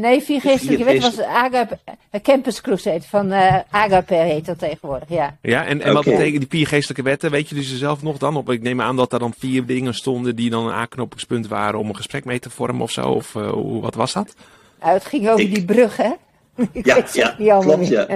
Nee, 0.00 0.20
vier 0.22 0.40
geestelijke 0.40 0.84
vier 0.84 0.92
wet 1.00 1.02
was 1.16 1.20
Agape, 1.26 1.78
eh, 2.10 2.20
Campus 2.22 2.60
Crusade 2.60 3.02
van 3.02 3.32
eh 3.32 3.56
Agape 3.70 4.14
heet 4.14 4.46
dat 4.46 4.58
tegenwoordig, 4.58 5.08
ja. 5.08 5.36
Ja, 5.42 5.64
en, 5.66 5.82
en 5.82 5.92
wat 5.94 6.04
betekent 6.04 6.38
die 6.38 6.48
vier 6.48 6.66
geestelijke 6.66 7.02
wetten? 7.02 7.30
Weet 7.30 7.48
je 7.48 7.54
dus 7.54 7.78
zelf 7.78 8.02
nog 8.02 8.18
dan 8.18 8.36
op? 8.36 8.50
Ik 8.50 8.62
neem 8.62 8.80
aan 8.80 8.96
dat 8.96 9.10
daar 9.10 9.20
dan 9.20 9.34
vier 9.38 9.66
dingen 9.66 9.94
stonden 9.94 10.36
die 10.36 10.50
dan 10.50 10.66
een 10.66 10.72
aanknopingspunt 10.72 11.48
waren 11.48 11.78
om 11.78 11.88
een 11.88 11.96
gesprek 11.96 12.24
mee 12.24 12.38
te 12.38 12.50
vormen 12.50 12.82
of 12.82 12.90
zo. 12.90 13.02
Of 13.10 13.34
eh, 13.34 13.50
hoe, 13.50 13.80
wat 13.82 13.94
was 13.94 14.12
dat? 14.12 14.34
Nou, 14.80 14.92
het 14.92 15.04
ging 15.04 15.28
over 15.28 15.40
Ik- 15.40 15.54
die 15.54 15.64
brug, 15.64 15.96
hè? 15.96 16.10
Ik 16.72 16.86
Ja, 16.86 17.04
ja 17.38 17.56
niet 17.56 17.64
klopt, 17.64 17.88
ja. 17.88 18.06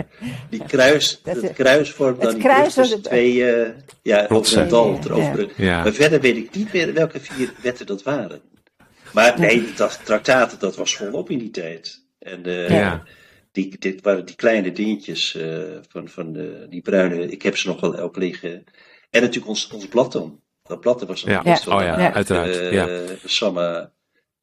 Die 0.51 0.63
kruis, 0.67 1.21
Dat 1.25 1.35
het 1.35 1.45
is- 1.45 1.51
kruis 1.53 1.91
vormt 1.91 2.17
dan 2.21 2.27
het 2.27 2.35
die 2.37 2.43
brug 2.45 2.55
kruis 2.57 2.75
tussen 2.75 3.03
twee... 3.03 3.51
eh, 3.53 3.71
ja, 4.03 4.27
over 4.29 4.59
een 4.59 4.69
dal 4.69 4.93
Ja, 4.93 4.99
erover. 5.05 5.49
ja. 5.57 5.83
Maar 5.83 5.93
verder 5.93 6.21
weet 6.21 6.37
ik 6.37 6.55
niet 6.55 6.73
meer 6.73 6.93
welke 6.95 7.21
vier 7.21 7.53
wetten 7.63 7.87
dat 7.87 8.03
waren. 8.03 8.41
Maar 9.13 9.41
nee, 9.41 9.73
dat 9.77 10.01
traktaten, 10.05 10.59
dat 10.59 10.77
was 10.77 10.97
volop 10.97 11.31
in 11.31 11.39
die 11.39 11.51
tijd. 11.51 12.05
En 12.19 12.45
eh, 12.45 12.69
Ja. 12.69 13.03
die, 13.53 13.77
dit 13.79 14.03
waren 14.03 14.25
die 14.27 14.37
kleine 14.37 14.73
dingetjes 14.73 15.35
eh, 15.35 15.59
van, 15.89 16.09
van 16.09 16.33
de, 16.33 16.67
die 16.71 16.81
bruine, 16.83 17.31
ik 17.31 17.43
heb 17.43 17.57
ze 17.57 17.69
nog 17.69 17.81
wel 17.81 17.99
ook 17.99 18.17
liggen. 18.17 18.65
En 19.11 19.21
natuurlijk 19.21 19.49
ons, 19.49 19.69
ons 19.69 19.87
blad 19.87 20.13
dan. 20.13 20.41
Dat 20.63 20.81
blad 20.81 20.99
dat 20.99 21.09
was 21.09 21.21
Ja. 21.21 21.43
wel 21.43 21.53
Oh 21.55 21.83
ja, 21.83 21.91
aardig, 21.95 22.15
uiteraard, 22.15 22.57
eh, 22.57 22.73
ja. 22.73 22.89
Samma, 23.25 23.91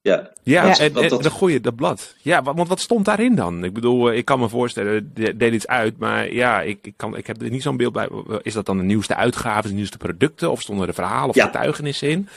ja. 0.02 0.32
Ja, 0.44 0.66
Ja. 0.66 0.78
en, 0.80 0.94
dat- 0.94 1.24
de 1.24 1.30
goeie, 1.30 1.60
dat 1.62 1.76
blad. 1.76 2.16
Ja, 2.22 2.42
wa- 2.44 2.54
want 2.54 2.68
wat 2.68 2.80
stond 2.80 3.06
daarin 3.06 3.36
dan? 3.36 3.64
Ik 3.64 3.74
bedoel, 3.74 4.10
eh, 4.12 4.18
ik 4.18 4.26
kan 4.26 4.40
me 4.40 4.50
voorstellen, 4.50 5.12
de- 5.14 5.38
deed 5.38 5.54
iets 5.54 5.68
uit, 5.68 5.98
maar 5.98 6.34
ja, 6.34 6.62
ik, 6.62 6.80
ik, 6.82 6.94
kan, 6.98 7.18
ik 7.18 7.28
heb 7.28 7.42
er 7.42 7.50
niet 7.50 7.62
zo'n 7.64 7.78
beeld 7.78 7.94
bij. 7.94 8.10
Is 8.42 8.54
dat 8.54 8.66
dan 8.66 8.78
de 8.78 8.84
nieuwste 8.84 9.16
uitgaven, 9.16 9.70
de 9.70 9.76
nieuwste 9.76 9.98
producten, 9.98 10.52
of 10.52 10.62
stonden 10.62 10.88
er 10.88 10.94
verhalen 10.94 11.30
of 11.30 11.36
Ja. 11.36 11.46
getuigenissen 11.46 12.10
in? 12.10 12.28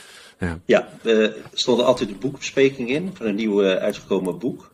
Ja, 0.65 0.89
er 1.03 1.35
stonden 1.53 1.85
altijd 1.85 2.09
een 2.09 2.19
boekbespreking 2.19 2.89
in 2.89 3.11
van 3.13 3.25
een 3.25 3.35
nieuw 3.35 3.63
eh, 3.63 3.75
uitgekomen 3.75 4.39
boek. 4.39 4.73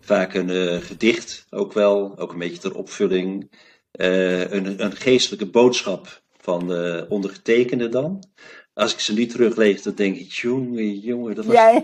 Vaak 0.00 0.34
een 0.34 0.50
eh, 0.50 0.80
gedicht 0.80 1.46
ook 1.50 1.72
wel, 1.72 2.18
ook 2.18 2.32
een 2.32 2.38
beetje 2.38 2.58
ter 2.58 2.74
opvulling. 2.74 3.50
Eh, 3.90 4.50
een, 4.50 4.84
een 4.84 4.92
geestelijke 4.92 5.46
boodschap 5.46 6.22
van 6.40 6.66
de 6.66 7.06
ondergetekende 7.08 7.88
dan. 7.88 8.24
Als 8.74 8.92
ik 8.92 9.00
ze 9.00 9.12
nu 9.12 9.26
teruglees, 9.26 9.82
dan 9.82 9.94
denk 9.94 10.16
ik, 10.16 10.32
jongen, 10.32 10.98
jongen, 10.98 11.34
dat 11.34 11.44
was... 11.44 11.54
Ja, 11.54 11.68
ja. 11.68 11.82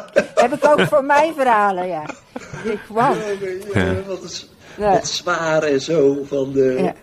Heb 0.34 0.52
ik 0.52 0.66
ook 0.66 0.80
voor 0.80 1.04
mijn 1.04 1.34
verhalen, 1.34 1.88
ja. 1.88 2.04
Ik, 2.64 2.80
wauw. 2.88 3.14
Jongen, 3.14 3.60
jongen, 3.74 4.06
wat, 4.06 4.22
is, 4.22 4.48
Ja. 4.78 4.92
wat 4.92 5.08
zwaar 5.08 5.62
en 5.62 5.80
zo. 5.80 6.24
Van 6.24 6.52
de, 6.52 6.74
Ja. 6.78 6.94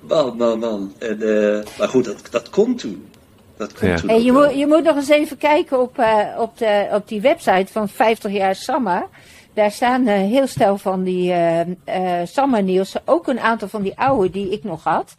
Man, 0.00 0.36
man, 0.36 0.58
man. 0.58 0.94
En, 0.98 1.22
eh, 1.22 1.78
maar 1.78 1.88
goed, 1.88 2.04
dat, 2.04 2.28
dat 2.30 2.50
komt 2.50 2.78
toen. 2.78 3.08
Dat 3.56 3.72
komt 3.72 3.90
Ja. 3.90 3.96
toen 3.96 4.08
Hey, 4.08 4.18
ook 4.18 4.24
je, 4.24 4.32
moet, 4.32 4.54
je 4.54 4.66
moet 4.66 4.84
nog 4.84 4.96
eens 4.96 5.08
even 5.08 5.38
kijken 5.38 5.80
op, 5.80 5.98
eh, 5.98 6.18
op, 6.38 6.58
de, 6.58 6.88
op 6.92 7.08
die 7.08 7.20
website 7.20 7.72
van 7.72 7.88
50 7.88 8.32
jaar 8.32 8.54
Samma. 8.54 9.06
Daar 9.54 9.70
staan 9.70 10.06
eh, 10.06 10.14
heel 10.16 10.46
stel 10.46 10.78
van 10.78 11.02
die 11.02 11.32
eh 11.32 11.60
eh 11.84 12.26
Samma 12.26 12.58
Niels, 12.58 12.94
ook 13.04 13.26
een 13.26 13.40
aantal 13.40 13.68
van 13.68 13.82
die 13.82 13.98
oude 13.98 14.30
die 14.30 14.50
ik 14.50 14.64
nog 14.64 14.84
had. 14.84 15.14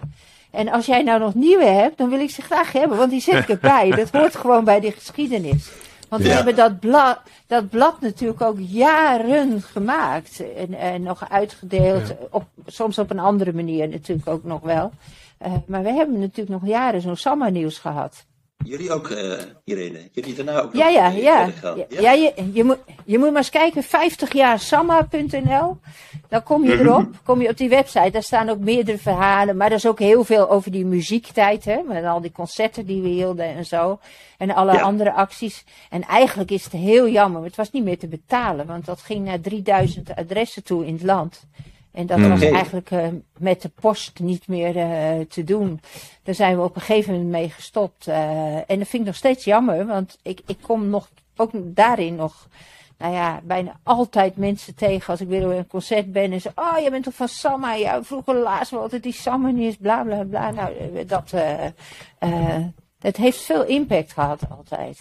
En 0.51 0.69
als 0.69 0.85
jij 0.85 1.03
nou 1.03 1.19
nog 1.19 1.33
nieuwe 1.33 1.65
hebt, 1.65 1.97
dan 1.97 2.09
wil 2.09 2.19
ik 2.19 2.29
ze 2.29 2.41
graag 2.41 2.71
hebben, 2.71 2.97
want 2.97 3.09
die 3.09 3.21
zet 3.21 3.37
ik 3.37 3.49
erbij. 3.49 3.89
Dat 3.91 4.11
hoort 4.11 4.35
gewoon 4.45 4.63
bij 4.63 4.79
die 4.79 4.91
geschiedenis. 4.91 5.69
Want 6.09 6.23
we 6.23 6.29
hebben 6.29 6.55
dat 6.55 6.79
blad, 6.79 7.19
dat 7.47 7.69
blad 7.69 8.01
natuurlijk 8.01 8.41
ook 8.41 8.57
jaren 8.59 9.61
gemaakt. 9.61 10.43
En, 10.57 10.73
en 10.73 11.03
nog 11.03 11.29
uitgedeeld, 11.29 12.13
op, 12.29 12.43
soms 12.65 12.99
op 12.99 13.09
een 13.09 13.19
andere 13.19 13.53
manier 13.53 13.89
natuurlijk 13.89 14.27
ook 14.27 14.43
nog 14.43 14.61
wel. 14.61 14.91
Eh, 15.37 15.53
maar 15.65 15.83
we 15.83 15.91
hebben 15.91 16.19
natuurlijk 16.19 16.61
nog 16.61 16.69
jaren 16.69 17.01
zo'n 17.01 17.15
Samma 17.15 17.49
Nieuws 17.49 17.77
gehad. 17.77 18.25
Jullie 18.63 18.91
ook, 18.91 19.09
uh, 19.09 19.33
Irene? 19.63 20.09
Jullie 20.11 20.33
daarna 20.33 20.61
ook 20.61 20.73
ja, 20.75 20.85
nog 20.85 20.93
ja, 20.93 21.07
ja. 21.07 21.49
ja. 21.63 21.85
ja 21.89 22.11
je, 22.11 22.33
je, 22.53 22.63
moet, 22.63 22.77
je 23.05 23.17
moet 23.17 23.27
maar 23.27 23.37
eens 23.37 23.49
kijken, 23.49 23.83
50jaarsamma.nl. 23.83 25.77
Dan 26.29 26.43
kom 26.43 26.63
je 26.63 26.79
erop, 26.79 27.07
kom 27.23 27.41
je 27.41 27.49
op 27.49 27.57
die 27.57 27.69
website. 27.69 28.09
Daar 28.09 28.23
staan 28.23 28.49
ook 28.49 28.59
meerdere 28.59 28.97
verhalen. 28.97 29.57
Maar 29.57 29.67
er 29.67 29.75
is 29.75 29.87
ook 29.87 29.99
heel 29.99 30.23
veel 30.23 30.49
over 30.49 30.71
die 30.71 30.85
muziektijd, 30.85 31.65
hè. 31.65 31.81
Met 31.87 32.05
al 32.05 32.21
die 32.21 32.31
concerten 32.31 32.85
die 32.85 33.01
we 33.01 33.07
hielden 33.07 33.45
en 33.45 33.65
zo. 33.65 33.99
En 34.37 34.51
alle 34.51 34.73
Ja. 34.73 34.81
andere 34.81 35.13
acties. 35.13 35.63
En 35.89 36.01
eigenlijk 36.03 36.51
is 36.51 36.63
het 36.63 36.73
heel 36.73 37.09
jammer, 37.09 37.39
maar 37.39 37.47
het 37.47 37.57
was 37.57 37.71
niet 37.71 37.83
meer 37.83 37.97
te 37.97 38.07
betalen. 38.07 38.65
Want 38.65 38.85
dat 38.85 39.01
ging 39.01 39.25
naar 39.25 39.39
3000 39.39 40.15
adressen 40.15 40.63
toe 40.63 40.85
in 40.85 40.93
het 40.93 41.03
land. 41.03 41.45
En 41.97 42.05
dat 42.05 42.19
was 42.19 42.41
Oké. 42.43 42.53
eigenlijk 42.53 42.91
eh, 42.91 43.07
met 43.37 43.61
de 43.61 43.69
post 43.69 44.19
niet 44.19 44.47
meer 44.47 44.77
eh, 44.77 45.19
te 45.29 45.43
doen. 45.43 45.81
Daar 46.23 46.35
zijn 46.35 46.57
we 46.57 46.63
op 46.63 46.75
een 46.75 46.81
gegeven 46.81 47.13
moment 47.13 47.31
mee 47.31 47.49
gestopt. 47.49 48.07
eh, 48.07 48.55
en 48.55 48.77
dat 48.77 48.87
vind 48.87 48.93
ik 48.93 49.05
nog 49.05 49.15
steeds 49.15 49.43
jammer, 49.43 49.85
want 49.85 50.17
ik, 50.21 50.41
ik 50.45 50.57
kom 50.61 50.89
nog, 50.89 51.09
ook 51.35 51.51
daarin 51.53 52.15
nog, 52.15 52.47
nou 52.97 53.13
ja, 53.13 53.41
bijna 53.43 53.79
altijd 53.83 54.37
mensen 54.37 54.75
tegen 54.75 55.07
als 55.07 55.21
ik 55.21 55.27
weer 55.27 55.45
op 55.45 55.51
een 55.51 55.67
concert 55.67 56.11
ben. 56.11 56.31
En 56.31 56.41
ze, 56.41 56.51
oh, 56.55 56.77
je 56.83 56.89
bent 56.89 57.03
toch 57.03 57.13
van 57.13 57.27
Samma? 57.27 57.73
Ja, 57.73 58.03
vroeger 58.03 58.35
laatst 58.35 58.71
wel 58.71 58.81
altijd 58.81 59.03
die 59.03 59.13
Samma 59.13 59.49
niet 59.49 59.69
is, 59.69 59.77
bla 59.77 60.03
bla 60.03 60.23
bla. 60.23 60.51
Nou, 60.51 61.05
dat, 61.05 61.31
eh, 61.33 61.65
eh, 62.19 62.65
het 62.99 63.17
heeft 63.17 63.41
veel 63.41 63.65
impact 63.65 64.13
gehad 64.13 64.41
altijd. 64.49 64.99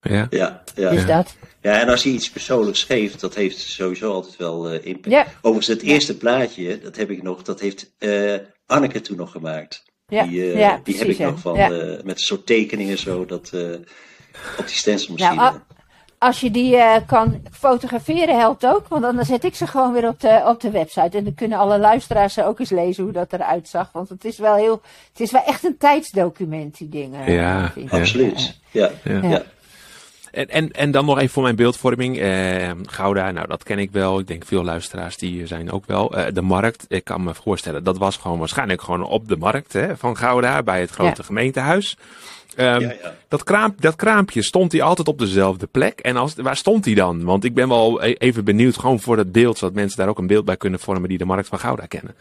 Ja. 0.00 0.26
Ja, 0.30 0.62
ja. 0.74 0.90
Dus 0.90 1.06
dat. 1.06 1.36
Ja, 1.60 1.80
en 1.80 1.88
als 1.88 2.02
je 2.02 2.10
iets 2.10 2.30
persoonlijks 2.30 2.82
geeft, 2.84 3.20
dat 3.20 3.34
heeft 3.34 3.58
sowieso 3.58 4.12
altijd 4.12 4.36
wel 4.36 4.68
eh, 4.70 4.86
impact. 4.86 5.14
Ja, 5.14 5.26
Overigens, 5.36 5.66
het 5.66 5.82
eerste 5.82 6.16
plaatje, 6.16 6.78
dat 6.80 6.96
heb 6.96 7.10
ik 7.10 7.22
nog, 7.22 7.42
dat 7.42 7.60
heeft 7.60 7.92
eh, 7.98 8.34
Anneke 8.66 9.00
toen 9.00 9.16
nog 9.16 9.30
gemaakt. 9.30 9.84
ja, 10.08 10.22
die 10.26 10.52
eh, 10.52 10.58
ja, 10.58 10.80
die 10.84 10.98
heb 10.98 11.08
ik 11.08 11.18
nog 11.18 11.38
van, 11.40 11.54
Ja. 11.56 11.70
eh, 11.70 11.88
met 11.88 12.16
een 12.16 12.16
soort 12.18 12.46
tekeningen 12.46 12.98
zo, 12.98 13.24
dat 13.24 13.50
eh, 13.52 13.60
op 14.58 14.66
die 14.66 14.76
stencilmachine. 14.76 15.34
Nou, 15.34 15.56
als 16.18 16.40
je 16.40 16.50
die 16.50 16.76
eh, 16.76 16.96
kan 17.06 17.42
fotograferen 17.52 18.38
helpt 18.38 18.66
ook, 18.66 18.88
want 18.88 19.02
dan 19.02 19.24
zet 19.24 19.44
ik 19.44 19.54
ze 19.54 19.66
gewoon 19.66 19.92
weer 19.92 20.08
op 20.08 20.20
de, 20.20 20.42
op 20.46 20.60
de 20.60 20.70
website. 20.70 21.16
En 21.18 21.24
dan 21.24 21.34
kunnen 21.34 21.58
alle 21.58 21.78
luisteraars 21.78 22.38
ook 22.40 22.58
eens 22.60 22.70
lezen 22.70 23.02
hoe 23.04 23.12
dat 23.12 23.32
eruit 23.32 23.68
zag. 23.68 23.92
Want 23.92 24.08
het 24.08 24.24
is 24.24 24.38
wel 24.38 24.54
heel, 24.54 24.80
het 25.12 25.20
is 25.20 25.30
wel 25.30 25.42
echt 25.44 25.64
een 25.64 25.76
tijdsdocument, 25.78 26.78
die 26.78 26.88
dingen. 26.88 27.32
Ja. 27.32 27.72
Absoluut. 27.90 28.58
Ja, 28.70 28.90
Ja. 29.04 29.42
En, 30.30 30.48
en, 30.48 30.70
en 30.72 30.90
dan 30.90 31.04
nog 31.04 31.16
even 31.18 31.30
voor 31.30 31.42
mijn 31.42 31.56
beeldvorming. 31.56 32.18
Eh, 32.18 32.70
Gouda, 32.82 33.30
nou 33.30 33.46
dat 33.46 33.62
ken 33.62 33.78
ik 33.78 33.90
wel. 33.90 34.18
Ik 34.18 34.26
denk 34.26 34.44
veel 34.44 34.64
luisteraars 34.64 35.16
die 35.16 35.46
zijn 35.46 35.70
ook 35.72 35.86
wel. 35.86 36.16
Eh, 36.16 36.32
de 36.32 36.42
markt, 36.42 36.84
ik 36.88 37.04
kan 37.04 37.22
me 37.22 37.34
voorstellen, 37.34 37.84
dat 37.84 37.98
was 37.98 38.16
gewoon 38.16 38.38
waarschijnlijk 38.38 38.82
gewoon 38.82 39.02
op 39.02 39.28
de 39.28 39.36
markt 39.36 39.72
hè, 39.72 39.96
van 39.96 40.16
Gouda 40.16 40.62
bij 40.62 40.80
het 40.80 40.90
grote 40.90 41.20
Ja. 41.20 41.24
gemeentehuis. 41.26 41.96
Ehm, 42.56 42.80
Ja, 42.80 42.94
ja. 43.02 43.14
Dat, 43.28 43.42
kraamp, 43.44 43.80
dat 43.80 43.96
kraampje, 43.96 44.42
stond 44.42 44.72
hij 44.72 44.82
altijd 44.82 45.08
op 45.08 45.18
dezelfde 45.18 45.66
plek? 45.66 46.00
En 46.00 46.16
als, 46.16 46.34
waar 46.34 46.56
stond 46.56 46.84
hij 46.84 46.94
dan? 46.94 47.24
Want 47.24 47.44
ik 47.44 47.54
ben 47.54 47.68
wel 47.68 48.04
e- 48.04 48.12
even 48.18 48.44
benieuwd 48.44 48.76
gewoon 48.78 49.00
voor 49.00 49.16
het 49.18 49.32
beeld, 49.32 49.58
zodat 49.58 49.74
mensen 49.74 49.98
daar 49.98 50.08
ook 50.08 50.18
een 50.18 50.26
beeld 50.26 50.44
bij 50.44 50.56
kunnen 50.56 50.80
vormen 50.80 51.08
die 51.08 51.18
de 51.18 51.24
markt 51.24 51.48
van 51.48 51.58
Gouda 51.58 51.86
kennen. 51.86 52.14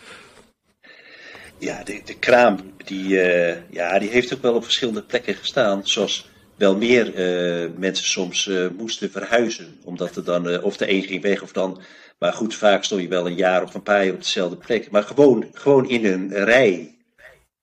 Ja, 1.57 1.83
de, 1.83 2.01
de 2.05 2.15
kraam, 2.17 2.57
die, 2.85 3.21
eh, 3.21 3.57
ja, 3.69 3.99
die 3.99 4.09
heeft 4.09 4.33
ook 4.33 4.41
wel 4.41 4.53
op 4.53 4.63
verschillende 4.63 5.01
plekken 5.01 5.35
gestaan. 5.35 5.81
Zoals 5.83 6.29
wel 6.57 6.77
meer 6.77 7.15
eh, 7.15 7.69
mensen 7.77 8.05
soms 8.05 8.47
eh, 8.47 8.67
moesten 8.77 9.11
verhuizen. 9.11 9.75
Omdat 9.83 10.15
er 10.15 10.23
dan, 10.23 10.49
eh, 10.49 10.63
of 10.63 10.77
de 10.77 10.91
een 10.91 11.03
ging 11.03 11.21
weg 11.21 11.41
of 11.41 11.51
dan. 11.51 11.81
Maar 12.19 12.33
goed, 12.33 12.55
vaak 12.55 12.83
stond 12.83 13.01
je 13.01 13.07
wel 13.07 13.27
een 13.27 13.35
jaar 13.35 13.63
of 13.63 13.73
een 13.73 13.83
paar 13.83 14.05
jaar 14.05 14.13
op 14.13 14.23
dezelfde 14.23 14.57
plek. 14.57 14.91
Maar 14.91 15.03
gewoon, 15.03 15.45
gewoon 15.53 15.89
in 15.89 16.05
een 16.05 16.33
rij. 16.33 16.96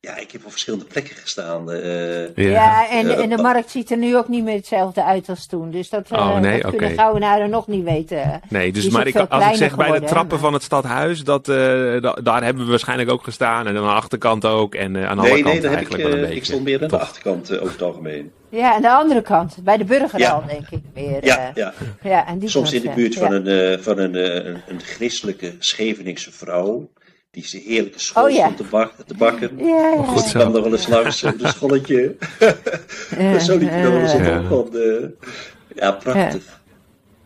Ja, 0.04 0.16
ik 0.16 0.30
heb 0.30 0.44
op 0.44 0.50
verschillende 0.50 0.84
plekken 0.84 1.16
gestaan. 1.16 1.72
eh, 1.72 2.36
Ja, 2.36 2.88
en, 2.90 3.08
Eh, 3.10 3.18
en 3.22 3.28
de 3.28 3.36
markt 3.42 3.70
ziet 3.70 3.90
er 3.90 3.96
nu 3.96 4.16
ook 4.16 4.28
niet 4.28 4.44
meer 4.44 4.54
hetzelfde 4.56 5.04
uit 5.04 5.28
als 5.28 5.46
toen. 5.46 5.70
Dus 5.70 5.88
dat, 5.88 6.10
eh, 6.10 6.18
Oh, 6.18 6.38
nee, 6.38 6.60
dat 6.62 6.70
kunnen 6.70 6.90
oké. 6.90 7.00
Gouwenaren 7.00 7.50
nog 7.50 7.66
niet 7.66 7.84
weten. 7.84 8.40
Nee, 8.48 8.72
dus 8.72 8.88
maar 8.88 9.06
ik, 9.06 9.16
als 9.16 9.44
ik 9.50 9.54
zeg 9.56 9.76
bij 9.76 9.90
de 10.00 10.06
trappen 10.06 10.38
van 10.38 10.52
het 10.52 10.62
stadhuis, 10.62 11.24
dat, 11.24 11.48
eh, 11.48 11.54
da- 12.00 12.18
daar 12.22 12.44
hebben 12.44 12.64
we 12.64 12.70
waarschijnlijk 12.70 13.10
ook 13.10 13.24
gestaan. 13.24 13.66
En 13.66 13.76
aan 13.76 13.82
de 13.82 13.88
achterkant 13.88 14.44
ook. 14.44 14.74
En 14.74 14.96
eh, 14.96 15.08
aan 15.08 15.18
alle 15.18 15.28
nee, 15.28 15.42
kanten 15.42 15.60
heb 15.70 15.70
ik, 15.70 15.74
eigenlijk 15.76 16.02
wel 16.02 16.12
een 16.12 16.18
eh, 16.18 16.22
beetje. 16.24 16.36
ik 16.36 16.44
stond 16.44 16.64
meer 16.64 16.82
aan 16.82 16.88
de 16.88 16.98
achterkant 16.98 17.50
eh, 17.50 17.60
over 17.60 17.72
het 17.72 17.82
algemeen. 17.82 18.32
Ja, 18.48 18.74
aan 18.74 18.82
de 18.82 18.90
andere 18.90 19.22
kant, 19.22 19.56
bij 19.64 19.76
de 19.76 19.84
burgerhal 19.84 20.40
Ja. 20.40 20.46
denk 20.46 20.70
ik 20.70 20.80
meer. 20.94 21.24
Ja, 21.24 21.38
eh. 21.38 21.54
ja. 21.54 21.72
ja 22.02 22.26
en 22.26 22.38
die 22.38 22.48
Soms 22.48 22.70
kant, 22.70 22.82
in 22.82 22.82
de 22.82 22.88
ja. 22.88 22.94
buurt 23.02 23.14
van, 23.18 23.32
een, 23.32 23.46
eh, 23.46 23.78
van 23.78 23.98
een, 23.98 24.14
eh, 24.14 24.34
een, 24.34 24.60
een 24.68 24.80
christelijke 24.80 25.54
Scheveningse 25.58 26.32
vrouw. 26.32 26.88
Die 27.34 27.46
ze 27.46 27.62
heerlijke 27.66 28.00
school 28.00 28.24
Oh, 28.24 28.30
ja. 28.30 28.52
te, 28.54 28.62
bak- 28.70 28.94
te 29.06 29.14
bakken. 29.14 29.58
Ja, 29.58 29.64
ja. 29.94 30.02
Goed 30.02 30.22
Ik 30.22 30.26
zo. 30.28 30.38
kwam 30.38 30.52
nog 30.52 30.62
wel 30.62 30.72
eens 30.72 30.86
langs 30.88 31.22
op 31.22 31.40
een 31.42 31.48
scholletje. 31.48 32.16
Ja, 33.18 33.38
Zo 33.38 33.58
liep 33.58 33.70
je 33.70 33.76
nog 33.76 33.92
wel 33.92 34.00
eens 34.00 34.12
op 34.14 34.20
Ja. 34.20 34.38
de 34.40 34.48
van 34.48 34.68
de... 34.70 35.14
Ja, 35.74 35.92
prachtig. 35.92 36.60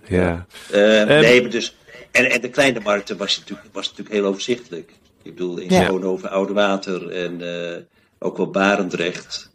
Ja. 0.06 0.46
Eh, 0.70 0.80
nee, 1.04 1.40
maar 1.40 1.50
dus... 1.50 1.76
En, 2.10 2.30
en 2.30 2.40
de 2.40 2.50
kleine 2.50 2.80
markten 2.80 3.16
was 3.16 3.38
natuurlijk, 3.38 3.68
was 3.72 3.88
natuurlijk 3.88 4.14
heel 4.16 4.24
overzichtelijk. 4.24 4.90
Ik 5.22 5.34
bedoel, 5.34 5.58
in 5.58 5.70
Ja. 5.70 5.84
Schoonhoven, 5.84 6.30
Oude 6.30 6.52
Water 6.52 7.10
en 7.10 7.40
eh, 7.72 7.76
ook 8.18 8.36
wel 8.36 8.50
Barendrecht. 8.50 9.50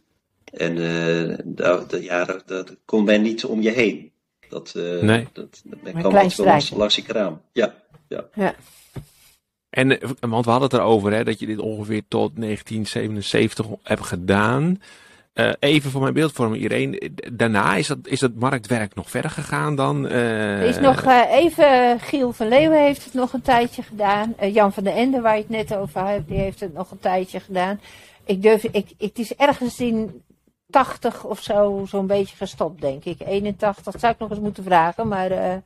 En 0.54 0.78
eh 0.78 1.38
daar, 1.44 2.02
ja, 2.02 2.24
daar, 2.26 2.42
daar 2.46 2.66
kon 2.86 3.04
men 3.04 3.22
niet 3.22 3.46
om 3.46 3.62
je 3.62 3.70
heen. 3.72 4.12
Dat, 4.50 4.74
eh 4.76 5.02
Nee. 5.02 5.28
dat, 5.34 5.62
men 5.64 5.80
Een 5.84 5.92
kwam 5.92 6.14
wel 6.14 6.36
langs, 6.46 6.70
langs 6.72 6.96
die 6.96 7.04
kraam. 7.04 7.42
Ja, 7.52 7.74
ja. 8.08 8.26
Ja. 8.36 8.56
En, 9.74 10.00
want 10.20 10.46
we 10.46 10.52
hadden 10.52 10.70
het 10.70 10.80
erover 10.80 11.14
hè, 11.14 11.24
dat 11.24 11.40
je 11.40 11.46
dit 11.46 11.60
ongeveer 11.60 12.04
tot 12.08 12.32
1977 12.36 13.66
hebt 13.84 14.06
gedaan. 14.06 14.82
Eh, 15.34 15.52
even 15.60 15.92
voor 15.92 16.02
mijn 16.02 16.14
beeldvorming, 16.14 16.64
Irene. 16.64 17.12
Daarna 17.32 17.76
is 17.76 17.88
dat, 17.88 17.98
is 18.04 18.20
dat 18.20 18.36
marktwerk 18.36 18.96
nog 18.96 19.10
verder 19.10 19.32
gegaan 19.32 19.76
dan? 19.76 20.08
eh, 20.08 20.64
is 20.64 20.80
nog 20.80 21.04
eh, 21.04 21.22
even, 21.32 22.00
Giel 22.00 22.34
van 22.34 22.48
Leeuwen 22.48 22.84
heeft 22.84 23.04
het 23.04 23.14
nog 23.14 23.34
een 23.34 23.42
tijdje 23.42 23.82
gedaan. 23.82 24.36
Jan 24.52 24.74
van 24.74 24.84
der 24.84 24.96
Ende, 24.96 25.22
waar 25.22 25.36
je 25.36 25.42
het 25.42 25.50
net 25.50 25.76
over 25.76 26.06
hebt, 26.06 26.28
die 26.28 26.38
heeft 26.38 26.60
het 26.60 26.74
nog 26.74 26.92
een 26.92 27.00
tijdje 27.00 27.40
gedaan. 27.40 27.80
Ik 28.26 28.42
durf, 28.42 28.64
ik, 28.64 28.74
ik, 28.74 28.94
het 28.98 29.20
is 29.20 29.36
ergens 29.36 29.80
in 29.80 30.22
80 30.70 31.24
of 31.24 31.42
zo, 31.42 31.86
zo'n 31.88 32.08
beetje 32.08 32.36
gestopt, 32.36 32.82
denk 32.82 33.04
ik. 33.06 33.20
81, 33.26 33.84
dat 33.84 34.00
zou 34.00 34.14
ik 34.14 34.20
nog 34.20 34.30
eens 34.30 34.40
moeten 34.40 34.64
vragen, 34.64 35.08
maar... 35.08 35.62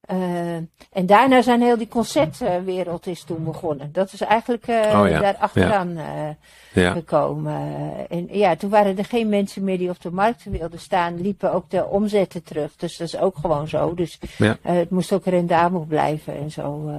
eh, 0.00 0.54
en 0.92 1.06
daarna 1.06 1.42
zijn 1.42 1.60
heel 1.60 1.76
die 1.78 1.88
concertwereld 1.88 3.06
is 3.06 3.22
toen 3.24 3.44
begonnen. 3.44 3.92
Dat 3.92 4.12
is 4.12 4.20
eigenlijk 4.20 4.66
eh, 4.66 5.00
Oh 5.00 5.08
ja, 5.08 5.20
daar 5.20 5.36
achteraan 5.36 5.96
eh, 5.96 6.28
Ja. 6.72 6.92
gekomen. 6.92 7.60
En 8.08 8.28
ja, 8.30 8.56
toen 8.56 8.70
waren 8.70 8.98
er 8.98 9.04
geen 9.04 9.28
mensen 9.28 9.64
meer 9.64 9.78
die 9.78 9.90
op 9.90 10.00
de 10.00 10.10
markt 10.10 10.44
wilden 10.44 10.80
staan. 10.80 11.20
Liepen 11.20 11.52
ook 11.52 11.70
de 11.70 11.84
omzetten 11.86 12.42
terug. 12.42 12.76
Dus 12.76 12.96
dat 12.96 13.06
is 13.06 13.18
ook 13.18 13.36
gewoon 13.38 13.68
zo. 13.68 13.94
Dus 13.94 14.18
het 14.62 14.90
moest 14.90 15.12
ook 15.12 15.24
rendabel 15.24 15.84
blijven 15.88 16.36
en 16.36 16.50
zo. 16.50 16.90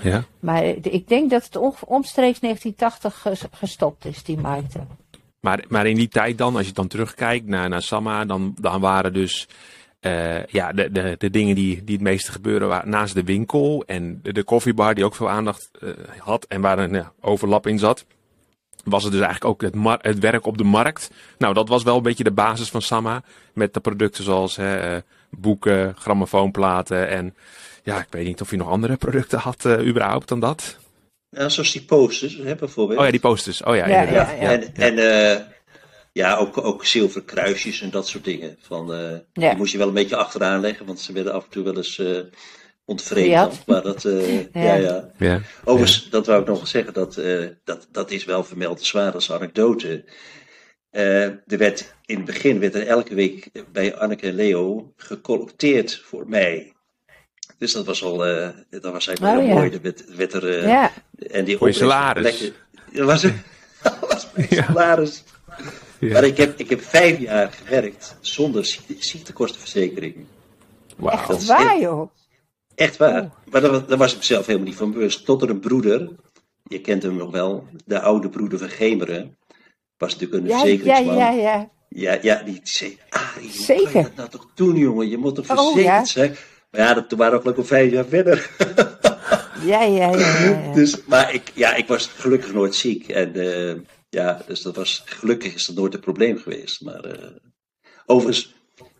ja. 0.00 0.24
maar 0.40 0.64
ik 0.64 1.08
denk 1.08 1.30
dat 1.30 1.44
het 1.44 1.56
omstreeks 1.86 2.40
1980 2.40 3.20
ges- 3.20 3.44
gestopt 3.50 4.04
is, 4.04 4.22
die 4.22 4.38
markten. 4.38 4.88
Maar, 5.40 5.64
maar 5.68 5.86
in 5.86 5.96
die 5.96 6.08
tijd 6.08 6.38
dan, 6.38 6.56
als 6.56 6.66
je 6.66 6.72
dan 6.72 6.86
terugkijkt 6.88 7.46
naar, 7.46 7.68
naar 7.68 7.82
Samma, 7.82 8.24
dan, 8.24 8.54
dan 8.60 8.80
waren 8.80 9.12
dus 9.12 9.48
eh, 10.02 10.44
ja, 10.46 10.72
de, 10.72 10.90
de, 10.92 11.14
de 11.18 11.30
dingen 11.30 11.54
die, 11.54 11.84
die 11.84 11.94
het 11.94 12.04
meeste 12.04 12.32
gebeuren 12.32 12.68
waren 12.68 12.88
naast 12.90 13.14
de 13.14 13.24
winkel 13.24 13.82
en 13.86 14.20
de, 14.22 14.32
de 14.32 14.42
koffiebar 14.42 14.94
die 14.94 15.04
ook 15.04 15.14
veel 15.14 15.30
aandacht 15.30 15.70
eh, 15.80 15.88
had 16.18 16.44
en 16.44 16.60
waar 16.60 16.78
een 16.78 16.92
ja, 16.92 17.12
overlap 17.20 17.66
in 17.66 17.78
zat. 17.78 18.04
Was 18.84 19.02
het 19.02 19.12
dus 19.12 19.20
eigenlijk 19.20 19.50
ook 19.54 19.62
het, 19.62 19.74
mar- 19.74 19.98
het 20.02 20.18
werk 20.18 20.46
op 20.46 20.58
de 20.58 20.64
markt. 20.64 21.10
Nou, 21.38 21.54
dat 21.54 21.68
was 21.68 21.82
wel 21.82 21.96
een 21.96 22.02
beetje 22.02 22.24
de 22.24 22.30
basis 22.32 22.68
van 22.70 22.82
Samma. 22.82 23.22
Met 23.52 23.74
de 23.74 23.80
producten 23.80 24.24
zoals 24.24 24.56
hè, 24.56 24.76
eh, 24.76 25.00
boeken, 25.30 25.94
grammofoonplaten 25.98 27.08
en 27.08 27.34
ja, 27.82 27.98
ik 28.00 28.06
weet 28.10 28.26
niet 28.26 28.40
of 28.40 28.50
je 28.50 28.56
nog 28.56 28.68
andere 28.68 28.96
producten 28.96 29.38
had 29.38 29.66
überhaupt 29.80 30.28
dan 30.28 30.40
dat. 30.40 30.76
Nou, 31.30 31.50
zoals 31.50 31.72
die 31.72 31.82
posters, 31.84 32.36
hè, 32.36 32.54
bijvoorbeeld. 32.54 32.98
Oh 32.98 33.04
ja, 33.04 33.10
die 33.10 33.20
posters. 33.20 33.62
Oh 33.62 33.76
ja, 33.76 33.86
Ja, 33.88 34.00
inderdaad. 34.00 34.28
ja, 34.30 34.50
Ja, 34.50 34.50
en 34.50 34.74
en 34.74 34.98
eh, 35.32 35.40
ja, 36.12 36.36
ook, 36.36 36.64
ook 36.64 36.84
zilveren 36.84 37.24
kruisjes 37.24 37.80
en 37.80 37.90
dat 37.90 38.08
soort 38.08 38.24
dingen. 38.24 38.56
Van, 38.60 38.92
eh, 38.94 39.10
Ja. 39.32 39.48
Die 39.48 39.56
moest 39.58 39.72
je 39.72 39.78
wel 39.78 39.88
een 39.88 39.94
beetje 39.94 40.16
achteraan 40.16 40.60
leggen, 40.60 40.86
want 40.86 41.00
ze 41.00 41.12
werden 41.12 41.32
af 41.32 41.44
en 41.44 41.50
toe 41.50 41.64
wel 41.64 41.76
eens 41.76 41.98
eh 41.98 42.18
ontvreden. 42.84 43.30
Ja. 43.30 43.50
Maar 43.66 43.82
dat, 43.82 44.04
eh, 44.04 44.38
Ja. 44.40 44.46
ja. 44.52 44.74
ja, 44.74 45.10
Ja. 45.18 45.40
Overigens, 45.64 46.10
dat 46.10 46.26
wou 46.26 46.40
ik 46.40 46.46
nog 46.46 46.56
wel 46.56 46.66
zeggen, 46.66 46.92
dat, 46.92 47.16
eh, 47.16 47.46
dat, 47.64 47.88
dat 47.92 48.10
is 48.10 48.24
wel 48.24 48.44
vermeld 48.44 48.82
zwaar 48.84 49.12
als 49.12 49.32
anekdote. 49.32 50.04
Eh, 50.90 51.22
er 51.24 51.40
werd, 51.46 51.94
in 52.06 52.16
het 52.16 52.24
begin 52.24 52.58
werd 52.60 52.74
er 52.74 52.86
elke 52.86 53.14
week 53.14 53.50
bij 53.72 53.96
Anneke 53.96 54.26
en 54.26 54.34
Leo 54.34 54.92
gecollecteerd 54.96 56.00
voor 56.04 56.28
mij. 56.28 56.72
Dus 57.58 57.72
dat 57.72 57.86
was 57.86 58.02
al, 58.04 58.26
eh, 58.26 58.48
dat 58.70 58.92
was 58.92 59.06
eigenlijk 59.06 59.38
Oh, 59.38 59.44
wel 59.44 59.54
ja. 59.54 59.60
mooi. 59.60 59.70
Er 59.74 59.82
werd, 59.82 60.14
werd 60.14 60.32
er, 60.32 60.66
ja, 60.68 60.92
en 61.30 61.44
die 61.44 61.56
Voor 61.56 61.68
je 61.68 61.74
opbrengst- 61.74 61.78
salaris. 61.78 62.22
lekker- 62.22 62.52
Dat 62.98 63.06
was, 63.06 63.22
dat 63.82 63.98
was 64.10 64.26
mijn 64.34 64.46
Ja. 64.50 64.64
salaris. 64.64 65.22
Ja. 66.06 66.12
Maar 66.12 66.24
ik 66.24 66.36
heb, 66.36 66.58
ik 66.58 66.70
heb 66.70 66.82
vijf 66.82 67.18
jaar 67.18 67.52
gewerkt 67.52 68.16
zonder 68.20 68.64
ziekte- 68.66 68.94
ziektekostenverzekering. 68.98 70.14
Wauw. 70.96 71.12
echt 71.18 71.28
dat 71.28 71.40
is 71.40 71.46
waar 71.46 71.70
echt- 71.72 71.80
joh. 71.80 72.10
Echt 72.74 72.96
waar. 72.96 73.30
Maar 73.50 73.60
daar, 73.60 73.70
wa- 73.70 73.78
daar 73.88 73.98
was 73.98 74.12
ik 74.12 74.18
mezelf 74.18 74.46
helemaal 74.46 74.66
niet 74.68 74.76
van 74.76 74.92
bewust. 74.92 75.24
Tot 75.24 75.42
er 75.42 75.50
een 75.50 75.60
broeder, 75.60 76.08
je 76.62 76.80
kent 76.80 77.02
hem 77.02 77.16
nog 77.16 77.30
wel, 77.30 77.66
de 77.84 78.00
oude 78.00 78.28
broeder 78.28 78.58
van 78.58 78.68
Gemeren, 78.68 79.36
was 79.96 80.12
natuurlijk 80.12 80.42
een 80.42 80.48
Ja, 80.48 80.56
ja, 80.56 80.60
verzekeringsman. 80.62 81.16
ja, 81.16 81.30
ja. 81.30 81.70
Ja, 81.88 82.18
ja 82.22 82.42
die 82.42 82.60
zei, 82.62 82.98
Arie, 83.08 83.50
hoe 83.50 83.62
Zeker. 83.64 83.82
kan 83.92 84.00
je 84.00 84.06
dat 84.06 84.16
nou 84.16 84.28
toch 84.28 84.46
doen, 84.54 84.76
jongen? 84.76 85.08
Je 85.08 85.16
moet 85.16 85.34
toch 85.34 85.50
Oh, 85.50 85.56
verzekerd 85.56 85.84
ja. 85.84 86.04
zijn? 86.04 86.36
Maar 86.70 86.80
ja, 86.80 86.94
dat, 86.94 87.08
toen 87.08 87.18
waren 87.18 87.34
we 87.34 87.40
gelukkig 87.40 87.62
al 87.64 87.68
vijf 87.70 87.92
jaar 87.92 88.04
verder. 88.04 88.50
Ja, 89.64 89.82
ja, 89.82 90.10
ja. 90.10 90.18
ja, 90.18 90.48
ja. 90.48 90.72
Dus, 90.74 91.04
maar 91.04 91.34
ik, 91.34 91.50
ja, 91.54 91.74
ik 91.74 91.86
was 91.86 92.06
gelukkig 92.06 92.52
nooit 92.52 92.74
ziek. 92.74 93.08
En 93.08 93.34
eh, 93.34 93.74
ja, 94.12 94.42
dus 94.46 94.62
dat 94.62 94.76
was, 94.76 95.02
gelukkig 95.04 95.54
is 95.54 95.66
dat 95.66 95.76
nooit 95.76 95.94
een 95.94 96.00
probleem 96.00 96.38
geweest. 96.38 96.80
Maar 96.80 97.04
eh, 97.04 97.30
overigens, 98.06 98.54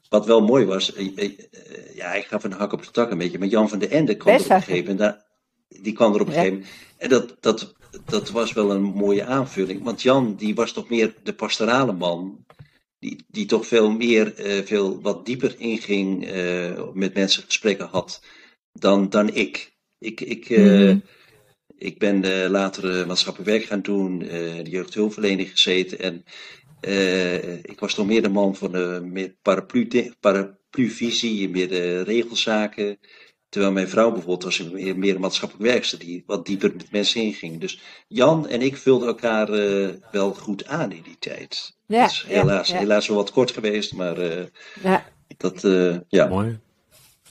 wat 0.08 0.26
wel 0.26 0.40
mooi 0.40 0.64
was, 0.64 0.94
eh, 0.94 1.12
eh, 1.16 1.30
ja, 1.94 2.12
ik 2.12 2.24
ga 2.24 2.40
van 2.40 2.50
de 2.50 2.56
hak 2.56 2.72
op 2.72 2.82
de 2.84 2.90
tak 2.90 3.10
een 3.10 3.18
beetje, 3.18 3.38
maar 3.38 3.48
Jan 3.48 3.68
van 3.68 3.78
de 3.78 3.88
Ende 3.88 4.16
kwam 4.16 4.36
Best 4.36 4.48
er 4.48 4.54
op 4.54 4.56
een 4.60 4.66
gegeven 4.66 4.96
moment. 4.96 5.16
Die 5.68 5.92
kwam 5.92 6.14
er 6.14 6.20
op 6.20 6.26
een 6.26 6.32
Ja. 6.32 6.38
gegeven 6.38 6.58
moment. 6.58 6.76
En 6.96 7.08
dat, 7.08 7.36
dat, 7.40 7.74
dat 8.04 8.30
was 8.30 8.52
wel 8.52 8.70
een 8.70 8.82
mooie 8.82 9.24
aanvulling. 9.24 9.82
Want 9.82 10.02
Jan, 10.02 10.34
die 10.36 10.54
was 10.54 10.72
toch 10.72 10.88
meer 10.88 11.14
de 11.22 11.34
pastorale 11.34 11.92
man. 11.92 12.44
Die, 12.98 13.24
die 13.28 13.46
toch 13.46 13.66
veel 13.66 13.90
meer, 13.90 14.32
veel 14.64 15.00
wat 15.00 15.26
dieper 15.26 15.54
inging, 15.58 16.20
met 16.94 17.14
mensen 17.14 17.42
gesprekken 17.42 17.88
had 17.88 18.22
dan, 18.72 19.08
dan 19.08 19.34
ik. 19.34 19.72
Ik, 19.98 20.20
ik, 20.20 20.48
Mhm. 20.48 20.98
Ik 21.82 21.98
ben 21.98 22.24
eh, 22.24 22.50
later 22.50 23.00
eh, 23.00 23.06
maatschappelijk 23.06 23.50
werk 23.50 23.64
gaan 23.64 23.82
doen, 23.82 24.22
eh 24.22 24.64
de 24.64 24.70
jeugdhulpverlening 24.70 25.50
gezeten. 25.50 25.98
En 25.98 26.24
eh, 26.80 27.54
ik 27.54 27.80
was 27.80 27.94
toch 27.94 28.06
meer 28.06 28.22
de 28.22 28.28
man 28.28 28.56
van 28.56 28.72
de 28.72 29.00
meer 29.04 29.34
paraplu, 29.42 30.12
parapluvisie, 30.20 31.48
meer 31.48 31.68
de 31.68 32.02
regelzaken. 32.02 32.98
Terwijl 33.48 33.72
mijn 33.72 33.88
vrouw 33.88 34.10
bijvoorbeeld 34.10 34.42
was 34.42 34.70
meer, 34.70 34.98
meer 34.98 35.14
een 35.14 35.20
maatschappelijk 35.20 35.70
werkster 35.70 35.98
die 35.98 36.22
wat 36.26 36.46
dieper 36.46 36.72
met 36.76 36.90
mensen 36.90 37.22
inging. 37.22 37.60
Dus 37.60 37.80
Jan 38.08 38.48
en 38.48 38.62
ik 38.62 38.76
vulden 38.76 39.08
elkaar 39.08 39.48
eh, 39.48 39.88
wel 40.10 40.34
goed 40.34 40.66
aan 40.66 40.92
in 40.92 41.02
die 41.02 41.16
tijd. 41.18 41.76
Ja, 41.86 42.00
dat 42.00 42.10
is 42.10 42.24
ja, 42.28 42.40
helaas, 42.40 42.68
ja. 42.68 42.78
helaas 42.78 43.08
wel 43.08 43.16
wat 43.16 43.30
kort 43.30 43.50
geweest, 43.50 43.94
maar 43.94 44.18
eh, 44.18 44.44
Ja, 44.82 45.04
dat, 45.36 45.64
eh, 45.64 45.96
ja. 46.08 46.26
Mooi. 46.26 46.58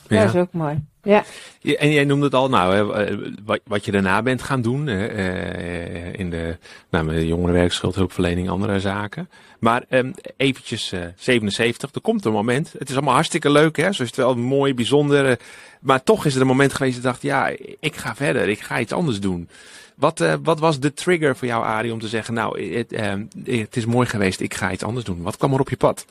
dat 0.07 0.23
is 0.33 0.35
ook 0.35 0.53
mooi. 0.53 0.83
Ja, 1.03 1.23
Ja, 1.59 1.73
En 1.73 1.91
jij 1.91 2.03
noemde 2.03 2.25
het 2.25 2.33
al, 2.33 2.49
nou, 2.49 2.93
eh, 2.93 3.17
wat, 3.45 3.59
wat 3.63 3.85
je 3.85 3.91
daarna 3.91 4.21
bent 4.21 4.41
gaan 4.41 4.61
doen 4.61 4.87
eh, 4.87 6.13
in 6.13 6.29
de, 6.29 6.57
nou, 6.89 7.25
jongerenwerk, 7.25 7.71
schuldhulpverlening, 7.71 8.49
andere 8.49 8.79
zaken. 8.79 9.29
Maar 9.59 9.83
ehm, 9.89 10.11
eventjes 10.37 10.91
eh, 10.91 10.99
77, 11.15 11.93
er 11.93 12.01
komt 12.01 12.25
een 12.25 12.31
moment. 12.31 12.73
Het 12.77 12.89
is 12.89 12.95
allemaal 12.95 13.13
hartstikke 13.13 13.49
leuk, 13.49 13.77
hè? 13.77 13.91
Zo 13.91 14.01
is 14.01 14.07
het 14.07 14.17
wel 14.17 14.35
mooi, 14.35 14.73
bijzonder. 14.73 15.39
maar 15.81 16.03
toch 16.03 16.25
is 16.25 16.35
er 16.35 16.41
een 16.41 16.47
moment 16.47 16.73
geweest 16.73 16.93
dat 16.93 17.03
je 17.03 17.09
dacht, 17.09 17.21
ja, 17.21 17.55
ik 17.79 17.95
ga 17.95 18.15
verder, 18.15 18.49
ik 18.49 18.59
ga 18.59 18.79
iets 18.79 18.93
anders 18.93 19.19
doen. 19.19 19.49
Wat, 20.01 20.21
eh, 20.21 20.35
wat 20.43 20.59
was 20.59 20.79
de 20.79 20.93
trigger 20.93 21.35
voor 21.35 21.47
jou, 21.47 21.63
Arie, 21.63 21.93
om 21.93 21.99
te 21.99 22.07
zeggen, 22.07 22.33
nou, 22.33 22.73
het, 22.75 22.91
ehm, 22.91 23.25
het 23.43 23.75
is 23.75 23.85
mooi 23.85 24.07
geweest, 24.07 24.39
ik 24.39 24.53
ga 24.53 24.71
iets 24.71 24.83
anders 24.83 25.05
doen. 25.05 25.21
Wat 25.21 25.37
kwam 25.37 25.53
er 25.53 25.59
op 25.59 25.69
je 25.69 25.77
pad? 25.77 26.05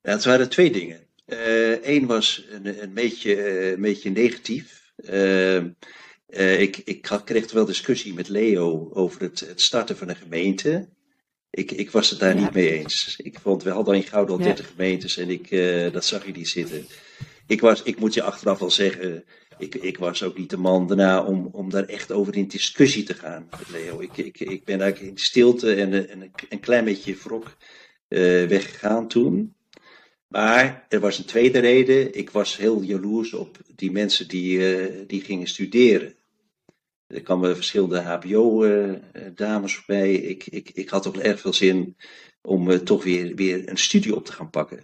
Ja, 0.00 0.10
het 0.10 0.24
waren 0.24 0.48
twee 0.48 0.70
dingen. 0.70 0.98
Eén 1.26 2.06
was 2.06 2.44
een, 2.50 2.82
een, 2.82 2.92
beetje, 2.94 3.34
eh, 3.42 3.70
een 3.70 3.80
beetje 3.80 4.10
negatief. 4.10 4.82
Eh, 4.96 5.56
eh, 5.56 6.60
ik, 6.60 6.76
ik 6.84 7.06
had, 7.06 7.24
kreeg 7.24 7.52
wel 7.52 7.64
discussie 7.64 8.14
met 8.14 8.28
Leo 8.28 8.90
over 8.92 9.20
het, 9.20 9.40
het 9.40 9.60
starten 9.60 9.96
van 9.96 10.08
een 10.08 10.16
gemeente. 10.16 10.88
Ik, 11.50 11.70
ik 11.72 11.90
was 11.90 12.10
het 12.10 12.18
daar 12.18 12.34
Ja. 12.34 12.40
niet 12.40 12.52
mee 12.52 12.70
eens. 12.72 13.14
Ik 13.22 13.38
vond, 13.42 13.62
we 13.62 13.70
hadden 13.70 13.94
in 13.94 14.02
Gouden 14.02 14.34
al 14.34 14.40
Ja. 14.40 14.46
30 14.46 14.68
gemeentes 14.68 15.16
en 15.16 15.30
ik, 15.30 15.50
eh, 15.50 15.92
dat 15.92 16.04
zag 16.04 16.26
je 16.26 16.32
niet 16.32 16.48
zitten. 16.48 16.86
Ik, 17.46 17.60
was, 17.60 17.82
ik 17.82 17.98
moet 17.98 18.14
je 18.14 18.22
achteraf 18.22 18.58
wel 18.58 18.70
zeggen, 18.70 19.24
ik, 19.58 19.74
ik 19.74 19.98
was 19.98 20.22
ook 20.22 20.38
niet 20.38 20.50
de 20.50 20.56
man 20.56 20.86
daarna 20.86 21.24
om, 21.24 21.48
om 21.52 21.70
daar 21.70 21.84
echt 21.84 22.12
over 22.12 22.36
in 22.36 22.48
discussie 22.48 23.02
te 23.02 23.14
gaan 23.14 23.46
met 23.50 23.70
Leo. 23.70 24.00
Ik, 24.00 24.16
ik, 24.16 24.40
ik 24.40 24.64
ben 24.64 24.80
eigenlijk 24.80 25.12
in 25.12 25.18
stilte 25.18 25.74
en, 25.74 25.92
een- 25.92 26.08
en 26.08 26.32
een, 26.48 26.60
klein 26.60 26.84
beetje 26.84 27.14
wrok 27.22 27.56
eh, 28.08 28.20
weggegaan 28.46 29.08
toen. 29.08 29.54
Maar 30.34 30.86
er 30.88 31.00
was 31.00 31.18
een 31.18 31.24
tweede 31.24 31.58
reden. 31.58 32.14
Ik 32.14 32.30
was 32.30 32.56
heel 32.56 32.82
jaloers 32.82 33.32
op 33.34 33.58
die 33.76 33.92
mensen 33.92 34.28
die, 34.28 34.76
eh, 34.76 35.02
die 35.06 35.20
gingen 35.20 35.46
studeren. 35.46 36.14
Er 37.06 37.22
kwamen 37.22 37.54
verschillende 37.54 38.00
HBO-dames 38.00 39.74
voorbij. 39.76 40.12
Ik, 40.14 40.46
ik, 40.46 40.70
ik 40.74 40.88
had 40.88 41.02
toch 41.02 41.18
erg 41.18 41.40
veel 41.40 41.52
zin 41.52 41.96
om 42.42 42.70
eh, 42.70 42.78
toch 42.78 43.04
weer, 43.04 43.34
weer 43.34 43.68
een 43.68 43.76
studie 43.76 44.14
op 44.16 44.24
te 44.24 44.32
gaan 44.32 44.50
pakken. 44.50 44.78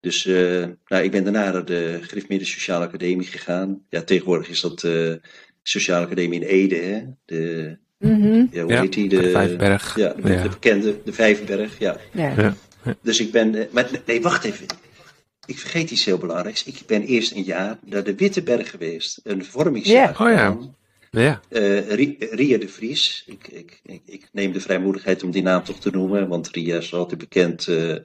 Dus 0.00 0.26
eh, 0.26 0.66
nou, 0.86 1.04
ik 1.04 1.10
ben 1.10 1.24
daarna 1.24 1.52
naar 1.52 1.64
de 1.64 1.98
Griffmidden 2.02 2.46
Sociale 2.48 2.86
Academie 2.86 3.26
gegaan. 3.26 3.84
Ja, 3.88 4.02
tegenwoordig 4.02 4.48
is 4.48 4.60
dat 4.60 4.80
de 4.80 5.20
Sociale 5.62 6.04
Academie 6.04 6.40
in 6.40 6.46
Ede. 6.46 6.76
Hè? 6.76 7.02
De, 7.24 7.76
mhm, 7.98 8.46
ja, 8.50 8.62
hoe 8.62 8.72
Ja, 8.72 8.80
heet 8.80 8.92
die? 8.92 9.08
de 9.08 9.30
Vijfberg. 9.30 9.96
Ja, 9.96 10.12
de, 10.12 10.32
Ja. 10.32 10.42
de 10.42 10.48
bekende, 10.48 11.00
de 11.04 11.12
Vijverberg. 11.12 11.78
Ja. 11.78 11.96
ja. 12.12 12.54
Ja. 12.84 12.96
Dus 13.02 13.20
ik 13.20 13.30
ben. 13.32 13.54
eh, 13.54 13.66
Maar 13.70 13.90
nee, 14.06 14.22
wacht 14.22 14.44
even. 14.44 14.66
Ik 15.46 15.58
vergeet 15.58 15.90
iets 15.90 16.04
heel 16.04 16.18
belangrijks. 16.18 16.64
Ik 16.64 16.80
ben 16.86 17.02
eerst 17.02 17.32
een 17.32 17.42
jaar 17.42 17.78
naar 17.84 18.04
de 18.04 18.14
Witteberg 18.14 18.70
geweest. 18.70 19.20
Een 19.24 19.44
vormingsjaar. 19.44 20.14
Ja. 20.18 20.26
Oh 20.26 20.32
ja. 20.32 20.58
Ja, 21.10 21.40
Eh, 21.48 21.88
Ri- 21.90 22.16
Ria 22.18 22.58
de 22.58 22.68
Vries. 22.68 23.22
Ik, 23.26 23.48
ik, 23.48 23.80
ik, 23.84 24.02
ik 24.06 24.28
neem 24.32 24.52
de 24.52 24.60
vrijmoedigheid 24.60 25.22
om 25.22 25.30
die 25.30 25.42
naam 25.42 25.64
toch 25.64 25.80
te 25.80 25.90
noemen. 25.90 26.28
Want 26.28 26.48
Ria 26.48 26.76
is 26.76 26.94
altijd 26.94 27.18
bekend. 27.20 27.68
eh, 27.68 27.96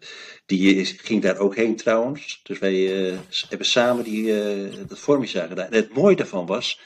die 0.45 0.75
is, 0.75 0.91
ging 0.97 1.21
daar 1.21 1.37
ook 1.37 1.55
heen 1.55 1.75
trouwens. 1.75 2.39
Dus 2.43 2.59
wij 2.59 3.07
eh, 3.11 3.17
hebben 3.49 3.67
samen 3.67 4.03
die, 4.03 4.41
eh, 4.41 4.73
dat 4.87 4.99
vormingsjaar 4.99 5.47
gedaan. 5.47 5.67
En 5.67 5.73
het 5.75 5.93
mooie 5.93 6.15
daarvan 6.15 6.45
was. 6.45 6.79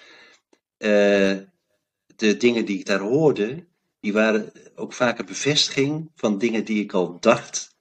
eh, 0.77 1.35
de 2.15 2.37
dingen 2.37 2.65
die 2.65 2.79
ik 2.79 2.85
daar 2.85 2.99
hoorde. 2.99 3.65
Die 3.99 4.13
waren 4.13 4.51
ook 4.75 4.93
vaak 4.93 5.19
een 5.19 5.25
bevestiging 5.25 6.11
van 6.15 6.37
dingen 6.37 6.65
die 6.65 6.83
ik 6.83 6.93
al 6.93 7.17
dacht. 7.19 7.75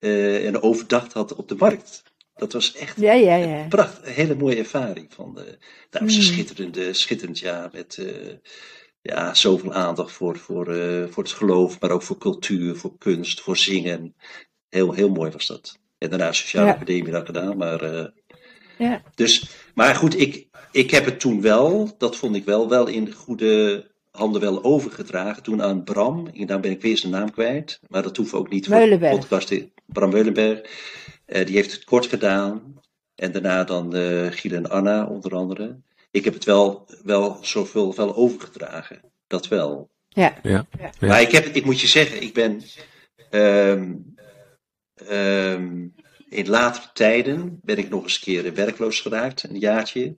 Eh, 0.00 0.46
en 0.46 0.62
overdacht 0.62 1.12
had 1.12 1.34
op 1.34 1.48
de 1.48 1.54
markt. 1.54 2.02
Dat 2.34 2.52
was 2.52 2.74
echt 2.74 3.00
Ja, 3.00 3.12
ja, 3.12 3.34
ja. 3.36 3.66
Prachtig, 3.68 4.06
een 4.06 4.12
hele 4.12 4.34
mooie 4.34 4.56
ervaring. 4.56 5.12
Van 5.14 5.34
dat 5.90 6.00
was 6.00 6.00
een 6.00 6.06
Mm. 6.06 6.10
schitterende, 6.24 6.92
schitterend 6.92 7.38
jaar 7.38 7.68
met 7.72 7.96
eh, 7.98 8.32
ja, 9.02 9.34
zoveel 9.34 9.72
aandacht 9.72 10.12
voor, 10.12 10.38
voor, 10.38 10.74
eh, 10.74 11.04
voor 11.10 11.22
het 11.22 11.32
geloof, 11.32 11.80
maar 11.80 11.90
ook 11.90 12.02
voor 12.02 12.18
cultuur, 12.18 12.76
voor 12.76 12.98
kunst, 12.98 13.40
voor 13.40 13.56
zingen. 13.56 14.14
Heel, 14.68 14.92
heel 14.92 15.10
mooi 15.10 15.30
was 15.30 15.46
dat. 15.46 15.78
En 15.98 16.10
daarna 16.10 16.32
Sociale. 16.32 16.74
Academie 16.74 17.12
dat 17.12 17.26
gedaan. 17.26 17.56
Maar, 17.56 18.12
Ja. 18.78 19.02
dus, 19.14 19.50
maar 19.74 19.94
goed, 19.94 20.20
ik, 20.20 20.48
ik 20.72 20.90
heb 20.90 21.04
het 21.04 21.20
toen 21.20 21.40
wel, 21.40 21.94
dat 21.98 22.16
vond 22.16 22.36
ik 22.36 22.44
wel, 22.44 22.68
wel 22.68 22.86
in 22.86 23.12
goede 23.12 23.89
handen 24.10 24.40
wel 24.40 24.64
overgedragen. 24.64 25.42
Toen 25.42 25.62
aan 25.62 25.84
Bram, 25.84 26.26
en 26.26 26.46
dan 26.46 26.60
ben 26.60 26.70
ik 26.70 26.82
weer 26.82 26.98
zijn 26.98 27.12
naam 27.12 27.30
kwijt, 27.30 27.80
maar 27.88 28.02
dat 28.02 28.16
hoeft 28.16 28.34
ook 28.34 28.50
niet 28.50 28.66
voor 28.66 28.76
de 28.76 28.98
podcast. 28.98 29.54
Bram 29.86 30.10
Meulenberg, 30.10 30.60
eh, 31.26 31.46
die 31.46 31.54
heeft 31.54 31.72
het 31.72 31.84
kort 31.84 32.06
gedaan. 32.06 32.78
En 33.14 33.32
daarna 33.32 33.64
dan 33.64 33.94
eh 33.94 34.26
Giel 34.30 34.52
en 34.52 34.70
Anna 34.70 35.06
onder 35.06 35.34
andere. 35.34 35.80
Ik 36.10 36.24
heb 36.24 36.34
het 36.34 36.44
wel, 36.44 36.86
wel 37.04 37.38
zoveel 37.40 37.94
wel 37.94 38.16
overgedragen. 38.16 39.00
Dat 39.26 39.48
wel. 39.48 39.90
Ja. 40.08 40.38
ja. 40.42 40.66
Ja. 40.78 40.92
Maar 41.00 41.20
ik, 41.20 41.30
heb, 41.30 41.44
ik 41.44 41.64
moet 41.64 41.80
je 41.80 41.86
zeggen, 41.86 42.22
ik 42.22 42.34
ben 42.34 42.62
ehm, 43.30 43.94
ehm, 44.94 45.86
in 46.28 46.48
latere 46.48 46.86
tijden 46.92 47.60
ben 47.62 47.78
ik 47.78 47.88
nog 47.88 48.02
eens 48.02 48.14
een 48.14 48.42
keer 48.42 48.54
werkloos 48.54 49.00
geraakt, 49.00 49.42
een 49.42 49.58
jaartje. 49.58 50.16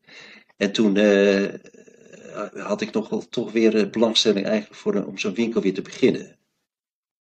En 0.57 0.73
toen 0.73 0.97
eh, 0.97 1.43
had 2.57 2.81
ik 2.81 2.93
nog 2.93 3.09
wel 3.09 3.29
toch 3.29 3.53
weer 3.53 3.77
eh, 3.77 3.91
belangstelling 3.91 4.47
eigenlijk 4.47 4.81
voor 4.81 4.95
een- 4.95 5.07
om 5.07 5.19
zo'n 5.19 5.35
winkel 5.35 5.61
weer 5.61 5.75
te 5.75 5.83
beginnen. 5.83 6.37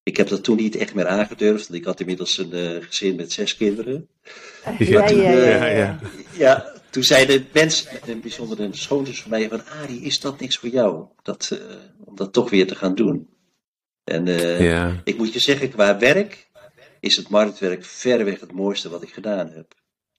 Ik 0.04 0.18
heb 0.18 0.28
dat 0.28 0.44
toen 0.44 0.56
niet 0.58 0.76
echt 0.76 0.94
meer 0.94 1.08
aangedurfd, 1.08 1.68
want 1.68 1.80
ik 1.80 1.86
had 1.86 2.00
inmiddels 2.00 2.38
een 2.38 2.54
eh, 2.54 2.84
gezin 2.86 3.16
met 3.16 3.32
zes 3.32 3.58
kinderen. 3.58 4.08
Ja, 4.80 5.08
ja, 5.10 5.10
ja. 5.10 5.32
Ja, 5.32 5.66
ja, 5.66 5.66
ja. 5.66 6.00
Ja, 6.38 6.74
toen 6.90 7.04
zeiden 7.04 7.48
mensen, 7.54 7.90
in 8.06 8.22
bijzonder 8.22 8.60
een 8.60 8.74
schoonzus 8.74 9.22
van 9.22 9.30
mij, 9.30 9.50
van 9.50 9.66
Arie, 9.66 10.02
is 10.02 10.20
dat 10.20 10.40
niks 10.40 10.58
voor 10.58 10.70
jou? 10.70 11.06
Dat, 11.22 11.50
eh, 11.52 11.76
om 12.06 12.16
dat 12.16 12.34
toch 12.34 12.50
weer 12.50 12.68
te 12.68 12.76
gaan 12.76 12.96
doen. 12.96 13.30
En 14.04 14.28
eh, 14.28 14.62
ja. 14.62 15.02
ik 15.04 15.18
moet 15.18 15.34
je 15.34 15.40
zeggen, 15.40 15.70
qua 15.70 15.98
werk 16.00 16.50
is 17.00 17.16
het 17.16 17.30
marktwerk 17.30 17.86
verreweg 17.86 18.40
het 18.40 18.52
mooiste 18.52 18.90
wat 18.90 19.02
ik 19.04 19.14
gedaan 19.14 19.50
heb. 19.52 19.74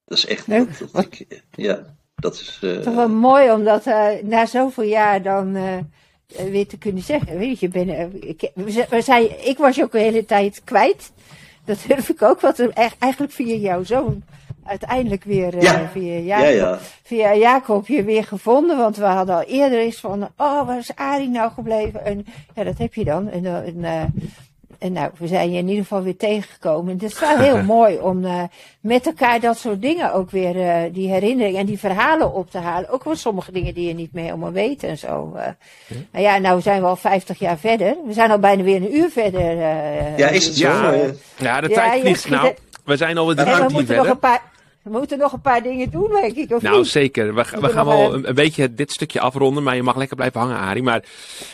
Dat 0.04 0.18
is 0.18 0.26
echt, 0.26 0.46
Leuk. 0.46 0.78
dat, 0.78 0.92
dat 0.92 1.04
ik, 1.04 1.26
ja, 1.54 1.96
dat 2.22 2.34
is... 2.34 2.58
eh, 2.62 2.76
Toch 2.78 2.94
wel 2.94 3.08
mooi 3.08 3.50
om 3.52 3.64
dat 3.64 3.86
eh, 3.86 4.06
na 4.22 4.46
zoveel 4.46 4.84
jaar 4.84 5.22
dan 5.22 5.56
eh, 5.56 6.44
weer 6.50 6.66
te 6.66 6.78
kunnen 6.78 7.02
zeggen. 7.02 7.38
Weet 7.38 7.60
je, 7.60 7.68
ben, 7.68 7.88
eh, 7.88 8.06
ik, 8.20 8.50
we, 8.88 9.00
zijn, 9.00 9.46
ik 9.48 9.58
was 9.58 9.76
je 9.76 9.82
ook 9.82 9.92
de 9.92 9.98
hele 9.98 10.24
tijd 10.24 10.60
kwijt. 10.64 11.12
Dat 11.64 11.84
durf 11.86 12.08
ik 12.08 12.22
ook, 12.22 12.40
wat 12.40 12.58
eigenlijk 12.98 13.32
via 13.32 13.54
jouw 13.54 13.84
zoon 13.84 14.22
uiteindelijk 14.64 15.24
weer 15.24 15.52
via, 15.92 16.18
ja, 16.18 16.50
Jacob, 16.50 16.54
ja. 16.54 16.78
via 17.02 17.34
Jacob 17.34 17.86
je 17.86 18.04
weer 18.04 18.24
gevonden. 18.24 18.76
Want 18.76 18.96
we 18.96 19.04
hadden 19.04 19.34
al 19.34 19.42
eerder 19.42 19.78
eens 19.78 20.00
van, 20.00 20.22
oh, 20.36 20.66
waar 20.66 20.78
is 20.78 20.94
Arie 20.94 21.28
nou 21.28 21.50
gebleven? 21.52 22.04
En 22.04 22.24
ja, 22.54 22.64
dat 22.64 22.78
heb 22.78 22.94
je 22.94 23.04
dan. 23.04 23.28
En, 23.30 23.46
en, 23.46 24.12
en 24.82 24.92
nou, 24.92 25.10
we 25.18 25.26
zijn 25.26 25.50
je 25.50 25.58
in 25.58 25.68
ieder 25.68 25.82
geval 25.82 26.02
weer 26.02 26.16
tegengekomen. 26.16 26.92
Het 26.92 27.02
is 27.02 27.18
wel 27.18 27.38
heel 27.38 27.62
mooi 27.76 27.98
om 27.98 28.24
uh, 28.24 28.42
met 28.80 29.06
elkaar 29.06 29.40
dat 29.40 29.58
soort 29.58 29.82
dingen 29.82 30.12
ook 30.12 30.30
weer, 30.30 30.56
uh, 30.56 30.94
die 30.94 31.08
herinneringen 31.08 31.60
en 31.60 31.66
die 31.66 31.78
verhalen 31.78 32.32
op 32.32 32.50
te 32.50 32.58
halen. 32.58 32.90
Ook 32.90 33.04
wel 33.04 33.16
sommige 33.16 33.52
dingen 33.52 33.74
die 33.74 33.88
je 33.88 33.94
niet 33.94 34.12
meer 34.12 34.24
helemaal 34.24 34.52
weet 34.52 34.82
en 34.82 34.98
zo. 34.98 35.32
Uh, 35.36 35.42
ja. 35.86 35.96
Nou 36.10 36.24
ja, 36.24 36.38
nou 36.38 36.60
zijn 36.60 36.80
we 36.80 36.86
al 36.86 36.96
50 36.96 37.38
jaar 37.38 37.58
verder. 37.58 37.96
We 38.06 38.12
zijn 38.12 38.30
al 38.30 38.38
bijna 38.38 38.62
weer 38.62 38.76
een 38.76 38.96
uur 38.96 39.10
verder. 39.10 39.56
ja, 40.16 40.28
is 40.28 40.46
het 40.46 40.54
zo? 40.54 40.68
Ja, 40.68 41.10
ja 41.38 41.60
de 41.60 41.68
tijd 41.68 42.00
vliegt. 42.00 42.28
Nou, 42.28 42.54
we 42.84 42.96
zijn 42.96 43.18
alweer 43.18 43.36
drie 43.36 43.54
kwartier 43.54 43.76
verder. 43.76 43.96
Nog 43.96 44.06
een 44.06 44.18
paar, 44.18 44.42
we 44.82 44.90
moeten 44.90 45.18
nog 45.18 45.32
een 45.32 45.40
paar 45.40 45.62
dingen 45.62 45.90
doen, 45.90 46.10
denk 46.10 46.36
ik. 46.36 46.50
Of 46.50 46.62
nou, 46.62 46.78
niet? 46.78 46.86
zeker. 46.86 47.34
We, 47.34 47.44
we 47.60 47.68
gaan 47.68 47.86
wel 47.86 48.14
een, 48.14 48.28
een, 48.28 48.34
beetje 48.34 48.74
dit 48.74 48.90
stukje 48.90 49.20
afronden, 49.20 49.62
maar 49.62 49.76
je 49.76 49.82
mag 49.82 49.96
lekker 49.96 50.16
blijven 50.16 50.40
hangen, 50.40 50.56
Arie. 50.56 50.82
Maar 50.82 51.04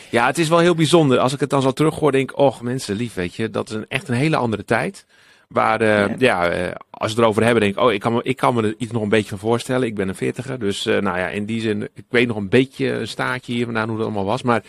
ja, 0.09 0.25
het 0.25 0.37
is 0.37 0.49
wel 0.49 0.59
heel 0.59 0.75
bijzonder. 0.75 1.19
Als 1.19 1.33
ik 1.33 1.39
het 1.39 1.49
dan 1.49 1.61
zo 1.61 1.71
terughoor, 1.71 2.11
denk 2.11 2.31
ik, 2.31 2.37
och, 2.37 2.61
mensen 2.61 2.95
lief, 2.95 3.13
weet 3.13 3.35
je. 3.35 3.49
Dat 3.49 3.69
is 3.69 3.75
een, 3.75 3.85
echt 3.87 4.07
een 4.07 4.15
hele 4.15 4.35
andere 4.35 4.65
tijd. 4.65 5.05
Waar, 5.47 5.81
uh, 5.81 5.87
ja, 5.87 6.15
ja 6.17 6.67
uh, 6.67 6.71
als 6.89 7.11
we 7.11 7.15
het 7.15 7.17
erover 7.17 7.43
hebben, 7.43 7.61
denk 7.61 7.75
ik, 7.75 7.81
oh, 7.83 7.93
ik 7.93 7.99
kan, 7.99 8.13
me, 8.13 8.23
ik 8.23 8.37
kan 8.37 8.53
me 8.53 8.63
er 8.63 8.75
iets 8.77 8.91
nog 8.91 9.01
een 9.01 9.09
beetje 9.09 9.29
van 9.29 9.39
voorstellen. 9.39 9.87
Ik 9.87 9.95
ben 9.95 10.07
een 10.07 10.15
veertiger, 10.15 10.59
dus 10.59 10.85
uh, 10.85 10.97
nou 10.99 11.17
ja, 11.17 11.27
in 11.27 11.45
die 11.45 11.61
zin, 11.61 11.89
ik 11.93 12.05
weet 12.09 12.27
nog 12.27 12.37
een 12.37 12.49
beetje 12.49 12.91
een 12.91 13.07
staartje 13.07 13.53
hier 13.53 13.65
vandaan 13.65 13.87
hoe 13.87 13.97
dat 13.97 14.05
allemaal 14.05 14.25
was. 14.25 14.41
Maar 14.41 14.63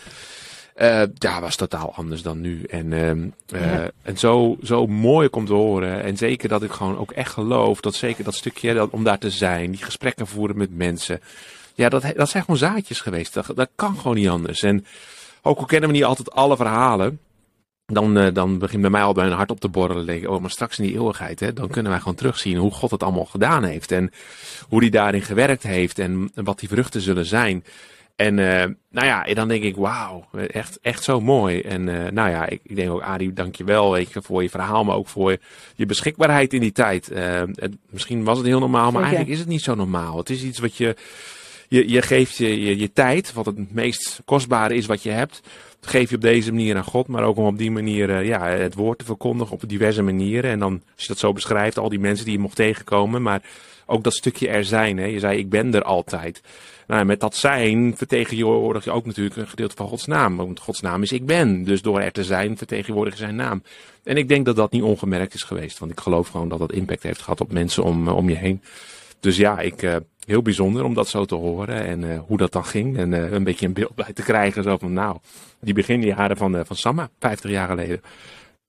uh, 0.76 1.02
ja, 1.14 1.40
was 1.40 1.56
totaal 1.56 1.94
anders 1.94 2.22
dan 2.22 2.40
nu. 2.40 2.62
En, 2.62 2.86
uh, 2.86 3.62
ja. 3.62 3.90
en 4.02 4.18
zo, 4.18 4.56
zo 4.62 4.86
mooi 4.86 5.28
komt 5.28 5.46
te 5.46 5.52
horen. 5.52 6.02
En 6.02 6.16
zeker 6.16 6.48
dat 6.48 6.62
ik 6.62 6.70
gewoon 6.70 6.98
ook 6.98 7.12
echt 7.12 7.32
geloof 7.32 7.80
dat 7.80 7.94
zeker 7.94 8.24
dat 8.24 8.34
stukje 8.34 8.74
dat, 8.74 8.90
om 8.90 9.04
daar 9.04 9.18
te 9.18 9.30
zijn, 9.30 9.70
die 9.70 9.84
gesprekken 9.84 10.26
voeren 10.26 10.56
met 10.56 10.76
mensen. 10.76 11.20
Ja, 11.74 11.88
dat, 11.88 12.02
dat 12.16 12.28
zijn 12.28 12.42
gewoon 12.44 12.60
zaadjes 12.60 13.00
geweest. 13.00 13.34
Dat, 13.34 13.52
dat 13.54 13.70
kan 13.74 13.96
gewoon 13.96 14.16
niet 14.16 14.28
anders. 14.28 14.62
En 14.62 14.86
ook 15.42 15.58
al 15.58 15.64
kennen 15.64 15.88
we 15.88 15.94
niet 15.94 16.04
altijd 16.04 16.30
alle 16.30 16.56
verhalen. 16.56 17.20
Dan, 17.86 18.18
uh, 18.18 18.34
dan 18.34 18.58
begint 18.58 18.82
bij 18.82 18.90
mij 18.90 19.02
al 19.02 19.12
bij 19.12 19.26
een 19.26 19.32
hart 19.32 19.50
op 19.50 19.60
te 19.60 19.68
borrelen. 19.68 20.06
Denk 20.06 20.22
ik, 20.22 20.28
oh, 20.28 20.40
maar 20.40 20.50
straks 20.50 20.78
in 20.78 20.84
die 20.84 20.94
eeuwigheid, 20.94 21.40
hè, 21.40 21.52
dan 21.52 21.68
kunnen 21.68 21.90
wij 21.90 22.00
gewoon 22.00 22.14
terugzien 22.14 22.56
hoe 22.56 22.70
God 22.70 22.90
het 22.90 23.02
allemaal 23.02 23.24
gedaan 23.24 23.64
heeft. 23.64 23.92
En 23.92 24.10
hoe 24.68 24.80
hij 24.80 24.90
daarin 24.90 25.22
gewerkt 25.22 25.62
heeft 25.62 25.98
en 25.98 26.30
wat 26.34 26.58
die 26.58 26.68
vruchten 26.68 27.00
zullen 27.00 27.26
zijn. 27.26 27.64
En 28.20 28.38
uh, 28.38 28.64
nou 28.90 29.06
ja, 29.06 29.26
en 29.26 29.34
dan 29.34 29.48
denk 29.48 29.62
ik, 29.62 29.76
wauw, 29.76 30.28
echt, 30.46 30.78
echt 30.82 31.02
zo 31.02 31.20
mooi. 31.20 31.60
En 31.60 31.86
uh, 31.86 32.08
nou 32.08 32.30
ja, 32.30 32.46
ik, 32.48 32.60
ik 32.62 32.76
denk 32.76 32.90
ook, 32.90 33.02
Arie, 33.02 33.32
dank 33.32 33.54
je 33.54 33.64
wel 33.64 33.92
weet 33.92 34.12
je, 34.12 34.22
voor 34.22 34.42
je 34.42 34.50
verhaal, 34.50 34.84
maar 34.84 34.96
ook 34.96 35.08
voor 35.08 35.36
je 35.76 35.86
beschikbaarheid 35.86 36.52
in 36.52 36.60
die 36.60 36.72
tijd. 36.72 37.10
Uh, 37.12 37.42
het, 37.54 37.76
misschien 37.90 38.24
was 38.24 38.38
het 38.38 38.46
heel 38.46 38.58
normaal, 38.58 38.90
maar 38.90 38.90
okay. 38.90 39.02
eigenlijk 39.02 39.32
is 39.32 39.38
het 39.38 39.48
niet 39.48 39.62
zo 39.62 39.74
normaal. 39.74 40.16
Het 40.16 40.30
is 40.30 40.42
iets 40.42 40.58
wat 40.58 40.76
je, 40.76 40.96
je, 41.68 41.88
je 41.88 42.02
geeft 42.02 42.36
je, 42.36 42.60
je, 42.60 42.78
je 42.78 42.92
tijd, 42.92 43.32
wat 43.32 43.46
het 43.46 43.72
meest 43.72 44.22
kostbare 44.24 44.74
is 44.74 44.86
wat 44.86 45.02
je 45.02 45.10
hebt. 45.10 45.40
Dat 45.80 45.90
geef 45.90 46.10
je 46.10 46.16
op 46.16 46.22
deze 46.22 46.52
manier 46.52 46.76
aan 46.76 46.84
God, 46.84 47.06
maar 47.06 47.24
ook 47.24 47.36
om 47.36 47.46
op 47.46 47.58
die 47.58 47.70
manier 47.70 48.24
ja, 48.24 48.46
het 48.46 48.74
woord 48.74 48.98
te 48.98 49.04
verkondigen 49.04 49.54
op 49.54 49.68
diverse 49.68 50.02
manieren. 50.02 50.50
En 50.50 50.58
dan, 50.58 50.82
als 50.94 51.02
je 51.02 51.08
dat 51.08 51.18
zo 51.18 51.32
beschrijft, 51.32 51.78
al 51.78 51.88
die 51.88 51.98
mensen 51.98 52.24
die 52.24 52.34
je 52.34 52.40
mocht 52.40 52.56
tegenkomen, 52.56 53.22
maar 53.22 53.42
ook 53.86 54.04
dat 54.04 54.14
stukje 54.14 54.48
er 54.48 54.64
zijn. 54.64 54.98
Hè. 54.98 55.04
Je 55.04 55.18
zei, 55.18 55.38
ik 55.38 55.48
ben 55.48 55.74
er 55.74 55.82
altijd. 55.82 56.40
Nou, 56.90 57.04
met 57.04 57.20
dat 57.20 57.36
zijn 57.36 57.96
vertegenwoordig 57.96 58.84
je 58.84 58.90
ook 58.90 59.06
natuurlijk 59.06 59.36
een 59.36 59.48
gedeelte 59.48 59.76
van 59.76 59.88
Gods 59.88 60.06
naam. 60.06 60.36
Want 60.36 60.60
Gods 60.60 60.80
naam 60.80 61.02
is 61.02 61.12
ik 61.12 61.26
ben. 61.26 61.64
Dus 61.64 61.82
door 61.82 62.00
er 62.00 62.12
te 62.12 62.24
zijn 62.24 62.56
vertegenwoordig 62.56 63.12
je 63.12 63.18
zijn 63.18 63.36
naam. 63.36 63.62
En 64.04 64.16
ik 64.16 64.28
denk 64.28 64.44
dat 64.44 64.56
dat 64.56 64.72
niet 64.72 64.82
ongemerkt 64.82 65.34
is 65.34 65.42
geweest. 65.42 65.78
Want 65.78 65.92
ik 65.92 66.00
geloof 66.00 66.28
gewoon 66.28 66.48
dat 66.48 66.58
dat 66.58 66.72
impact 66.72 67.02
heeft 67.02 67.20
gehad 67.20 67.40
op 67.40 67.52
mensen 67.52 67.82
om, 67.82 68.08
om 68.08 68.28
je 68.28 68.36
heen. 68.36 68.62
Dus 69.20 69.36
ja, 69.36 69.60
ik, 69.60 69.82
uh, 69.82 69.96
heel 70.26 70.42
bijzonder 70.42 70.84
om 70.84 70.94
dat 70.94 71.08
zo 71.08 71.24
te 71.24 71.34
horen. 71.34 71.84
En 71.84 72.02
uh, 72.02 72.20
hoe 72.26 72.36
dat 72.36 72.52
dan 72.52 72.64
ging. 72.64 72.96
En 72.96 73.12
uh, 73.12 73.32
een 73.32 73.44
beetje 73.44 73.66
een 73.66 73.72
beeld 73.72 73.94
bij 73.94 74.12
te 74.12 74.22
krijgen. 74.22 74.62
Zo 74.62 74.76
van 74.76 74.92
nou, 74.92 75.18
die 75.60 75.74
beginjaren 75.74 76.36
van, 76.36 76.66
van 76.66 76.76
Samma, 76.76 77.10
50 77.18 77.50
jaar 77.50 77.68
geleden. 77.68 78.00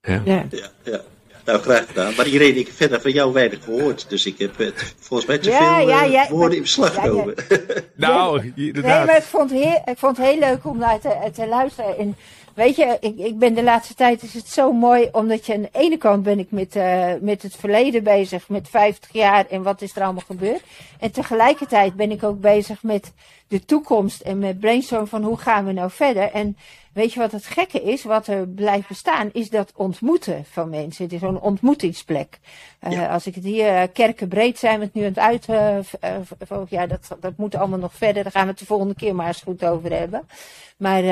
Ja, 0.01 0.21
ja, 0.25 0.45
ja. 0.49 0.69
ja. 0.83 1.01
Nou, 1.45 1.59
graag 1.59 1.87
gedaan. 1.87 2.13
Maar 2.15 2.27
Irene, 2.27 2.59
ik 2.59 2.65
heb 2.65 2.75
verder 2.75 3.01
van 3.01 3.11
jou 3.11 3.33
weinig 3.33 3.63
gehoord. 3.63 4.09
Dus 4.09 4.25
ik 4.25 4.39
heb 4.39 4.57
het 4.57 4.95
volgens 4.99 5.29
mij 5.29 5.37
te 5.37 5.49
ja, 5.49 5.77
veel 5.77 5.87
ja, 5.87 6.03
ja, 6.03 6.29
woorden 6.29 6.55
in 6.55 6.61
beslag 6.61 6.93
genomen. 6.93 7.35
nou, 7.95 8.51
inderdaad. 8.55 8.97
Nee, 8.97 9.05
maar 9.05 9.17
ik 9.17 9.23
vond, 9.23 9.51
heel, 9.51 9.81
ik 9.85 9.97
vond 9.97 10.17
het 10.17 10.25
heel 10.25 10.39
leuk 10.39 10.65
om 10.65 10.77
naar 10.77 10.99
te, 10.99 11.29
te 11.33 11.47
luisteren. 11.47 11.97
En 11.97 12.15
weet 12.53 12.75
je, 12.75 12.97
ik, 12.99 13.17
ik 13.17 13.39
ben 13.39 13.53
de 13.53 13.63
laatste 13.63 13.93
tijd 13.93 14.23
is 14.23 14.33
het 14.33 14.47
zo 14.47 14.71
mooi. 14.71 15.09
Omdat 15.11 15.45
je 15.45 15.53
aan 15.53 15.61
de 15.61 15.69
ene 15.71 15.97
kant 15.97 16.23
ben 16.23 16.39
ik 16.39 16.51
met, 16.51 16.75
uh, 16.75 17.13
met 17.21 17.41
het 17.41 17.55
verleden 17.55 18.03
bezig. 18.03 18.49
Met 18.49 18.69
50 18.69 19.13
jaar 19.13 19.45
en 19.49 19.63
wat 19.63 19.81
is 19.81 19.95
er 19.95 20.03
allemaal 20.03 20.23
gebeurd. 20.27 20.61
En 20.99 21.11
tegelijkertijd 21.11 21.95
ben 21.95 22.11
ik 22.11 22.23
ook 22.23 22.41
bezig 22.41 22.83
met 22.83 23.11
de 23.51 23.65
toekomst. 23.65 24.21
En 24.21 24.39
met 24.39 24.59
brainstorm 24.59 25.07
van 25.07 25.23
hoe 25.23 25.37
gaan 25.37 25.65
we 25.65 25.71
nou 25.71 25.91
verder. 25.91 26.31
En 26.31 26.57
Weet 26.93 27.13
je 27.13 27.19
wat 27.19 27.31
het 27.31 27.45
gekke 27.45 27.81
is? 27.81 28.03
Wat 28.03 28.27
er 28.27 28.47
blijft 28.47 28.87
bestaan, 28.87 29.29
is 29.33 29.49
dat 29.49 29.71
ontmoeten 29.75 30.45
van 30.45 30.69
mensen. 30.69 31.03
Het 31.03 31.13
is 31.13 31.19
zo'n 31.19 31.41
ontmoetingsplek. 31.41 32.39
Uh, 32.81 32.91
ja. 32.91 33.07
Als 33.07 33.27
ik 33.27 33.35
het 33.35 33.43
hier, 33.43 33.73
uh, 33.73 33.83
kerkenbreed 33.93 34.59
zijn 34.59 34.79
we 34.79 34.85
het 34.85 34.93
nu 34.93 35.01
aan 35.01 35.07
het 35.07 35.19
uit. 35.19 35.47
Uh, 35.47 36.65
ja, 36.69 36.87
dat, 36.87 37.17
dat 37.19 37.37
moet 37.37 37.55
allemaal 37.55 37.79
nog 37.79 37.93
verder. 37.93 38.23
Daar 38.23 38.31
gaan 38.31 38.43
we 38.43 38.49
het 38.49 38.59
de 38.59 38.65
volgende 38.65 38.95
keer 38.95 39.15
maar 39.15 39.27
eens 39.27 39.41
goed 39.41 39.65
over 39.65 39.91
hebben. 39.97 40.27
Maar, 40.77 41.03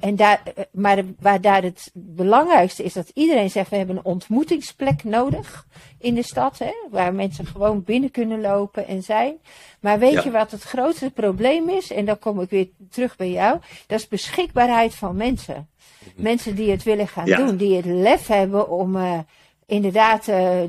en 0.00 0.16
daar, 0.16 0.42
maar 0.72 1.04
waar 1.18 1.40
daar 1.40 1.62
het 1.62 1.90
belangrijkste 1.94 2.82
is, 2.82 2.92
dat 2.92 3.10
iedereen 3.14 3.50
zegt: 3.50 3.70
we 3.70 3.76
hebben 3.76 3.96
een 3.96 4.04
ontmoetingsplek 4.04 5.04
nodig 5.04 5.66
in 5.98 6.14
de 6.14 6.22
stad. 6.22 6.58
Hè, 6.58 6.72
waar 6.90 7.14
mensen 7.14 7.46
gewoon 7.46 7.84
binnen 7.84 8.10
kunnen 8.10 8.40
lopen 8.40 8.86
en 8.86 9.02
zijn. 9.02 9.36
Maar 9.80 9.98
weet 9.98 10.12
ja. 10.12 10.22
je 10.24 10.30
wat 10.30 10.50
het 10.50 10.62
grootste 10.62 11.10
probleem 11.10 11.68
is? 11.68 11.90
En 11.90 12.04
dan 12.04 12.18
kom 12.18 12.40
ik 12.40 12.50
weer 12.50 12.68
terug 12.90 13.16
bij 13.16 13.30
jou. 13.30 13.58
Dat 13.86 13.98
is 13.98 14.08
beschikbaarheid 14.08 14.94
van 14.94 15.16
mensen. 15.16 15.68
Mensen 16.16 16.54
die 16.54 16.70
het 16.70 16.82
willen 16.82 17.08
gaan 17.08 17.26
ja. 17.26 17.36
doen. 17.36 17.56
Die 17.56 17.76
het 17.76 17.84
lef 17.84 18.26
hebben 18.26 18.68
om 18.68 18.96
uh, 18.96 19.18
inderdaad, 19.66 20.28
uh, 20.28 20.60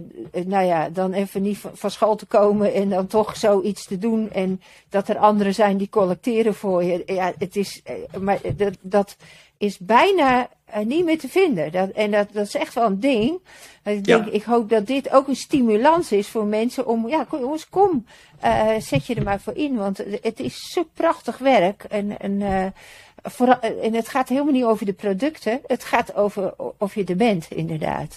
nou 0.46 0.66
ja, 0.66 0.90
dan 0.90 1.14
even 1.14 1.42
niet 1.42 1.58
van 1.74 1.92
school 1.92 2.16
te 2.16 2.26
komen. 2.26 2.74
En 2.74 2.90
dan 2.90 3.08
toch 3.08 3.38
zoiets 3.38 3.86
te 3.86 3.98
doen. 3.98 4.32
En 4.32 4.62
dat 4.90 5.08
er 5.08 5.18
anderen 5.18 5.54
zijn 5.54 5.78
die 5.78 5.90
collecteren 5.90 6.54
voor 6.54 6.84
je. 6.84 7.04
Ja, 7.06 7.34
het 7.38 7.56
is, 7.56 7.82
uh, 7.90 8.22
maar 8.22 8.40
dat, 8.56 8.78
dat 8.82 9.16
is 9.62 9.78
bijna 9.78 10.50
uh, 10.76 10.86
niet 10.86 11.06
meer 11.06 11.20
te 11.20 11.28
vinden. 11.28 11.72
Dat, 11.72 11.90
en 11.90 12.12
dat, 12.12 12.28
dat 12.32 12.46
is 12.46 12.56
echt 12.56 12.74
wel 12.74 12.86
een 12.86 13.00
ding. 13.00 13.40
Ik, 13.84 14.04
denk, 14.04 14.26
ja. 14.26 14.32
ik 14.32 14.44
hoop 14.44 14.70
dat 14.70 14.88
dit 14.88 15.12
ook 15.12 15.28
een 15.28 15.36
stimulans 15.36 16.12
is 16.12 16.28
voor 16.28 16.46
mensen 16.46 16.88
om, 16.88 17.08
ja, 17.08 17.24
kom, 17.24 17.40
jongens, 17.40 17.70
kom, 17.70 18.06
uh, 18.44 18.70
zet 18.80 19.06
je 19.06 19.16
er 19.16 19.24
maar 19.24 19.40
voor 19.40 19.56
in. 19.56 19.76
Want 19.76 19.98
het 20.22 20.40
is 20.40 20.72
zo 20.72 20.84
prachtig 20.94 21.38
werk. 21.38 21.84
En, 21.84 22.20
en, 22.20 22.32
uh, 22.32 22.66
vooral, 23.24 23.60
en 23.60 23.94
het 23.94 24.08
gaat 24.08 24.30
helemaal 24.30 24.54
niet 24.54 24.64
over 24.64 24.86
de 24.86 24.94
producten. 24.94 25.62
Het 25.68 25.84
gaat 25.84 26.16
over 26.16 26.54
of 26.78 26.96
je 26.96 27.04
er 27.04 27.16
bent, 27.16 27.52
inderdaad. 27.52 28.16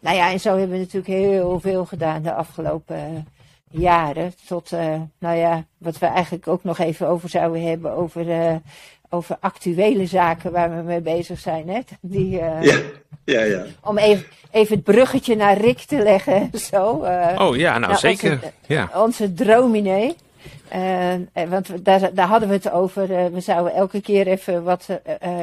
nou 0.00 0.16
ja, 0.16 0.30
en 0.30 0.40
zo 0.40 0.50
hebben 0.50 0.76
we 0.76 0.82
natuurlijk 0.82 1.06
heel 1.06 1.60
veel 1.60 1.84
gedaan 1.84 2.22
de 2.22 2.32
afgelopen 2.32 3.26
jaren. 3.70 4.34
Tot, 4.46 4.70
nou 5.18 5.36
ja, 5.36 5.64
wat 5.78 5.98
we 5.98 6.06
eigenlijk 6.06 6.48
ook 6.48 6.64
nog 6.64 6.78
even 6.78 7.08
over 7.08 7.28
zouden 7.28 7.62
hebben, 7.62 7.92
over 7.92 8.60
over 9.10 9.36
actuele 9.40 10.06
zaken 10.06 10.52
waar 10.52 10.76
we 10.76 10.82
mee 10.82 11.00
bezig 11.00 11.38
zijn. 11.38 11.68
Hè? 11.68 11.80
Die, 12.00 12.40
uh, 12.40 12.62
ja, 12.70 12.78
ja, 13.24 13.42
ja. 13.42 13.64
Om 13.82 13.98
even, 13.98 14.24
even 14.50 14.74
het 14.74 14.84
bruggetje 14.84 15.36
naar 15.36 15.58
Rick 15.58 15.78
te 15.78 16.02
leggen. 16.02 16.50
Zo, 16.70 17.04
uh, 17.04 17.36
oh 17.38 17.56
ja, 17.56 17.78
nou, 17.78 17.96
zeker. 17.96 18.32
Onze, 18.32 18.52
ja. 18.66 18.90
onze 18.94 19.34
drominee. 19.34 20.16
Uh, 20.74 21.14
want 21.48 21.84
daar, 21.84 22.14
daar 22.14 22.26
hadden 22.26 22.48
we 22.48 22.54
het 22.54 22.70
over. 22.70 23.32
we 23.32 23.40
zouden 23.40 23.74
elke 23.74 24.00
keer 24.00 24.26
even 24.26 24.62
wat, 24.62 24.88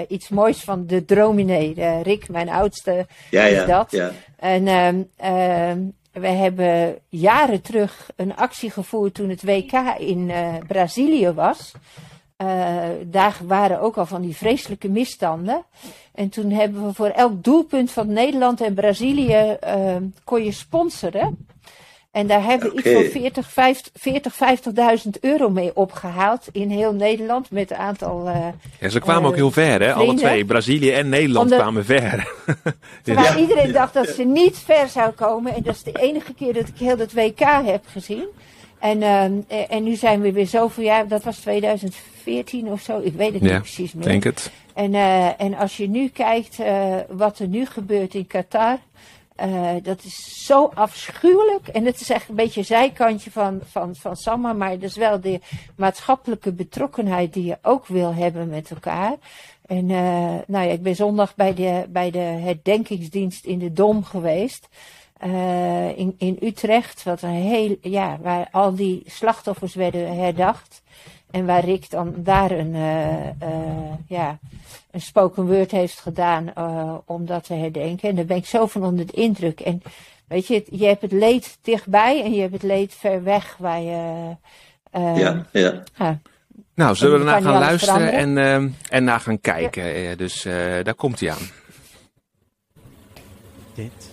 iets 0.07 0.29
moois 0.29 0.59
van 0.59 0.85
de 0.85 1.05
drominee. 1.05 2.01
Rick, 2.03 2.29
mijn 2.29 2.49
oudste, 2.49 3.05
ja, 3.29 3.43
is 3.43 3.57
ja, 3.57 3.65
dat. 3.65 3.91
Ja. 3.91 4.11
En 4.35 4.67
ehm, 5.17 5.77
we 6.11 6.27
hebben 6.27 6.97
jaren 7.09 7.61
terug 7.61 8.09
een 8.15 8.35
actie 8.35 8.71
gevoerd 8.71 9.13
toen 9.13 9.29
het 9.29 9.43
WK 9.43 9.71
in 9.97 10.31
Brazilië 10.67 11.31
was. 11.31 11.71
Uh, 12.43 12.83
daar 13.05 13.37
waren 13.43 13.81
ook 13.81 13.97
al 13.97 14.05
van 14.05 14.21
die 14.21 14.35
vreselijke 14.35 14.89
misstanden. 14.89 15.63
En 16.13 16.29
toen 16.29 16.51
hebben 16.51 16.85
we 16.85 16.93
voor 16.93 17.07
elk 17.07 17.43
doelpunt 17.43 17.91
van 17.91 18.13
Nederland 18.13 18.61
en 18.61 18.73
Brazilië 18.73 19.57
uh, 19.67 19.95
kon 20.23 20.43
je 20.43 20.51
sponsoren. 20.51 21.47
En 22.17 22.27
daar 22.27 22.43
hebben 22.43 22.71
we 22.71 22.79
okay. 22.79 22.93
iets 22.93 23.11
van 23.11 23.21
40, 23.21 23.49
50, 23.51 24.33
50 24.33 25.03
50.000 25.05 25.09
euro 25.19 25.49
mee 25.49 25.75
opgehaald 25.75 26.47
in 26.51 26.69
heel 26.69 26.93
Nederland 26.93 27.51
met 27.51 27.71
een 27.71 27.77
aantal. 27.77 28.27
Uh, 28.27 28.47
ja, 28.79 28.89
ze 28.89 28.99
kwamen 28.99 29.23
uh, 29.23 29.27
ook 29.27 29.35
heel 29.35 29.51
ver, 29.51 29.81
hè? 29.81 29.93
Alle 29.93 30.13
twee, 30.13 30.45
Brazilië 30.45 30.91
en 30.91 31.09
Nederland 31.09 31.43
Omdat, 31.43 31.59
kwamen 31.59 31.85
ver. 31.85 32.33
Terwijl 33.03 33.33
ja. 33.33 33.37
iedereen 33.37 33.71
dacht 33.71 33.93
dat 33.93 34.07
ze 34.07 34.23
niet 34.23 34.57
ver 34.57 34.87
zou 34.87 35.11
komen. 35.11 35.53
En 35.53 35.63
dat 35.63 35.75
is 35.75 35.83
de 35.83 35.91
enige 35.91 36.33
keer 36.33 36.53
dat 36.53 36.67
ik 36.67 36.77
heel 36.77 36.97
het 36.97 37.13
WK 37.13 37.39
heb 37.65 37.83
gezien. 37.87 38.27
En, 38.79 39.01
uh, 39.01 39.71
en 39.71 39.83
nu 39.83 39.95
zijn 39.95 40.21
we 40.21 40.31
weer 40.31 40.47
zoveel 40.47 40.83
jaar, 40.83 41.07
dat 41.07 41.23
was 41.23 41.37
2014 41.37 42.71
of 42.71 42.81
zo, 42.81 42.99
ik 42.99 43.13
weet 43.13 43.33
het 43.33 43.41
ja, 43.41 43.51
niet 43.51 43.61
precies 43.61 43.93
meer. 43.93 44.03
denk 44.03 44.23
het. 44.23 44.51
En, 44.73 44.93
uh, 44.93 45.41
en 45.41 45.53
als 45.53 45.77
je 45.77 45.89
nu 45.89 46.07
kijkt 46.07 46.59
uh, 46.59 46.95
wat 47.09 47.39
er 47.39 47.47
nu 47.47 47.65
gebeurt 47.65 48.13
in 48.13 48.27
Qatar, 48.27 48.77
dat 49.83 50.03
is 50.03 50.45
zo 50.45 50.71
afschuwelijk. 50.73 51.67
En 51.67 51.85
het 51.85 52.01
is 52.01 52.09
echt 52.09 52.29
een 52.29 52.35
beetje 52.35 52.59
een 52.59 52.65
zijkantje 52.65 53.31
van, 53.31 53.59
van, 53.69 53.95
van 53.95 54.15
Samma. 54.15 54.53
Maar 54.53 54.71
dat 54.71 54.89
is 54.89 54.95
wel 54.95 55.21
de 55.21 55.39
maatschappelijke 55.75 56.53
betrokkenheid 56.53 57.33
die 57.33 57.45
je 57.45 57.57
ook 57.61 57.87
wil 57.87 58.13
hebben 58.13 58.49
met 58.49 58.71
elkaar. 58.71 59.15
En 59.65 59.85
nou 60.47 60.65
ja, 60.65 60.71
ik 60.71 60.81
ben 60.81 60.95
zondag 60.95 61.35
bij 61.35 61.53
de, 61.53 61.85
bij 61.89 62.11
de 62.11 62.17
herdenkingsdienst 62.17 63.45
in 63.45 63.59
de 63.59 63.73
Dom 63.73 64.03
geweest. 64.03 64.67
Uh, 65.25 65.97
in, 65.97 66.15
in 66.17 66.37
Utrecht, 66.41 67.03
wat 67.03 67.21
een 67.21 67.29
heel, 67.29 67.77
ja, 67.81 68.17
waar 68.21 68.47
al 68.51 68.75
die 68.75 69.03
slachtoffers 69.05 69.75
werden 69.75 70.17
herdacht. 70.17 70.81
En 71.31 71.45
waar 71.45 71.65
Rick 71.65 71.89
dan 71.89 72.13
daar 72.17 72.51
een, 72.51 72.73
uh, 72.73 73.25
uh, 73.43 73.93
ja, 74.07 74.39
een 74.91 75.01
spoken 75.01 75.45
word 75.45 75.71
heeft 75.71 75.99
gedaan 75.99 76.51
uh, 76.57 76.93
om 77.05 77.25
dat 77.25 77.43
te 77.43 77.53
herdenken. 77.53 78.09
En 78.09 78.15
daar 78.15 78.25
ben 78.25 78.37
ik 78.37 78.45
zo 78.45 78.67
van 78.67 78.83
onder 78.83 79.05
de 79.05 79.13
indruk. 79.13 79.59
En 79.59 79.81
weet 80.27 80.47
je, 80.47 80.65
je 80.69 80.85
hebt 80.85 81.01
het 81.01 81.11
leed 81.11 81.57
dichtbij 81.61 82.23
en 82.23 82.33
je 82.33 82.41
hebt 82.41 82.53
het 82.53 82.63
leed 82.63 82.93
ver 82.93 83.23
weg 83.23 83.55
waar 83.59 83.81
je. 83.81 84.35
ja, 84.91 85.45
ja. 85.51 85.83
Nou, 86.77 86.95
zullen 86.95 87.13
we 87.13 87.25
ernaar 87.25 87.41
gaan 87.41 87.59
luisteren 87.59 88.11
en, 88.11 88.37
uh, 88.37 88.71
en 88.89 89.03
naar 89.03 89.19
gaan 89.19 89.41
kijken. 89.41 90.01
Ja. 90.01 90.15
Dus 90.15 90.45
uh, 90.45 90.53
daar 90.83 90.95
komt 90.95 91.19
hij 91.19 91.31
aan. 91.31 91.49
Dit 93.73 94.06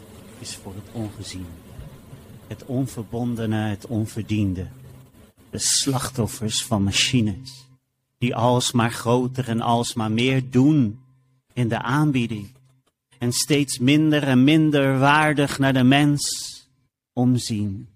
is 0.44 0.56
voor 0.56 0.74
het 0.74 0.92
ongezien. 0.92 1.46
Het 2.46 2.64
onverbondene, 2.64 3.56
het 3.56 3.86
onverdiende. 3.86 4.66
De 5.50 5.58
slachtoffers 5.58 6.64
van 6.64 6.82
machines. 6.82 7.66
Die 8.18 8.36
alsmaar 8.36 8.92
groter 8.92 9.48
en 9.48 9.60
alsmaar 9.60 10.10
meer 10.10 10.50
doen 10.50 11.00
in 11.52 11.68
de 11.68 11.82
aanbieding. 11.82 12.48
En 13.18 13.32
steeds 13.32 13.78
minder 13.78 14.22
en 14.22 14.44
minder 14.44 14.98
waardig 14.98 15.58
naar 15.58 15.72
de 15.72 15.82
mens 15.82 16.22
omzien. 17.12 17.88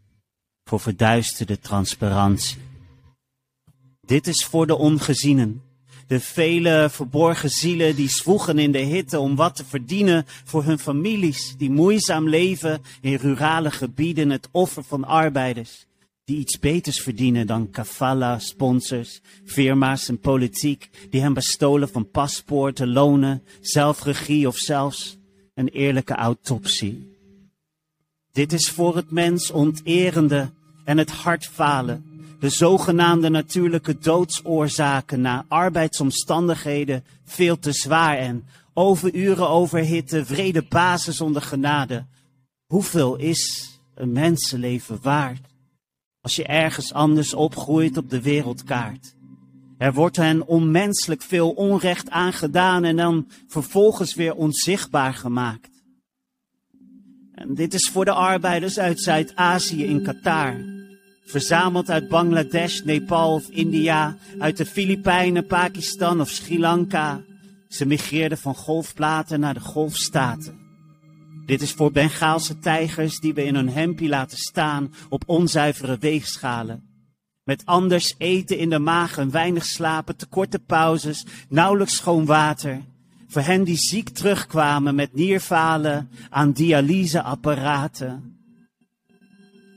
Voor 0.64 0.80
verduisterde 0.80 1.58
transparantie. 1.58 2.58
Dit 4.00 4.26
is 4.26 4.44
voor 4.44 4.66
de 4.66 4.76
ongezienen. 4.76 5.62
De 6.08 6.20
vele 6.20 6.88
verborgen 6.90 7.50
zielen 7.50 7.96
die 7.96 8.08
zwoegen 8.08 8.58
in 8.58 8.72
de 8.72 8.78
hitte 8.78 9.18
om 9.18 9.36
wat 9.36 9.56
te 9.56 9.64
verdienen 9.64 10.24
voor 10.44 10.64
hun 10.64 10.78
families, 10.78 11.54
die 11.56 11.70
moeizaam 11.70 12.28
leven 12.28 12.82
in 13.00 13.14
rurale 13.14 13.70
gebieden, 13.70 14.30
het 14.30 14.48
offer 14.52 14.84
van 14.84 15.04
arbeiders, 15.04 15.86
die 16.24 16.38
iets 16.38 16.58
beters 16.58 17.00
verdienen 17.00 17.46
dan 17.46 17.70
kafala, 17.70 18.38
sponsors, 18.38 19.20
firma's 19.44 20.08
en 20.08 20.18
politiek, 20.18 20.90
die 21.10 21.20
hen 21.20 21.34
bestolen 21.34 21.88
van 21.88 22.10
paspoorten, 22.10 22.92
lonen, 22.92 23.42
zelfregie 23.60 24.46
of 24.46 24.56
zelfs 24.56 25.18
een 25.54 25.68
eerlijke 25.68 26.14
autopsie. 26.14 27.16
Dit 28.32 28.52
is 28.52 28.70
voor 28.70 28.96
het 28.96 29.10
mens 29.10 29.50
onterende 29.50 30.50
en 30.84 30.98
het 30.98 31.10
hart 31.10 31.46
falen 31.46 32.07
de 32.38 32.48
zogenaamde 32.48 33.28
natuurlijke 33.28 33.98
doodsoorzaken 33.98 35.20
na 35.20 35.44
arbeidsomstandigheden 35.48 37.04
veel 37.24 37.58
te 37.58 37.72
zwaar 37.72 38.16
en 38.16 38.46
overuren 38.74 39.48
overhitte, 39.48 40.24
vrede 40.24 40.62
basis 40.68 41.16
zonder 41.16 41.42
genade. 41.42 42.06
Hoeveel 42.66 43.16
is 43.16 43.70
een 43.94 44.12
mensenleven 44.12 44.98
waard 45.02 45.46
als 46.20 46.36
je 46.36 46.44
ergens 46.44 46.92
anders 46.92 47.34
opgroeit 47.34 47.96
op 47.96 48.10
de 48.10 48.22
wereldkaart? 48.22 49.16
Er 49.78 49.92
wordt 49.92 50.16
hen 50.16 50.46
onmenselijk 50.46 51.22
veel 51.22 51.50
onrecht 51.50 52.10
aangedaan 52.10 52.84
en 52.84 52.96
dan 52.96 53.28
vervolgens 53.46 54.14
weer 54.14 54.34
onzichtbaar 54.34 55.14
gemaakt. 55.14 55.82
En 57.34 57.54
dit 57.54 57.74
is 57.74 57.90
voor 57.92 58.04
de 58.04 58.12
arbeiders 58.12 58.78
uit 58.78 59.00
Zuid-Azië 59.00 59.84
in 59.84 60.02
Qatar 60.02 60.56
verzameld 61.28 61.90
uit 61.90 62.08
Bangladesh, 62.08 62.80
Nepal 62.80 63.34
of 63.34 63.48
India, 63.48 64.16
uit 64.38 64.56
de 64.56 64.66
Filipijnen, 64.66 65.46
Pakistan 65.46 66.20
of 66.20 66.28
Sri 66.28 66.58
Lanka. 66.58 67.20
Ze 67.68 67.86
migreerden 67.86 68.38
van 68.38 68.54
golfplaten 68.54 69.40
naar 69.40 69.54
de 69.54 69.60
golfstaten. 69.60 70.58
Dit 71.46 71.62
is 71.62 71.72
voor 71.72 71.92
Bengaalse 71.92 72.58
tijgers 72.58 73.20
die 73.20 73.34
we 73.34 73.44
in 73.44 73.54
hun 73.54 73.68
hempie 73.68 74.08
laten 74.08 74.38
staan 74.38 74.94
op 75.08 75.22
onzuivere 75.26 75.98
weegschalen. 75.98 76.82
Met 77.44 77.62
anders 77.64 78.14
eten 78.18 78.58
in 78.58 78.70
de 78.70 78.78
maag 78.78 79.18
en 79.18 79.30
weinig 79.30 79.64
slapen, 79.64 80.16
te 80.16 80.26
korte 80.26 80.58
pauzes, 80.58 81.26
nauwelijks 81.48 81.96
schoon 81.96 82.24
water. 82.24 82.82
Voor 83.28 83.42
hen 83.42 83.64
die 83.64 83.76
ziek 83.76 84.08
terugkwamen 84.08 84.94
met 84.94 85.14
nierfalen 85.14 86.10
aan 86.30 86.52
dialyseapparaten. 86.52 88.37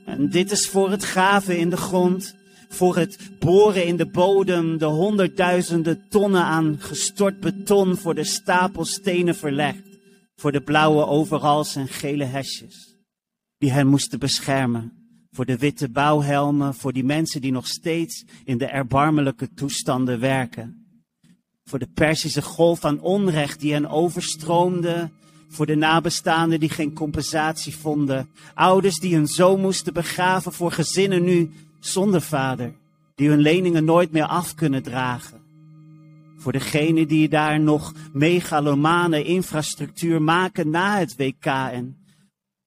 En 0.04 0.28
dit 0.28 0.50
is 0.50 0.68
voor 0.68 0.90
het 0.90 1.02
graven 1.02 1.58
in 1.58 1.70
de 1.70 1.76
grond, 1.76 2.34
voor 2.68 2.96
het 2.96 3.18
boren 3.38 3.86
in 3.86 3.96
de 3.96 4.06
bodem, 4.06 4.78
de 4.78 4.84
honderdduizenden 4.84 6.08
tonnen 6.08 6.44
aan 6.44 6.76
gestort 6.78 7.40
beton 7.40 7.96
voor 7.96 8.14
de 8.14 8.24
stapel 8.24 8.84
stenen 8.84 9.36
verlegd, 9.36 9.82
voor 10.36 10.52
de 10.52 10.60
blauwe 10.60 11.06
overals 11.06 11.76
en 11.76 11.88
gele 11.88 12.24
hesjes, 12.24 12.96
die 13.58 13.72
hen 13.72 13.86
moesten 13.86 14.18
beschermen, 14.18 14.92
voor 15.30 15.44
de 15.44 15.56
witte 15.56 15.88
bouwhelmen, 15.88 16.74
voor 16.74 16.92
die 16.92 17.04
mensen 17.04 17.40
die 17.40 17.52
nog 17.52 17.66
steeds 17.66 18.24
in 18.44 18.58
de 18.58 18.66
erbarmelijke 18.66 19.48
toestanden 19.54 20.20
werken, 20.20 20.82
voor 21.64 21.78
de 21.78 21.88
Persische 21.94 22.42
golf 22.42 22.84
aan 22.84 23.00
onrecht 23.00 23.60
die 23.60 23.72
hen 23.72 23.88
overstroomde 23.88 25.10
voor 25.52 25.66
de 25.66 25.74
nabestaanden 25.74 26.60
die 26.60 26.68
geen 26.68 26.92
compensatie 26.92 27.76
vonden. 27.76 28.28
Ouders 28.54 28.98
die 28.98 29.14
hun 29.14 29.26
zoon 29.26 29.60
moesten 29.60 29.92
begraven 29.92 30.52
voor 30.52 30.72
gezinnen 30.72 31.24
nu 31.24 31.50
zonder 31.80 32.22
vader. 32.22 32.74
Die 33.14 33.28
hun 33.28 33.40
leningen 33.40 33.84
nooit 33.84 34.12
meer 34.12 34.26
af 34.26 34.54
kunnen 34.54 34.82
dragen. 34.82 35.40
Voor 36.36 36.52
degenen 36.52 37.08
die 37.08 37.28
daar 37.28 37.60
nog 37.60 37.92
megalomane 38.12 39.24
infrastructuur 39.24 40.22
maken 40.22 40.70
na 40.70 40.98
het 40.98 41.16
WK 41.16 41.46
en 41.46 41.96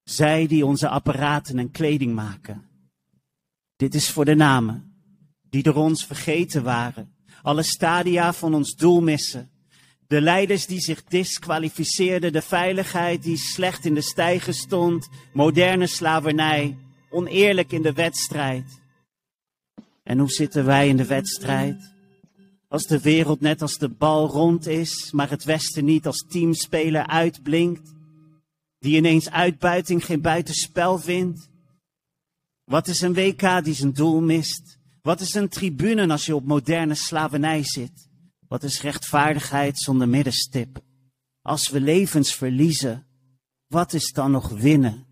zij 0.04 0.48
die 0.48 0.66
onze 0.66 0.90
apparaten 0.90 1.60
en 1.60 1.72
kleding 1.72 2.16
maken. 2.16 2.64
Dit 3.76 3.96
is 3.96 4.10
voor 4.10 4.26
de 4.26 4.36
namen 4.36 4.94
die 5.50 5.64
door 5.64 5.76
ons 5.76 6.06
vergeten 6.06 6.64
waren. 6.64 7.14
Alle 7.42 7.64
stadia 7.64 8.34
van 8.34 8.54
ons 8.54 8.76
doel 8.76 9.02
missen 9.02 9.50
de 10.08 10.22
leiders 10.22 10.66
die 10.66 10.80
zich 10.80 11.04
disqualificeerden, 11.04 12.34
de 12.34 12.42
veiligheid 12.42 13.24
die 13.24 13.38
slecht 13.38 13.86
in 13.86 13.94
de 13.94 14.02
stijgen 14.02 14.54
stond, 14.54 15.10
moderne 15.34 15.88
slavernij, 15.88 16.78
oneerlijk 17.10 17.72
in 17.72 17.82
de 17.82 17.94
wedstrijd. 17.94 18.82
En 20.04 20.20
hoe 20.20 20.32
zitten 20.32 20.66
wij 20.66 20.88
in 20.88 20.98
de 20.98 21.06
wedstrijd? 21.06 21.94
Als 22.68 22.84
de 22.84 23.00
wereld 23.00 23.42
net 23.42 23.62
als 23.62 23.78
de 23.78 23.90
bal 23.90 24.28
rond 24.28 24.68
is, 24.68 25.12
maar 25.12 25.30
het 25.30 25.44
Westen 25.44 25.86
niet 25.86 26.06
als 26.06 26.26
teamspeler 26.30 27.08
uitblinkt, 27.08 27.94
die 28.80 28.96
ineens 28.96 29.30
uitbuiting 29.30 30.06
geen 30.06 30.22
buitenspel 30.22 31.00
vindt. 31.00 31.50
Wat 32.64 32.88
is 32.88 33.02
een 33.02 33.14
WK 33.14 33.64
die 33.64 33.74
zijn 33.74 33.94
doel 33.94 34.22
mist? 34.22 34.80
Wat 35.02 35.20
is 35.20 35.34
een 35.34 35.50
tribune 35.50 36.08
als 36.08 36.26
je 36.26 36.36
op 36.36 36.46
moderne 36.46 36.96
slavernij 36.96 37.64
zit? 37.64 38.05
Wat 38.48 38.64
is 38.64 38.82
rechtvaardigheid 38.82 39.80
zonder 39.80 40.10
middenstip? 40.10 40.82
Als 41.42 41.70
we 41.70 41.82
levens 41.82 42.34
verliezen, 42.34 43.06
wat 43.68 43.94
is 43.94 44.12
dan 44.12 44.32
nog 44.32 44.50
winnen? 44.50 45.06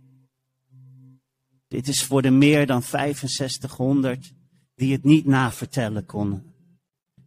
Dit 1.68 1.88
is 1.88 2.04
voor 2.04 2.22
de 2.22 2.32
meer 2.32 2.66
dan 2.68 2.84
6500 2.84 4.34
die 4.76 4.92
het 4.92 5.04
niet 5.04 5.26
navertellen 5.26 6.06
konden. 6.06 6.54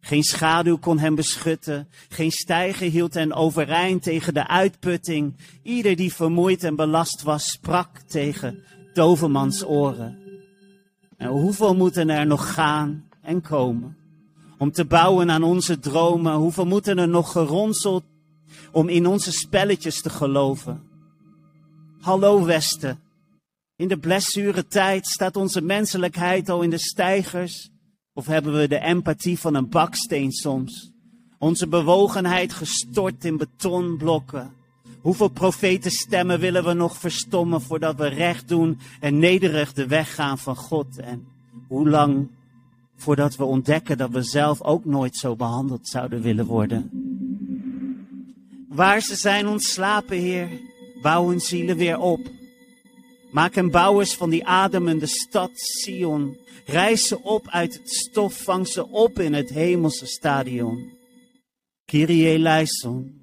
Geen 0.00 0.22
schaduw 0.22 0.78
kon 0.78 0.98
hem 0.98 1.14
beschutten, 1.14 1.88
geen 2.08 2.30
stijger 2.30 2.90
hield 2.90 3.14
hen 3.14 3.32
overeind 3.32 4.02
tegen 4.02 4.34
de 4.34 4.46
uitputting. 4.46 5.34
Ieder 5.62 5.96
die 5.96 6.12
vermoeid 6.12 6.64
en 6.64 6.76
belast 6.76 7.22
was, 7.22 7.50
sprak 7.50 7.98
tegen 7.98 8.62
tovermans 8.92 9.64
oren. 9.64 10.18
En 11.16 11.28
hoeveel 11.28 11.76
moeten 11.76 12.10
er 12.10 12.26
nog 12.26 12.54
gaan 12.54 13.08
en 13.20 13.40
komen? 13.40 13.96
Om 14.58 14.72
te 14.72 14.84
bouwen 14.84 15.30
aan 15.30 15.42
onze 15.42 15.78
dromen. 15.78 16.34
Hoeveel 16.34 16.66
moeten 16.66 16.98
er 16.98 17.08
nog 17.08 17.32
geronseld 17.32 18.04
om 18.72 18.88
in 18.88 19.06
onze 19.06 19.32
spelletjes 19.32 20.02
te 20.02 20.10
geloven? 20.10 20.82
Hallo 22.00 22.44
Westen. 22.44 23.00
In 23.76 23.88
de 23.88 23.98
blessure 23.98 24.66
tijd 24.66 25.06
staat 25.06 25.36
onze 25.36 25.60
menselijkheid 25.60 26.48
al 26.48 26.62
in 26.62 26.70
de 26.70 26.78
stijgers? 26.78 27.70
Of 28.14 28.26
hebben 28.26 28.58
we 28.58 28.68
de 28.68 28.78
empathie 28.78 29.38
van 29.38 29.54
een 29.54 29.68
baksteen 29.68 30.32
soms? 30.32 30.92
Onze 31.38 31.68
bewogenheid 31.68 32.52
gestort 32.52 33.24
in 33.24 33.36
betonblokken? 33.36 34.54
Hoeveel 35.00 35.28
profetenstemmen 35.28 36.40
willen 36.40 36.64
we 36.64 36.72
nog 36.72 36.96
verstommen 36.96 37.60
voordat 37.62 37.96
we 37.96 38.06
recht 38.06 38.48
doen 38.48 38.78
en 39.00 39.18
nederig 39.18 39.72
de 39.72 39.86
weg 39.86 40.14
gaan 40.14 40.38
van 40.38 40.56
God? 40.56 40.98
En 40.98 41.26
hoe 41.68 41.88
lang 41.88 42.28
voordat 42.96 43.36
we 43.36 43.44
ontdekken 43.44 43.98
dat 43.98 44.10
we 44.10 44.22
zelf 44.22 44.62
ook 44.62 44.84
nooit 44.84 45.16
zo 45.16 45.36
behandeld 45.36 45.88
zouden 45.88 46.22
willen 46.22 46.46
worden. 46.46 46.90
Waar 48.68 49.00
ze 49.00 49.16
zijn 49.16 49.46
ontslapen, 49.46 50.16
Heer, 50.16 50.48
bouw 51.02 51.28
hun 51.28 51.40
zielen 51.40 51.76
weer 51.76 51.98
op. 51.98 52.20
Maak 53.30 53.54
hen 53.54 53.70
bouwers 53.70 54.14
van 54.14 54.30
die 54.30 54.46
ademende 54.46 55.06
stad 55.06 55.50
Sion. 55.54 56.36
Rijs 56.66 57.08
ze 57.08 57.22
op 57.22 57.48
uit 57.48 57.74
het 57.74 57.90
stof, 57.90 58.42
vang 58.42 58.68
ze 58.68 58.88
op 58.88 59.18
in 59.18 59.32
het 59.32 59.48
hemelse 59.48 60.06
stadion. 60.06 60.92
Kyrie 61.84 62.26
eleison. 62.26 63.20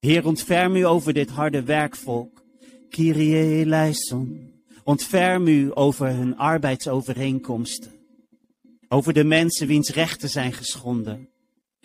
Heer, 0.00 0.26
ontferm 0.26 0.76
u 0.76 0.86
over 0.86 1.12
dit 1.12 1.30
harde 1.30 1.62
werkvolk. 1.62 2.42
Kyrie 2.88 3.36
eleison. 3.36 4.50
Ontferm 4.84 5.46
u 5.46 5.70
over 5.74 6.08
hun 6.08 6.36
arbeidsovereenkomsten. 6.36 8.01
Over 8.92 9.12
de 9.12 9.24
mensen 9.24 9.66
wiens 9.66 9.90
rechten 9.90 10.28
zijn 10.28 10.52
geschonden. 10.52 11.28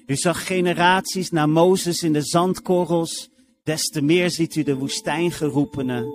U 0.05 0.15
zag 0.15 0.45
generaties 0.45 1.29
na 1.29 1.45
Mozes 1.45 2.03
in 2.03 2.13
de 2.13 2.21
zandkorrels. 2.21 3.29
Des 3.63 3.81
te 3.81 4.01
meer 4.01 4.29
ziet 4.29 4.55
u 4.55 4.63
de 4.63 4.75
woestijn 4.75 5.31
geroepenen 5.31 6.05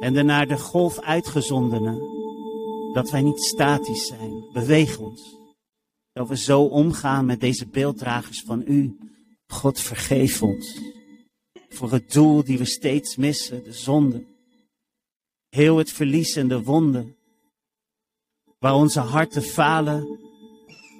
en 0.00 0.12
de 0.12 0.22
naar 0.22 0.46
de 0.46 0.58
golf 0.58 1.00
uitgezondenen. 1.00 2.00
Dat 2.92 3.10
wij 3.10 3.22
niet 3.22 3.42
statisch 3.42 4.06
zijn. 4.06 4.44
Beweeg 4.52 4.98
ons. 4.98 5.36
Dat 6.12 6.28
we 6.28 6.36
zo 6.36 6.62
omgaan 6.62 7.26
met 7.26 7.40
deze 7.40 7.66
beelddragers 7.66 8.42
van 8.46 8.62
u. 8.66 8.96
God 9.46 9.80
vergeef 9.80 10.42
ons. 10.42 10.80
Voor 11.68 11.92
het 11.92 12.12
doel 12.12 12.44
die 12.44 12.58
we 12.58 12.64
steeds 12.64 13.16
missen, 13.16 13.64
de 13.64 13.72
zonde. 13.72 14.24
Heel 15.48 15.76
het 15.76 15.92
verlies 15.92 16.36
en 16.36 16.48
de 16.48 16.62
wonden. 16.62 17.16
Waar 18.64 18.74
onze 18.74 19.00
harten 19.00 19.42
falen, 19.42 20.18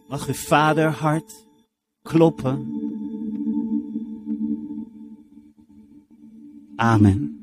mag 0.09 0.27
uw 0.27 0.35
vaderhart 0.35 1.47
kloppen. 2.03 2.57
Amen. 6.77 7.39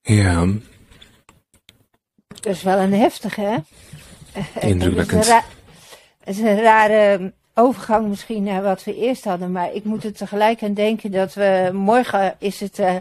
Ja, 0.00 0.46
Dat 2.26 2.46
is 2.46 2.62
wel 2.62 2.78
een 2.78 2.92
heftige, 2.92 3.40
hè? 3.40 3.58
Indrukwekkend. 4.60 5.10
Het 5.10 5.24
is 5.24 5.28
een, 5.28 5.34
ra- 5.34 5.44
het 6.18 6.36
is 6.36 6.38
een 6.38 6.60
rare 6.62 7.34
overgang 7.58 8.08
misschien 8.08 8.42
naar 8.42 8.62
wat 8.62 8.84
we 8.84 8.96
eerst 8.96 9.24
hadden. 9.24 9.52
Maar 9.52 9.72
ik 9.72 9.84
moet 9.84 10.04
er 10.04 10.12
tegelijk 10.12 10.62
aan 10.62 10.74
denken 10.74 11.10
dat 11.10 11.34
we... 11.34 11.70
Morgen 11.72 12.34
is 12.38 12.60
het... 12.60 12.78
eh, 12.78 12.94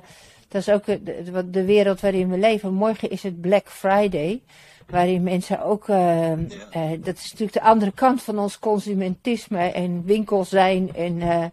dat 0.47 0.61
is 0.61 0.69
ook 0.69 0.85
de, 0.85 1.49
de- 1.51 1.65
wereld 1.65 2.01
waarin 2.01 2.29
we 2.29 2.37
leven. 2.37 2.73
Morgen 2.73 3.09
is 3.09 3.23
het 3.23 3.41
Black 3.41 3.69
Friday. 3.69 4.41
Waarin 4.89 5.23
mensen 5.23 5.63
ook... 5.63 5.89
eh, 5.89 6.31
eh, 6.31 6.39
dat 6.99 7.15
is 7.15 7.23
natuurlijk 7.23 7.53
de 7.53 7.61
andere 7.61 7.91
kant 7.91 8.23
van 8.23 8.39
ons 8.39 8.59
consumentisme. 8.59 9.59
En 9.59 10.03
winkels 10.05 10.49
zijn. 10.49 10.95
En 10.95 11.21
eh, 11.21 11.45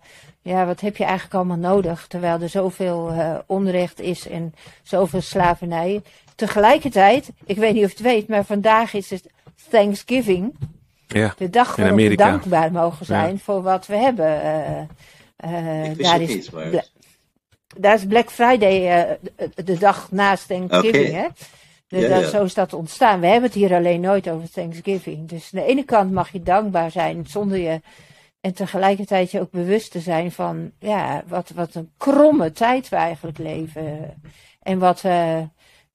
ja, 0.42 0.66
wat 0.66 0.80
heb 0.80 0.96
je 0.96 1.04
eigenlijk 1.04 1.34
allemaal 1.34 1.72
nodig? 1.72 2.06
Terwijl 2.06 2.40
er 2.40 2.48
zoveel 2.48 3.10
eh, 3.10 3.38
onrecht 3.46 4.00
is 4.00 4.28
en 4.28 4.54
zoveel 4.82 5.20
slavernij. 5.20 6.02
Tegelijkertijd, 6.34 7.30
ik 7.46 7.56
weet 7.56 7.74
niet 7.74 7.84
of 7.84 7.90
je 7.90 7.96
het 7.96 8.06
weet, 8.06 8.28
maar 8.28 8.44
vandaag 8.44 8.94
is 8.94 9.10
het 9.10 9.28
Thanksgiving. 9.70 10.54
Ja. 11.12 11.34
De 11.36 11.50
dag 11.50 11.76
waarop 11.76 11.96
we 11.98 12.16
dankbaar 12.16 12.72
mogen 12.72 13.06
zijn 13.06 13.38
voor 13.38 13.62
wat 13.62 13.86
we 13.86 13.96
hebben. 13.96 14.42
eh, 14.42 14.80
eh, 15.36 15.84
Ik 15.90 15.96
wist 15.96 16.10
daar, 16.10 16.20
het 16.20 16.28
is, 16.28 16.34
niet, 16.34 16.52
maar- 16.52 16.68
Bla- 16.68 16.84
daar 17.76 17.94
is 17.94 18.06
Black 18.06 18.30
Friday 18.30 18.88
eh, 19.00 19.10
de, 19.54 19.62
de 19.64 19.78
dag 19.78 20.10
naast 20.10 20.48
Thanksgiving. 20.48 21.06
Oké. 21.08 21.16
Hè? 21.16 21.26
Dus 21.88 22.02
Ja, 22.02 22.08
dat- 22.08 22.20
ja. 22.22 22.28
Zo 22.28 22.44
is 22.44 22.54
dat 22.54 22.72
ontstaan. 22.72 23.20
We 23.20 23.26
hebben 23.26 23.44
het 23.50 23.58
hier 23.58 23.74
alleen 23.74 24.00
nooit 24.00 24.28
over 24.28 24.50
Thanksgiving. 24.50 25.28
Dus 25.28 25.50
aan 25.54 25.60
de 25.60 25.66
ene 25.66 25.84
kant 25.84 26.12
mag 26.12 26.32
je 26.32 26.42
dankbaar 26.42 26.90
zijn 26.90 27.24
zonder 27.28 27.58
je. 27.58 27.80
En 28.40 28.54
tegelijkertijd 28.54 29.30
je 29.30 29.40
ook 29.40 29.50
bewust 29.50 29.90
te 29.90 30.00
zijn 30.00 30.32
van 30.32 30.70
ja, 30.78 31.22
wat, 31.26 31.50
wat 31.54 31.74
een 31.74 31.90
kromme 31.96 32.52
tijd 32.52 32.88
we 32.88 32.96
eigenlijk 32.96 33.38
leven. 33.38 34.14
En 34.62 34.78
wat 34.78 35.04
eh, 35.04 35.38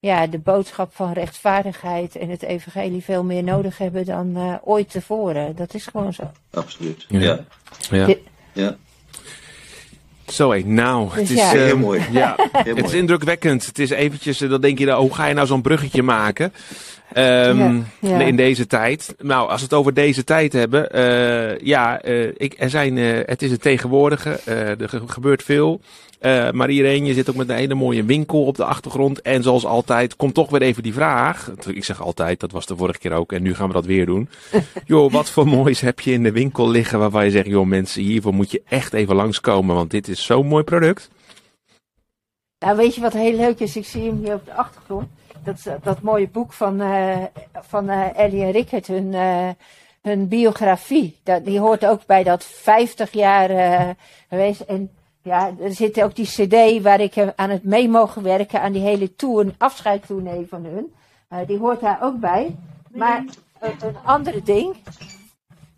ja, 0.00 0.26
de 0.26 0.38
boodschap 0.38 0.94
van 0.94 1.12
rechtvaardigheid 1.12 2.16
en 2.16 2.28
het 2.28 2.42
evangelie 2.42 3.02
veel 3.04 3.24
meer 3.24 3.42
nodig 3.42 3.78
hebben 3.78 4.04
dan 4.04 4.32
eh, 4.36 4.54
ooit 4.64 4.90
tevoren. 4.90 5.56
Dat 5.56 5.74
is 5.74 5.86
gewoon 5.86 6.12
zo. 6.12 6.30
Absoluut. 6.50 7.04
Ja. 7.08 7.38
Ja. 7.90 8.06
ja. 8.52 8.76
Zo 10.26 10.52
hé, 10.52 10.62
nou, 10.64 11.08
het 11.08 11.14
Dus 11.18 11.30
is, 11.30 11.36
ja. 11.36 11.52
eh, 11.54 11.62
Heel 11.64 11.78
mooi. 11.78 12.02
Ja, 12.10 12.36
Heel 12.52 12.76
het 12.76 12.84
is 12.84 12.92
indrukwekkend. 12.92 13.66
Het 13.66 13.78
is 13.78 13.90
eventjes, 13.90 14.40
eh, 14.40 14.50
dan 14.50 14.60
denk 14.60 14.78
je, 14.78 14.84
nou, 14.86 15.00
hoe 15.00 15.14
ga 15.14 15.26
je 15.26 15.34
nou 15.34 15.46
zo'n 15.46 15.62
bruggetje 15.62 16.02
maken? 16.02 16.52
Ehm, 17.12 17.58
Ja, 17.76 17.82
ja. 18.00 18.20
In 18.20 18.36
deze 18.36 18.66
tijd. 18.66 19.14
Nou, 19.18 19.48
als 19.48 19.58
we 19.60 19.64
het 19.64 19.74
over 19.74 19.94
deze 19.94 20.24
tijd 20.24 20.52
hebben. 20.52 20.90
eh, 20.90 21.58
ja, 21.66 22.00
eh, 22.00 22.24
ik, 22.36 22.54
er 22.58 22.70
zijn, 22.70 22.98
eh, 22.98 23.18
het 23.26 23.42
is 23.42 23.50
het 23.50 23.62
tegenwoordige. 23.62 24.40
eh, 24.44 24.80
er 24.80 24.88
ge- 24.88 25.02
gebeurt 25.06 25.42
veel. 25.42 25.80
Eh, 26.18 26.50
maar 26.50 26.70
iedereen, 26.70 27.04
je 27.04 27.14
zit 27.14 27.30
ook 27.30 27.36
met 27.36 27.48
een 27.48 27.56
hele 27.56 27.74
mooie 27.74 28.04
winkel 28.04 28.44
op 28.44 28.56
de 28.56 28.64
achtergrond. 28.64 29.22
En 29.22 29.42
zoals 29.42 29.64
altijd, 29.64 30.16
komt 30.16 30.34
toch 30.34 30.50
weer 30.50 30.62
even 30.62 30.82
die 30.82 30.92
vraag. 30.92 31.52
Ik 31.66 31.84
zeg 31.84 32.02
altijd, 32.02 32.40
dat 32.40 32.52
was 32.52 32.66
de 32.66 32.76
vorige 32.76 32.98
keer 32.98 33.12
ook. 33.12 33.32
En 33.32 33.42
nu 33.42 33.54
gaan 33.54 33.66
we 33.66 33.72
dat 33.72 33.86
weer 33.86 34.06
doen. 34.06 34.28
joh, 34.84 35.12
wat 35.12 35.30
voor 35.30 35.46
moois 35.46 35.80
heb 35.80 36.00
je 36.00 36.12
in 36.12 36.22
de 36.22 36.32
winkel 36.32 36.68
liggen 36.68 36.98
waarvan 36.98 37.24
je 37.24 37.30
zegt, 37.30 37.46
joh 37.46 37.66
mensen, 37.66 38.02
hiervoor 38.02 38.34
moet 38.34 38.50
je 38.50 38.62
echt 38.68 38.92
even 38.92 39.14
langskomen. 39.14 39.74
Want 39.74 39.90
dit 39.90 40.08
is 40.08 40.24
zo'n 40.24 40.46
mooi 40.46 40.64
product. 40.64 41.10
Nou, 42.58 42.76
weet 42.76 42.94
je 42.94 43.00
wat 43.00 43.12
heel 43.12 43.36
leuk 43.36 43.60
is? 43.60 43.76
Ik 43.76 43.86
zie 43.86 44.02
hem 44.02 44.18
hier 44.24 44.34
op 44.34 44.44
de 44.44 44.54
achtergrond. 44.54 45.08
Dat, 45.44 45.82
dat 45.82 46.02
mooie 46.02 46.28
boek 46.28 46.52
van, 46.52 46.80
eh, 46.80 47.22
van 47.52 47.88
eh, 47.88 48.18
Ellie 48.18 48.42
en 48.42 48.50
Rickert, 48.50 48.86
hun, 48.86 49.14
hun 50.02 50.28
biografie. 50.28 51.16
Dat, 51.22 51.44
die 51.44 51.58
hoort 51.58 51.86
ook 51.86 52.06
bij 52.06 52.22
dat 52.22 52.44
50 52.44 53.12
jaar 53.12 53.96
geweest. 54.28 54.60
En 54.60 54.90
ja, 55.28 55.52
er 55.60 55.72
zit 55.74 56.02
ook 56.02 56.14
die 56.16 56.26
cd 56.26 56.82
waar 56.82 57.00
ik 57.00 57.16
eh, 57.16 57.28
aan 57.36 57.50
het 57.50 57.64
mee 57.64 57.88
mogen 57.88 58.22
werken, 58.22 58.60
aan 58.60 58.72
die 58.72 58.82
hele 58.82 59.14
tour, 59.14 59.54
afscheidstournee 59.58 60.46
van 60.48 60.64
hun. 60.64 60.94
Eh, 61.28 61.38
die 61.46 61.58
hoort 61.58 61.80
daar 61.80 61.98
ook 62.02 62.18
bij. 62.20 62.56
Maar 62.94 63.24
een, 63.60 63.72
een 63.82 63.96
andere 64.04 64.42
ding. 64.42 64.76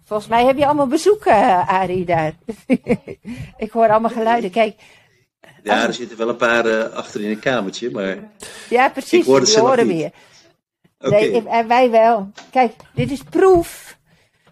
Volgens 0.05 0.29
mij 0.29 0.45
heb 0.45 0.57
je 0.59 0.67
allemaal 0.67 0.87
bezoek, 0.87 1.25
eh 1.25 1.69
Arie, 1.69 2.05
daar. 2.05 2.33
ik 3.57 3.71
hoor 3.71 3.89
allemaal 3.91 4.11
geluiden. 4.11 4.51
Kijk, 4.51 4.81
Ja, 5.63 5.87
er 5.87 5.95
zitten 5.95 6.17
wel 6.19 6.29
een 6.29 6.37
paar 6.37 6.67
eh, 6.67 6.93
achter 6.93 7.21
in 7.21 7.31
een 7.31 7.39
kamertje, 7.39 7.91
maar... 7.91 8.17
Ja, 8.71 8.87
Ik 8.87 8.93
precies. 8.93 9.27
hoor 9.27 9.37
het 9.37 9.45
die 9.45 9.55
zelf 9.55 9.67
horen 9.69 9.87
weer. 9.87 10.11
Nee, 10.99 11.31
ik- 11.33 11.45
en 11.45 11.69
wij 11.69 11.91
wel. 11.91 12.31
Kijk, 12.51 12.73
dit 12.95 13.11
is 13.11 13.23
Proef. 13.23 13.99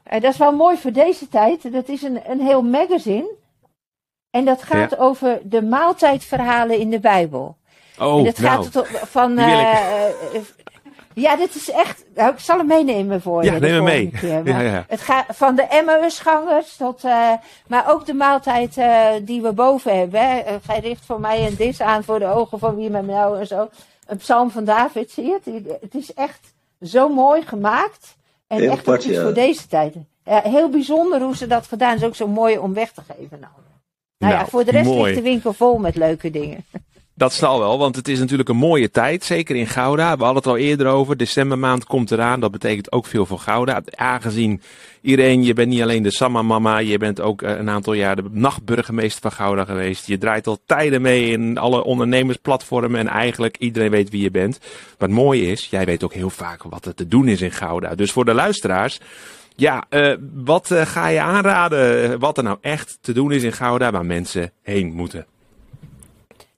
En 0.03 0.21
dat 0.21 0.33
is 0.33 0.39
wel 0.39 0.53
mooi 0.53 0.77
voor 0.77 0.93
deze 0.93 1.29
tijd. 1.29 1.73
Dat 1.73 1.89
is 1.89 2.03
een, 2.03 2.21
een 2.31 2.41
heel 2.41 2.63
magazine. 2.63 3.31
En 4.31 4.45
dat 4.45 4.63
gaat 4.63 4.99
over 4.99 5.41
de 5.43 5.63
maaltijdverhalen 5.63 6.79
in 6.79 6.91
de 6.91 7.01
Bijbel. 7.01 7.57
Oh, 7.99 8.19
en 8.19 8.25
dat 8.25 8.39
nou. 8.39 8.65
gaat 8.71 8.87
van. 9.09 9.39
eh, 9.39 10.05
eh, 10.07 10.13
ja, 11.15 11.37
dit 11.37 11.55
is 11.55 11.71
echt. 11.71 12.05
Nou, 12.15 12.33
ik 12.33 12.39
zal 12.39 12.59
hem 12.59 12.67
meenemen 12.67 13.21
voor 13.23 13.45
Ja, 13.45 13.55
je. 13.55 13.61
neem 13.61 13.75
hem 13.75 13.85
mee. 13.85 14.11
keer. 14.21 14.47
Ja, 14.47 14.61
ja. 14.61 14.85
Het 14.89 15.01
gaat 15.01 15.25
van 15.29 15.55
de 15.55 15.63
Emmausgangers 15.63 16.77
tot. 16.77 17.05
eh, 17.05 17.33
maar 17.67 17.91
ook 17.91 18.07
de 18.07 18.15
maaltijd 18.15 18.77
eh, 18.77 19.07
die 19.23 19.43
we 19.43 19.53
boven 19.53 19.99
hebben. 19.99 20.21
Hè. 20.21 20.43
Gij 20.67 20.79
richt 20.81 21.05
voor 21.05 21.21
mij 21.21 21.47
een 21.47 21.55
dis 21.57 21.81
aan 21.81 22.05
voor 22.05 22.19
de 22.19 22.27
ogen 22.27 22.59
van 22.59 22.77
wie 22.77 22.91
met 22.91 23.05
jou 23.07 23.39
en 23.39 23.47
zo. 23.47 23.69
Een 24.07 24.17
psalm 24.17 24.51
van 24.51 24.65
David, 24.65 25.11
zie 25.11 25.25
je 25.25 25.39
het? 25.45 25.81
Het 25.81 25.95
is 25.95 26.15
echt 26.15 26.53
zo 26.83 27.09
mooi 27.09 27.43
gemaakt. 27.47 28.17
En 28.47 28.59
Heel 28.59 28.71
echt 28.71 28.87
iets 28.87 29.05
ja. 29.05 29.23
voor 29.23 29.33
deze 29.35 29.67
tijd. 29.67 29.95
Ja, 30.25 30.41
heel 30.45 30.69
bijzonder 30.69 31.21
hoe 31.21 31.37
ze 31.37 31.47
dat 31.47 31.67
gedaan. 31.67 31.91
Het 31.91 32.01
is 32.01 32.07
ook 32.07 32.15
zo 32.15 32.27
mooi 32.29 32.59
om 32.59 32.75
weg 32.75 32.93
te 32.93 33.01
geven. 33.17 33.41
Nou, 33.41 33.53
nou 34.19 34.33
ja, 34.33 34.39
Nou, 34.39 34.51
voor 34.51 34.65
de 34.65 34.71
rest 34.71 34.85
mooi. 34.85 35.03
ligt 35.03 35.17
de 35.17 35.31
winkel 35.31 35.53
vol 35.53 35.79
met 35.79 35.97
leuke 35.97 36.31
dingen. 36.31 36.65
Dat 37.19 37.33
zal 37.33 37.59
wel, 37.59 37.79
want 37.79 37.97
het 37.97 38.09
is 38.09 38.19
natuurlijk 38.19 38.49
een 38.49 38.57
mooie 38.57 38.91
tijd, 38.91 39.25
zeker 39.25 39.57
in 39.57 39.67
Gouda. 39.67 40.17
We 40.17 40.25
hadden 40.25 40.43
het 40.43 40.47
al 40.53 40.57
eerder 40.57 40.87
over, 40.87 41.17
decembermaand 41.17 41.85
komt 41.85 42.11
eraan, 42.11 42.41
dat 42.41 42.51
betekent 42.51 42.93
ook 42.93 43.07
veel 43.07 43.27
voor 43.27 43.39
Gouda. 43.39 43.83
Aangezien 43.95 44.63
iedereen, 45.01 45.45
je 45.45 45.53
bent 45.53 45.69
niet 45.69 45.83
alleen 45.83 46.03
de 46.03 46.11
Samma-mama, 46.11 46.79
je 46.79 46.99
bent 46.99 47.21
ook 47.21 47.43
eh, 47.43 47.57
een 47.57 47.71
aantal 47.71 47.93
jaar 47.93 48.17
de 48.17 48.25
nachtburgemeester 48.31 49.21
van 49.23 49.33
Gouda 49.33 49.65
geweest. 49.65 50.07
Je 50.07 50.19
draait 50.19 50.47
al 50.47 50.59
tijden 50.67 51.03
mee 51.03 51.31
in 51.31 51.59
alle 51.59 51.85
ondernemersplatformen 51.85 53.01
en 53.01 53.09
eigenlijk 53.09 53.57
iedereen 53.57 53.91
weet 53.91 54.11
wie 54.11 54.23
je 54.23 54.31
bent. 54.31 54.59
Maar 54.99 55.09
het 55.09 55.19
mooie 55.19 55.47
is, 55.47 55.67
jij 55.71 55.85
weet 55.85 56.05
ook 56.05 56.15
heel 56.15 56.31
vaak 56.31 56.63
wat 56.63 56.85
er 56.85 56.95
te 56.95 57.09
doen 57.09 57.29
is 57.29 57.41
in 57.41 57.53
Gouda. 57.53 57.95
Dus 57.95 58.13
voor 58.13 58.25
de 58.25 58.35
luisteraars, 58.35 59.01
ja, 59.61 59.85
eh, 59.89 60.15
wat 60.35 60.71
eh, 60.71 60.87
ga 60.87 61.07
je 61.07 61.21
aanraden, 61.21 62.19
wat 62.19 62.37
er 62.37 62.43
nou 62.43 62.59
echt 62.61 62.99
te 63.01 63.13
doen 63.13 63.33
is 63.33 63.43
in 63.43 63.53
Gouda, 63.53 63.91
waar 63.91 64.07
mensen 64.07 64.53
heen 64.63 64.93
moeten? 64.93 65.27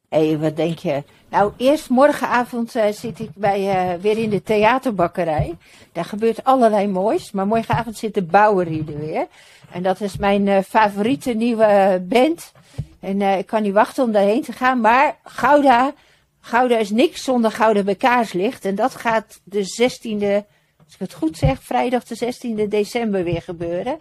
Hé, 0.09 0.39
wat 0.39 0.57
denk 0.57 0.79
je? 0.79 1.03
Nou, 1.29 1.53
eerst 1.57 1.89
morgenavond 1.89 2.75
eh, 2.75 2.93
zit 2.93 3.19
ik 3.19 3.31
bij, 3.35 3.99
weer 4.01 4.19
in 4.19 4.31
de 4.31 4.43
theaterbakkerij. 4.43 5.57
Daar 5.93 6.05
gebeurt 6.05 6.45
allerlei 6.45 6.89
moois. 6.89 7.33
Maar 7.33 7.47
morgenavond 7.47 7.97
zit 7.97 8.15
de 8.15 8.23
Bouwerie 8.23 8.85
er 8.87 8.99
weer. 8.99 9.27
En 9.71 9.83
dat 9.83 10.01
is 10.01 10.17
mijn 10.17 10.65
favoriete 10.65 11.33
nieuwe 11.33 12.03
band. 12.09 12.53
En 13.01 13.23
ik 13.23 13.47
kan 13.47 13.63
niet 13.63 13.73
wachten 13.73 14.05
om 14.05 14.13
daarheen 14.13 14.43
te 14.43 14.53
gaan. 14.53 14.81
Maar 14.81 15.17
Gouda, 15.25 15.93
Gouda 16.41 16.79
is 16.79 16.91
niks 16.91 17.25
zonder 17.25 17.51
Gouda 17.51 17.83
bij 17.83 17.95
kaarslicht. 17.95 18.65
En 18.65 18.75
dat 18.75 18.95
gaat 18.95 19.41
de 19.45 19.65
16e, 19.65 20.47
als 20.91 21.01
ik 21.01 21.07
het 21.07 21.22
goed 21.22 21.36
zeg, 21.36 21.62
vrijdag 21.62 22.05
de 22.05 22.34
16e 22.34 22.68
december 22.68 23.24
weer 23.24 23.43
gebeuren. 23.43 23.99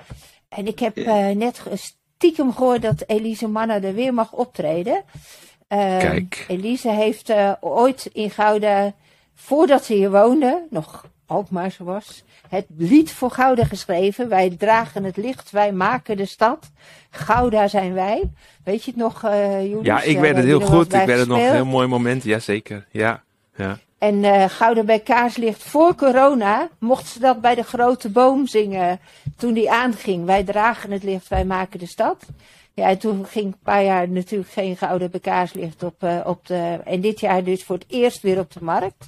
En 0.50 0.68
ik 0.68 0.80
heb 0.80 0.98
eh, 0.98 1.28
net 1.30 1.62
stiekem 1.74 2.54
gehoord 2.54 2.82
dat 2.82 3.04
Elise 3.08 3.48
Manna 3.48 3.82
er 3.82 3.94
weer 3.94 4.14
mag 4.14 4.32
optreden. 4.32 4.94
Uh, 4.94 5.98
Kijk. 5.98 6.46
Elise 6.48 6.90
heeft 6.90 7.30
uh, 7.30 7.54
ooit 7.60 8.10
in 8.14 8.30
Gouda, 8.30 8.94
voordat 9.36 9.86
ze 9.86 9.94
hier 9.94 10.12
woonde, 10.12 10.68
nog 10.70 11.06
Alkmaar 11.26 11.72
ze 11.72 11.84
was, 11.84 12.24
het 12.48 12.66
lied 12.78 13.12
voor 13.12 13.32
Gouda 13.32 13.64
geschreven. 13.64 14.30
Wij 14.30 14.56
dragen 14.58 15.04
het 15.04 15.18
licht, 15.18 15.52
wij 15.52 15.72
maken 15.72 16.18
de 16.18 16.26
stad. 16.26 16.72
Gouda 17.10 17.68
zijn 17.68 17.94
wij. 17.94 18.30
Weet 18.64 18.84
je 18.84 18.92
het 18.92 19.00
nog, 19.00 19.26
uh, 19.26 19.62
Julius? 19.62 19.86
Ja, 19.86 20.02
ik 20.02 20.20
weet 20.20 20.36
het 20.36 20.46
heel 20.46 20.60
goed. 20.60 20.94
Ik 20.94 21.06
weet 21.06 21.20
het 21.20 21.28
nog 21.28 21.38
een 21.38 21.54
heel 21.54 21.66
mooi 21.66 21.88
moment. 21.88 22.24
Jazeker. 22.24 22.88
Ja, 22.92 23.24
ja. 23.56 23.80
En 24.00 24.16
uh, 24.24 24.46
Gouden 24.48 24.86
bij 24.86 25.00
Kaarslicht 25.00 25.64
voor 25.64 25.96
corona 25.96 26.68
mocht 26.78 27.08
ze 27.08 27.20
dat 27.20 27.42
bij 27.42 27.56
de 27.56 27.64
grote 27.64 28.10
boom 28.10 28.48
zingen 28.48 29.00
toen 29.38 29.54
die 29.54 29.72
aanging. 29.72 30.26
Wij 30.26 30.44
dragen 30.44 30.92
het 30.92 31.04
licht, 31.04 31.28
wij 31.28 31.46
maken 31.46 31.80
de 31.80 31.88
stad. 31.88 32.26
Ja, 32.74 32.88
en 32.88 32.98
toen 32.98 33.26
ging 33.26 33.46
een 33.46 33.60
paar 33.64 33.84
jaar 33.84 34.10
natuurlijk 34.10 34.52
geen 34.52 34.78
Gouden 34.78 35.12
bij 35.12 35.20
Kaarslicht 35.20 35.84
op, 35.84 36.04
uh, 36.04 36.20
op 36.26 36.48
de... 36.48 36.80
En 36.84 37.02
dit 37.02 37.20
jaar 37.20 37.44
dus 37.44 37.64
voor 37.64 37.76
het 37.76 37.86
eerst 37.88 38.22
weer 38.22 38.40
op 38.40 38.52
de 38.52 38.64
markt. 38.64 39.08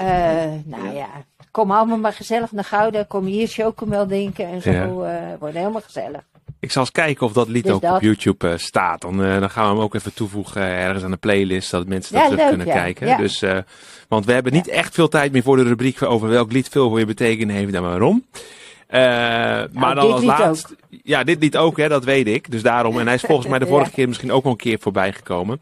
Uh, 0.00 0.06
nou 0.64 0.94
ja, 0.94 1.08
kom 1.50 1.70
allemaal 1.70 1.98
maar 1.98 2.12
gezellig 2.12 2.52
naar 2.52 2.64
Gouden. 2.64 3.06
Kom 3.06 3.24
hier 3.24 3.48
chocomel 3.48 4.06
drinken 4.06 4.46
en 4.46 4.62
zo. 4.62 4.70
Ja. 4.70 5.36
wordt 5.38 5.54
helemaal 5.54 5.80
gezellig. 5.80 6.22
Ik 6.60 6.70
zal 6.70 6.82
eens 6.82 6.90
kijken 6.90 7.26
of 7.26 7.32
dat 7.32 7.48
lied 7.48 7.64
Dus 7.64 7.72
ook 7.72 7.80
dat. 7.80 7.94
op 7.94 8.02
YouTube 8.02 8.48
uh, 8.48 8.56
staat. 8.56 9.00
Dan, 9.00 9.24
uh, 9.24 9.40
dan 9.40 9.50
gaan 9.50 9.64
we 9.64 9.74
hem 9.74 9.80
ook 9.80 9.94
even 9.94 10.14
toevoegen 10.14 10.62
uh, 10.62 10.84
ergens 10.84 11.04
aan 11.04 11.10
de 11.10 11.16
playlist, 11.16 11.68
zodat 11.68 11.86
mensen 11.86 12.14
dat 12.14 12.22
terug 12.22 12.38
leuk, 12.38 12.48
kunnen 12.48 12.66
ja. 12.66 12.72
kijken. 12.72 13.06
Ja. 13.06 13.16
Dus, 13.16 13.42
uh, 13.42 13.58
want 14.08 14.26
we 14.26 14.32
hebben 14.32 14.52
niet 14.52 14.68
echt 14.68 14.94
veel 14.94 15.08
tijd 15.08 15.32
meer 15.32 15.42
voor 15.42 15.56
de 15.56 15.62
rubriek 15.62 16.02
over 16.02 16.28
welk 16.28 16.52
lied 16.52 16.68
veel 16.68 16.88
voor 16.88 16.98
je 16.98 17.06
betekend 17.06 17.50
heeft 17.50 17.74
en 17.74 17.82
waarom. 17.82 18.24
Uh, 18.90 19.00
maar 19.72 19.94
dan 19.94 20.12
als 20.12 20.22
laatst. 20.22 20.74
Ja, 21.02 21.24
dit 21.24 21.40
lied 21.40 21.56
ook, 21.56 21.76
hè, 21.76 21.88
dat 21.88 22.04
weet 22.04 22.26
ik. 22.26 22.50
Dus 22.50 22.62
daarom. 22.62 22.98
En 22.98 23.06
hij 23.06 23.14
is 23.14 23.22
volgens 23.22 23.48
mij 23.48 23.58
de 23.58 23.66
vorige 23.74 23.90
keer 23.90 24.08
misschien 24.08 24.32
ook 24.32 24.42
wel 24.42 24.52
een 24.52 24.58
keer 24.58 24.78
voorbij 24.80 25.12
gekomen. 25.12 25.60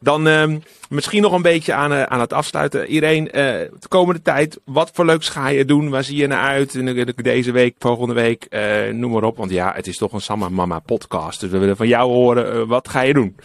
Dan 0.00 0.26
uh, 0.26 0.44
misschien 0.88 1.22
nog 1.22 1.32
een 1.32 1.42
beetje 1.42 1.72
aan, 1.72 1.92
uh, 1.92 2.02
aan 2.02 2.20
het 2.20 2.32
afsluiten. 2.32 2.88
Irene, 2.88 3.26
uh, 3.26 3.32
de 3.80 3.88
komende 3.88 4.22
tijd, 4.22 4.60
wat 4.64 4.90
voor 4.92 5.04
leuks 5.04 5.28
ga 5.28 5.48
je 5.48 5.64
doen? 5.64 5.90
Waar 5.90 6.04
zie 6.04 6.16
je 6.16 6.26
naar 6.26 6.48
uit? 6.48 6.78
Deze 7.22 7.52
week, 7.52 7.74
volgende 7.78 8.14
week, 8.14 8.48
noem 8.92 9.10
maar 9.10 9.22
op. 9.22 9.36
Want 9.36 9.50
ja, 9.50 9.72
het 9.74 9.86
is 9.86 9.98
toch 9.98 10.12
een 10.12 10.20
Samma 10.20 10.48
Mama 10.48 10.78
podcast. 10.78 11.40
Dus 11.40 11.50
we 11.50 11.58
willen 11.58 11.76
van 11.76 11.88
jou 11.88 12.10
horen, 12.10 12.66
wat 12.66 12.88
ga 12.88 13.00
je 13.00 13.12
doen? 13.12 13.36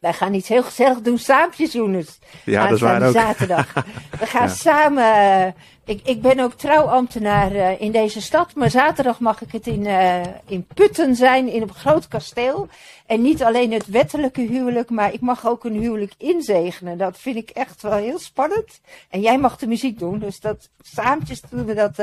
Wij 0.00 0.12
gaan 0.12 0.34
iets 0.34 0.48
heel 0.48 0.62
gezellig 0.62 1.00
doen, 1.00 1.18
saampjes 1.18 1.70
doen 1.70 2.04
Ja, 2.44 2.62
dat 2.64 2.72
is 2.72 2.80
waar 2.80 3.06
ook. 3.06 3.12
zaterdag. 3.12 3.72
We 4.20 4.26
gaan 4.26 4.48
ja. 4.48 4.54
samen... 4.54 5.54
Ik, 5.84 6.00
ik 6.04 6.22
ben 6.22 6.40
ook 6.40 6.52
trouwambtenaar 6.52 7.52
uh, 7.52 7.80
in 7.80 7.92
deze 7.92 8.20
stad, 8.20 8.54
maar 8.54 8.70
zaterdag 8.70 9.20
mag 9.20 9.42
ik 9.42 9.52
het 9.52 9.66
in, 9.66 9.84
uh, 9.84 10.20
in 10.46 10.66
Putten 10.74 11.16
zijn, 11.16 11.48
in 11.48 11.62
een 11.62 11.74
groot 11.74 12.08
kasteel. 12.08 12.68
En 13.06 13.22
niet 13.22 13.42
alleen 13.42 13.72
het 13.72 13.86
wettelijke 13.86 14.40
huwelijk, 14.40 14.90
maar 14.90 15.12
ik 15.12 15.20
mag 15.20 15.46
ook 15.46 15.64
een 15.64 15.80
huwelijk 15.80 16.12
inzegenen. 16.18 16.98
Dat 16.98 17.18
vind 17.18 17.36
ik 17.36 17.50
echt 17.50 17.82
wel 17.82 17.92
heel 17.92 18.18
spannend. 18.18 18.80
En 19.08 19.20
jij 19.20 19.38
mag 19.38 19.56
de 19.56 19.66
muziek 19.66 19.98
doen, 19.98 20.18
dus 20.18 20.40
dat 20.40 20.68
saampjes 20.82 21.40
doen 21.40 21.64
we 21.64 21.74
dat... 21.74 21.96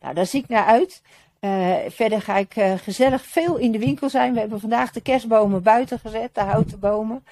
Nou, 0.00 0.14
daar 0.14 0.26
zie 0.26 0.42
ik 0.42 0.48
naar 0.48 0.64
uit. 0.64 1.02
Uh, 1.40 1.74
verder 1.88 2.22
ga 2.22 2.36
ik 2.36 2.56
uh, 2.56 2.72
gezellig 2.82 3.24
veel 3.24 3.56
in 3.56 3.72
de 3.72 3.78
winkel 3.78 4.10
zijn. 4.10 4.32
We 4.32 4.40
hebben 4.40 4.60
vandaag 4.60 4.92
de 4.92 5.00
kerstbomen 5.00 5.62
buiten 5.62 5.98
gezet, 5.98 6.34
de 6.34 6.40
houten 6.40 6.78
bomen. 6.78 7.24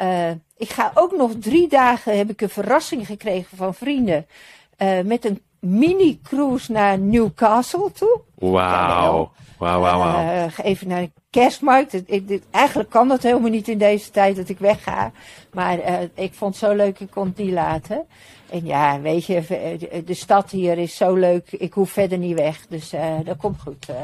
Uh, 0.00 0.30
ik 0.56 0.68
ga 0.70 0.90
ook 0.94 1.16
nog 1.16 1.32
drie 1.40 1.68
dagen, 1.68 2.16
heb 2.16 2.30
ik 2.30 2.40
een 2.40 2.48
verrassing 2.48 3.06
gekregen 3.06 3.56
van 3.56 3.74
vrienden. 3.74 4.26
met 5.04 5.24
een 5.24 5.42
mini-cruise 5.58 6.72
naar 6.72 6.98
Newcastle 6.98 7.92
toe. 7.92 8.20
Wauw, 8.34 9.32
wauw, 9.62 9.80
wauw, 9.80 9.98
wauw. 9.98 10.48
Even 10.62 10.88
naar 10.88 11.00
de 11.00 11.10
kerstmarkt. 11.30 11.92
Ik, 11.92 12.28
ik, 12.28 12.42
eigenlijk 12.50 12.90
kan 12.90 13.08
dat 13.08 13.22
helemaal 13.22 13.50
niet 13.50 13.68
in 13.68 13.78
deze 13.78 14.10
tijd 14.10 14.36
dat 14.36 14.48
ik 14.48 14.58
wegga. 14.58 15.12
Maar 15.52 15.78
ik 16.14 16.34
vond 16.34 16.54
het 16.54 16.64
zo 16.64 16.76
leuk, 16.76 17.00
ik 17.00 17.10
kon 17.10 17.26
het 17.26 17.36
niet 17.36 17.52
laten. 17.52 18.06
En 18.50 18.64
ja, 18.64 19.00
weet 19.00 19.26
je, 19.26 19.42
de 20.04 20.14
stad 20.14 20.50
hier 20.50 20.78
is 20.78 20.96
zo 20.96 21.14
leuk. 21.14 21.52
Ik 21.52 21.72
hoef 21.72 21.90
verder 21.90 22.18
niet 22.18 22.38
weg. 22.38 22.66
Dus 22.68 22.94
uh, 22.94 23.14
dat 23.24 23.36
komt 23.36 23.60
goed. 23.60 23.86
Uh, 23.90 23.96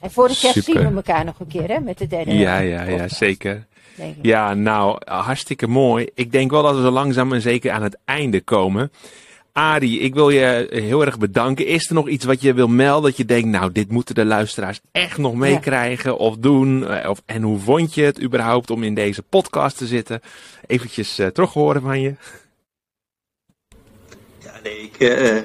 en 0.00 0.10
voor 0.10 0.28
de 0.28 0.38
kerst 0.40 0.64
zien 0.64 0.88
we 0.88 0.94
elkaar 0.94 1.24
nog 1.24 1.40
een 1.40 1.46
keer, 1.46 1.68
hè? 1.68 1.80
Met 1.80 1.98
de 1.98 2.06
derde. 2.06 2.34
Ja, 2.34 2.58
ja, 2.58 2.82
ja, 2.82 3.08
zeker. 3.08 3.66
Ja, 4.22 4.54
nou, 4.54 5.00
hartstikke 5.04 5.66
mooi. 5.66 6.08
Ik 6.14 6.32
denk 6.32 6.50
wel 6.50 6.62
dat 6.62 6.76
we 6.76 6.82
zo 6.82 6.90
langzaam 6.90 7.32
en 7.32 7.40
zeker 7.40 7.72
aan 7.72 7.82
het 7.82 7.98
einde 8.04 8.40
komen. 8.40 8.92
Arie, 9.52 9.98
ik 9.98 10.14
wil 10.14 10.30
je 10.30 10.66
heel 10.70 11.04
erg 11.04 11.18
bedanken. 11.18 11.66
Is 11.66 11.88
er 11.88 11.94
nog 11.94 12.08
iets 12.08 12.24
wat 12.24 12.42
je 12.42 12.54
wil 12.54 12.68
melden? 12.68 13.10
Dat 13.10 13.16
je 13.16 13.24
denkt, 13.24 13.48
nou, 13.48 13.72
dit 13.72 13.90
moeten 13.90 14.14
de 14.14 14.24
luisteraars 14.24 14.80
echt 14.92 15.18
nog 15.18 15.34
meekrijgen 15.34 16.10
ja. 16.10 16.16
of 16.16 16.36
doen? 16.36 17.06
Of, 17.06 17.22
en 17.26 17.42
hoe 17.42 17.58
vond 17.58 17.94
je 17.94 18.02
het 18.02 18.22
überhaupt 18.22 18.70
om 18.70 18.82
in 18.82 18.94
deze 18.94 19.22
podcast 19.22 19.76
te 19.76 19.86
zitten? 19.86 20.20
Eventjes 20.66 21.18
uh, 21.18 21.26
terug 21.26 21.52
horen 21.52 21.82
van 21.82 22.00
je. 22.00 22.14
nee, 24.62 24.80
ik, 24.80 25.00
uh, 25.00 25.42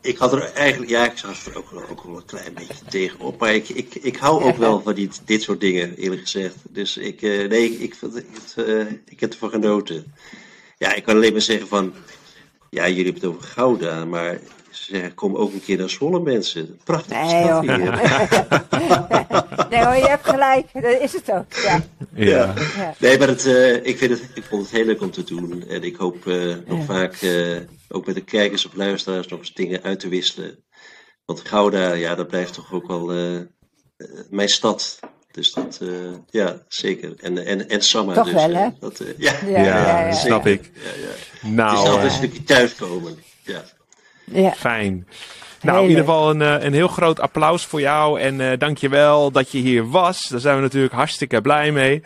ik 0.00 0.16
had 0.16 0.32
er 0.32 0.52
eigenlijk, 0.52 0.90
ja, 0.90 1.04
ik 1.10 1.18
zag 1.18 1.46
er 1.46 1.58
ook, 1.58 1.72
ook 1.90 2.02
wel 2.02 2.16
een 2.16 2.24
klein 2.24 2.54
beetje 2.54 2.84
tegenop, 2.88 3.40
maar 3.40 3.54
ik, 3.54 3.68
ik, 3.68 3.94
ik 3.94 4.16
hou 4.16 4.42
ook 4.42 4.56
wel 4.56 4.80
van 4.82 4.94
dit, 4.94 5.22
dit 5.24 5.42
soort 5.42 5.60
dingen, 5.60 5.96
eerlijk 5.96 6.20
gezegd. 6.20 6.56
Dus 6.68 6.96
ik, 6.96 7.22
uh, 7.22 7.48
nee, 7.48 7.72
ik, 7.72 7.80
ik, 7.80 7.94
ik, 8.14 8.26
uh, 8.56 8.86
ik 9.08 9.20
heb 9.20 9.32
ervan 9.32 9.50
genoten. 9.50 10.14
Ja, 10.78 10.94
ik 10.94 11.02
kan 11.02 11.14
alleen 11.14 11.32
maar 11.32 11.40
zeggen 11.40 11.68
van, 11.68 11.94
ja, 12.70 12.88
jullie 12.88 13.04
hebben 13.04 13.22
het 13.22 13.30
over 13.30 13.42
Gouda, 13.42 14.04
maar 14.04 14.38
ze 14.70 14.84
zeggen, 14.84 15.14
kom 15.14 15.36
ook 15.36 15.52
een 15.52 15.62
keer 15.62 15.78
naar 15.78 15.90
Zwolle, 15.90 16.20
mensen. 16.20 16.80
Prachtig 16.84 17.16
nee, 17.16 17.44
stad 17.44 17.60
hier. 17.60 17.78
nee 19.70 19.84
hoor, 19.84 19.94
je 19.94 20.08
hebt 20.08 20.28
gelijk, 20.28 20.66
dat 20.72 21.00
is 21.00 21.12
het 21.12 21.32
ook, 21.32 21.52
ja. 21.52 21.82
Ja. 22.14 22.54
ja. 22.76 22.94
Nee, 22.98 23.18
maar 23.18 23.28
het, 23.28 23.44
ik, 23.82 23.98
vind 23.98 24.10
het, 24.10 24.30
ik 24.34 24.44
vond 24.44 24.62
het 24.62 24.70
heel 24.70 24.84
leuk 24.84 25.00
om 25.00 25.10
te 25.10 25.24
doen 25.24 25.64
en 25.68 25.82
ik 25.82 25.96
hoop 25.96 26.24
nog 26.66 26.78
ja. 26.78 26.84
vaak 26.84 27.18
ook 27.88 28.06
met 28.06 28.14
de 28.14 28.24
kijkers 28.24 28.66
of 28.66 28.74
luisteraars 28.74 29.28
nog 29.28 29.38
eens 29.38 29.54
dingen 29.54 29.82
uit 29.82 30.00
te 30.00 30.08
wisselen. 30.08 30.64
Want 31.24 31.48
Gouda, 31.48 31.92
ja, 31.92 32.14
dat 32.14 32.28
blijft 32.28 32.52
toch 32.52 32.72
ook 32.72 32.86
wel 32.86 33.14
uh, 33.14 33.40
mijn 34.30 34.48
stad. 34.48 34.98
Dus 35.32 35.52
dat, 35.52 35.78
uh, 35.82 35.90
ja, 36.30 36.56
zeker. 36.68 37.14
En, 37.20 37.46
en, 37.46 37.68
en 37.68 37.82
Samma. 37.82 38.14
Toch 38.14 38.24
dus, 38.24 38.34
wel, 38.34 38.54
hè? 38.54 38.68
Dat, 38.80 39.00
uh, 39.00 39.08
ja. 39.18 39.32
Ja, 39.46 39.62
ja, 39.62 40.06
ja, 40.06 40.12
snap 40.12 40.46
ik. 40.46 40.70
Nou, 41.42 41.70
het 41.70 41.78
is 41.78 41.88
altijd 41.88 42.04
een 42.04 42.16
stukje 42.16 42.42
thuiskomen. 42.42 43.18
Ja. 43.42 43.62
ja. 44.24 44.52
Fijn. 44.52 45.06
Nou, 45.62 45.82
in 45.82 45.88
ieder 45.88 46.04
geval 46.04 46.30
een, 46.30 46.40
een 46.40 46.72
heel 46.72 46.88
groot 46.88 47.20
applaus 47.20 47.64
voor 47.64 47.80
jou. 47.80 48.20
En 48.20 48.40
uh, 48.40 48.52
dankjewel 48.58 49.30
dat 49.30 49.50
je 49.50 49.58
hier 49.58 49.88
was. 49.88 50.28
Daar 50.28 50.40
zijn 50.40 50.56
we 50.56 50.62
natuurlijk 50.62 50.94
hartstikke 50.94 51.40
blij 51.40 51.72
mee. 51.72 52.02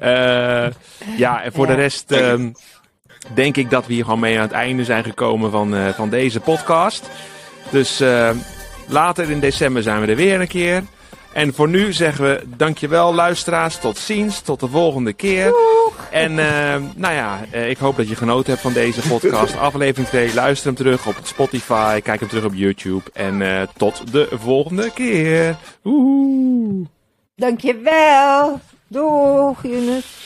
Uh, 0.00 0.66
ja, 1.16 1.42
en 1.42 1.52
voor 1.52 1.66
de 1.66 1.74
rest 1.74 2.12
um, 2.12 2.52
denk 3.34 3.56
ik 3.56 3.70
dat 3.70 3.86
we 3.86 3.92
hier 3.92 4.04
gewoon 4.04 4.20
mee 4.20 4.36
aan 4.36 4.42
het 4.42 4.52
einde 4.52 4.84
zijn 4.84 5.04
gekomen 5.04 5.50
van, 5.50 5.74
uh, 5.74 5.88
van 5.88 6.10
deze 6.10 6.40
podcast. 6.40 7.10
Dus 7.70 8.00
uh, 8.00 8.30
later 8.88 9.30
in 9.30 9.40
december 9.40 9.82
zijn 9.82 10.00
we 10.00 10.06
er 10.06 10.16
weer 10.16 10.40
een 10.40 10.48
keer. 10.48 10.82
En 11.38 11.54
voor 11.54 11.68
nu 11.68 11.92
zeggen 11.92 12.24
we 12.24 12.42
dankjewel 12.56 13.14
luisteraars. 13.14 13.76
Tot 13.78 13.98
ziens. 13.98 14.40
Tot 14.40 14.60
de 14.60 14.68
volgende 14.68 15.12
keer. 15.12 15.44
Doeg. 15.44 16.08
En 16.10 16.30
uh, 16.30 16.74
nou 16.94 17.14
ja, 17.14 17.40
uh, 17.54 17.70
ik 17.70 17.78
hoop 17.78 17.96
dat 17.96 18.08
je 18.08 18.14
genoten 18.14 18.50
hebt 18.50 18.62
van 18.62 18.72
deze 18.72 19.08
podcast. 19.08 19.56
Aflevering 19.68 20.08
2. 20.08 20.34
Luister 20.34 20.66
hem 20.66 20.76
terug 20.76 21.06
op 21.06 21.14
Spotify. 21.22 22.00
Kijk 22.00 22.20
hem 22.20 22.28
terug 22.28 22.44
op 22.44 22.54
YouTube. 22.54 23.02
En 23.12 23.40
uh, 23.40 23.62
tot 23.76 24.12
de 24.12 24.28
volgende 24.32 24.90
keer. 24.90 25.56
Oeh. 25.84 26.86
Dankjewel. 27.36 28.60
Doeg, 28.88 29.62
Junus. 29.62 30.16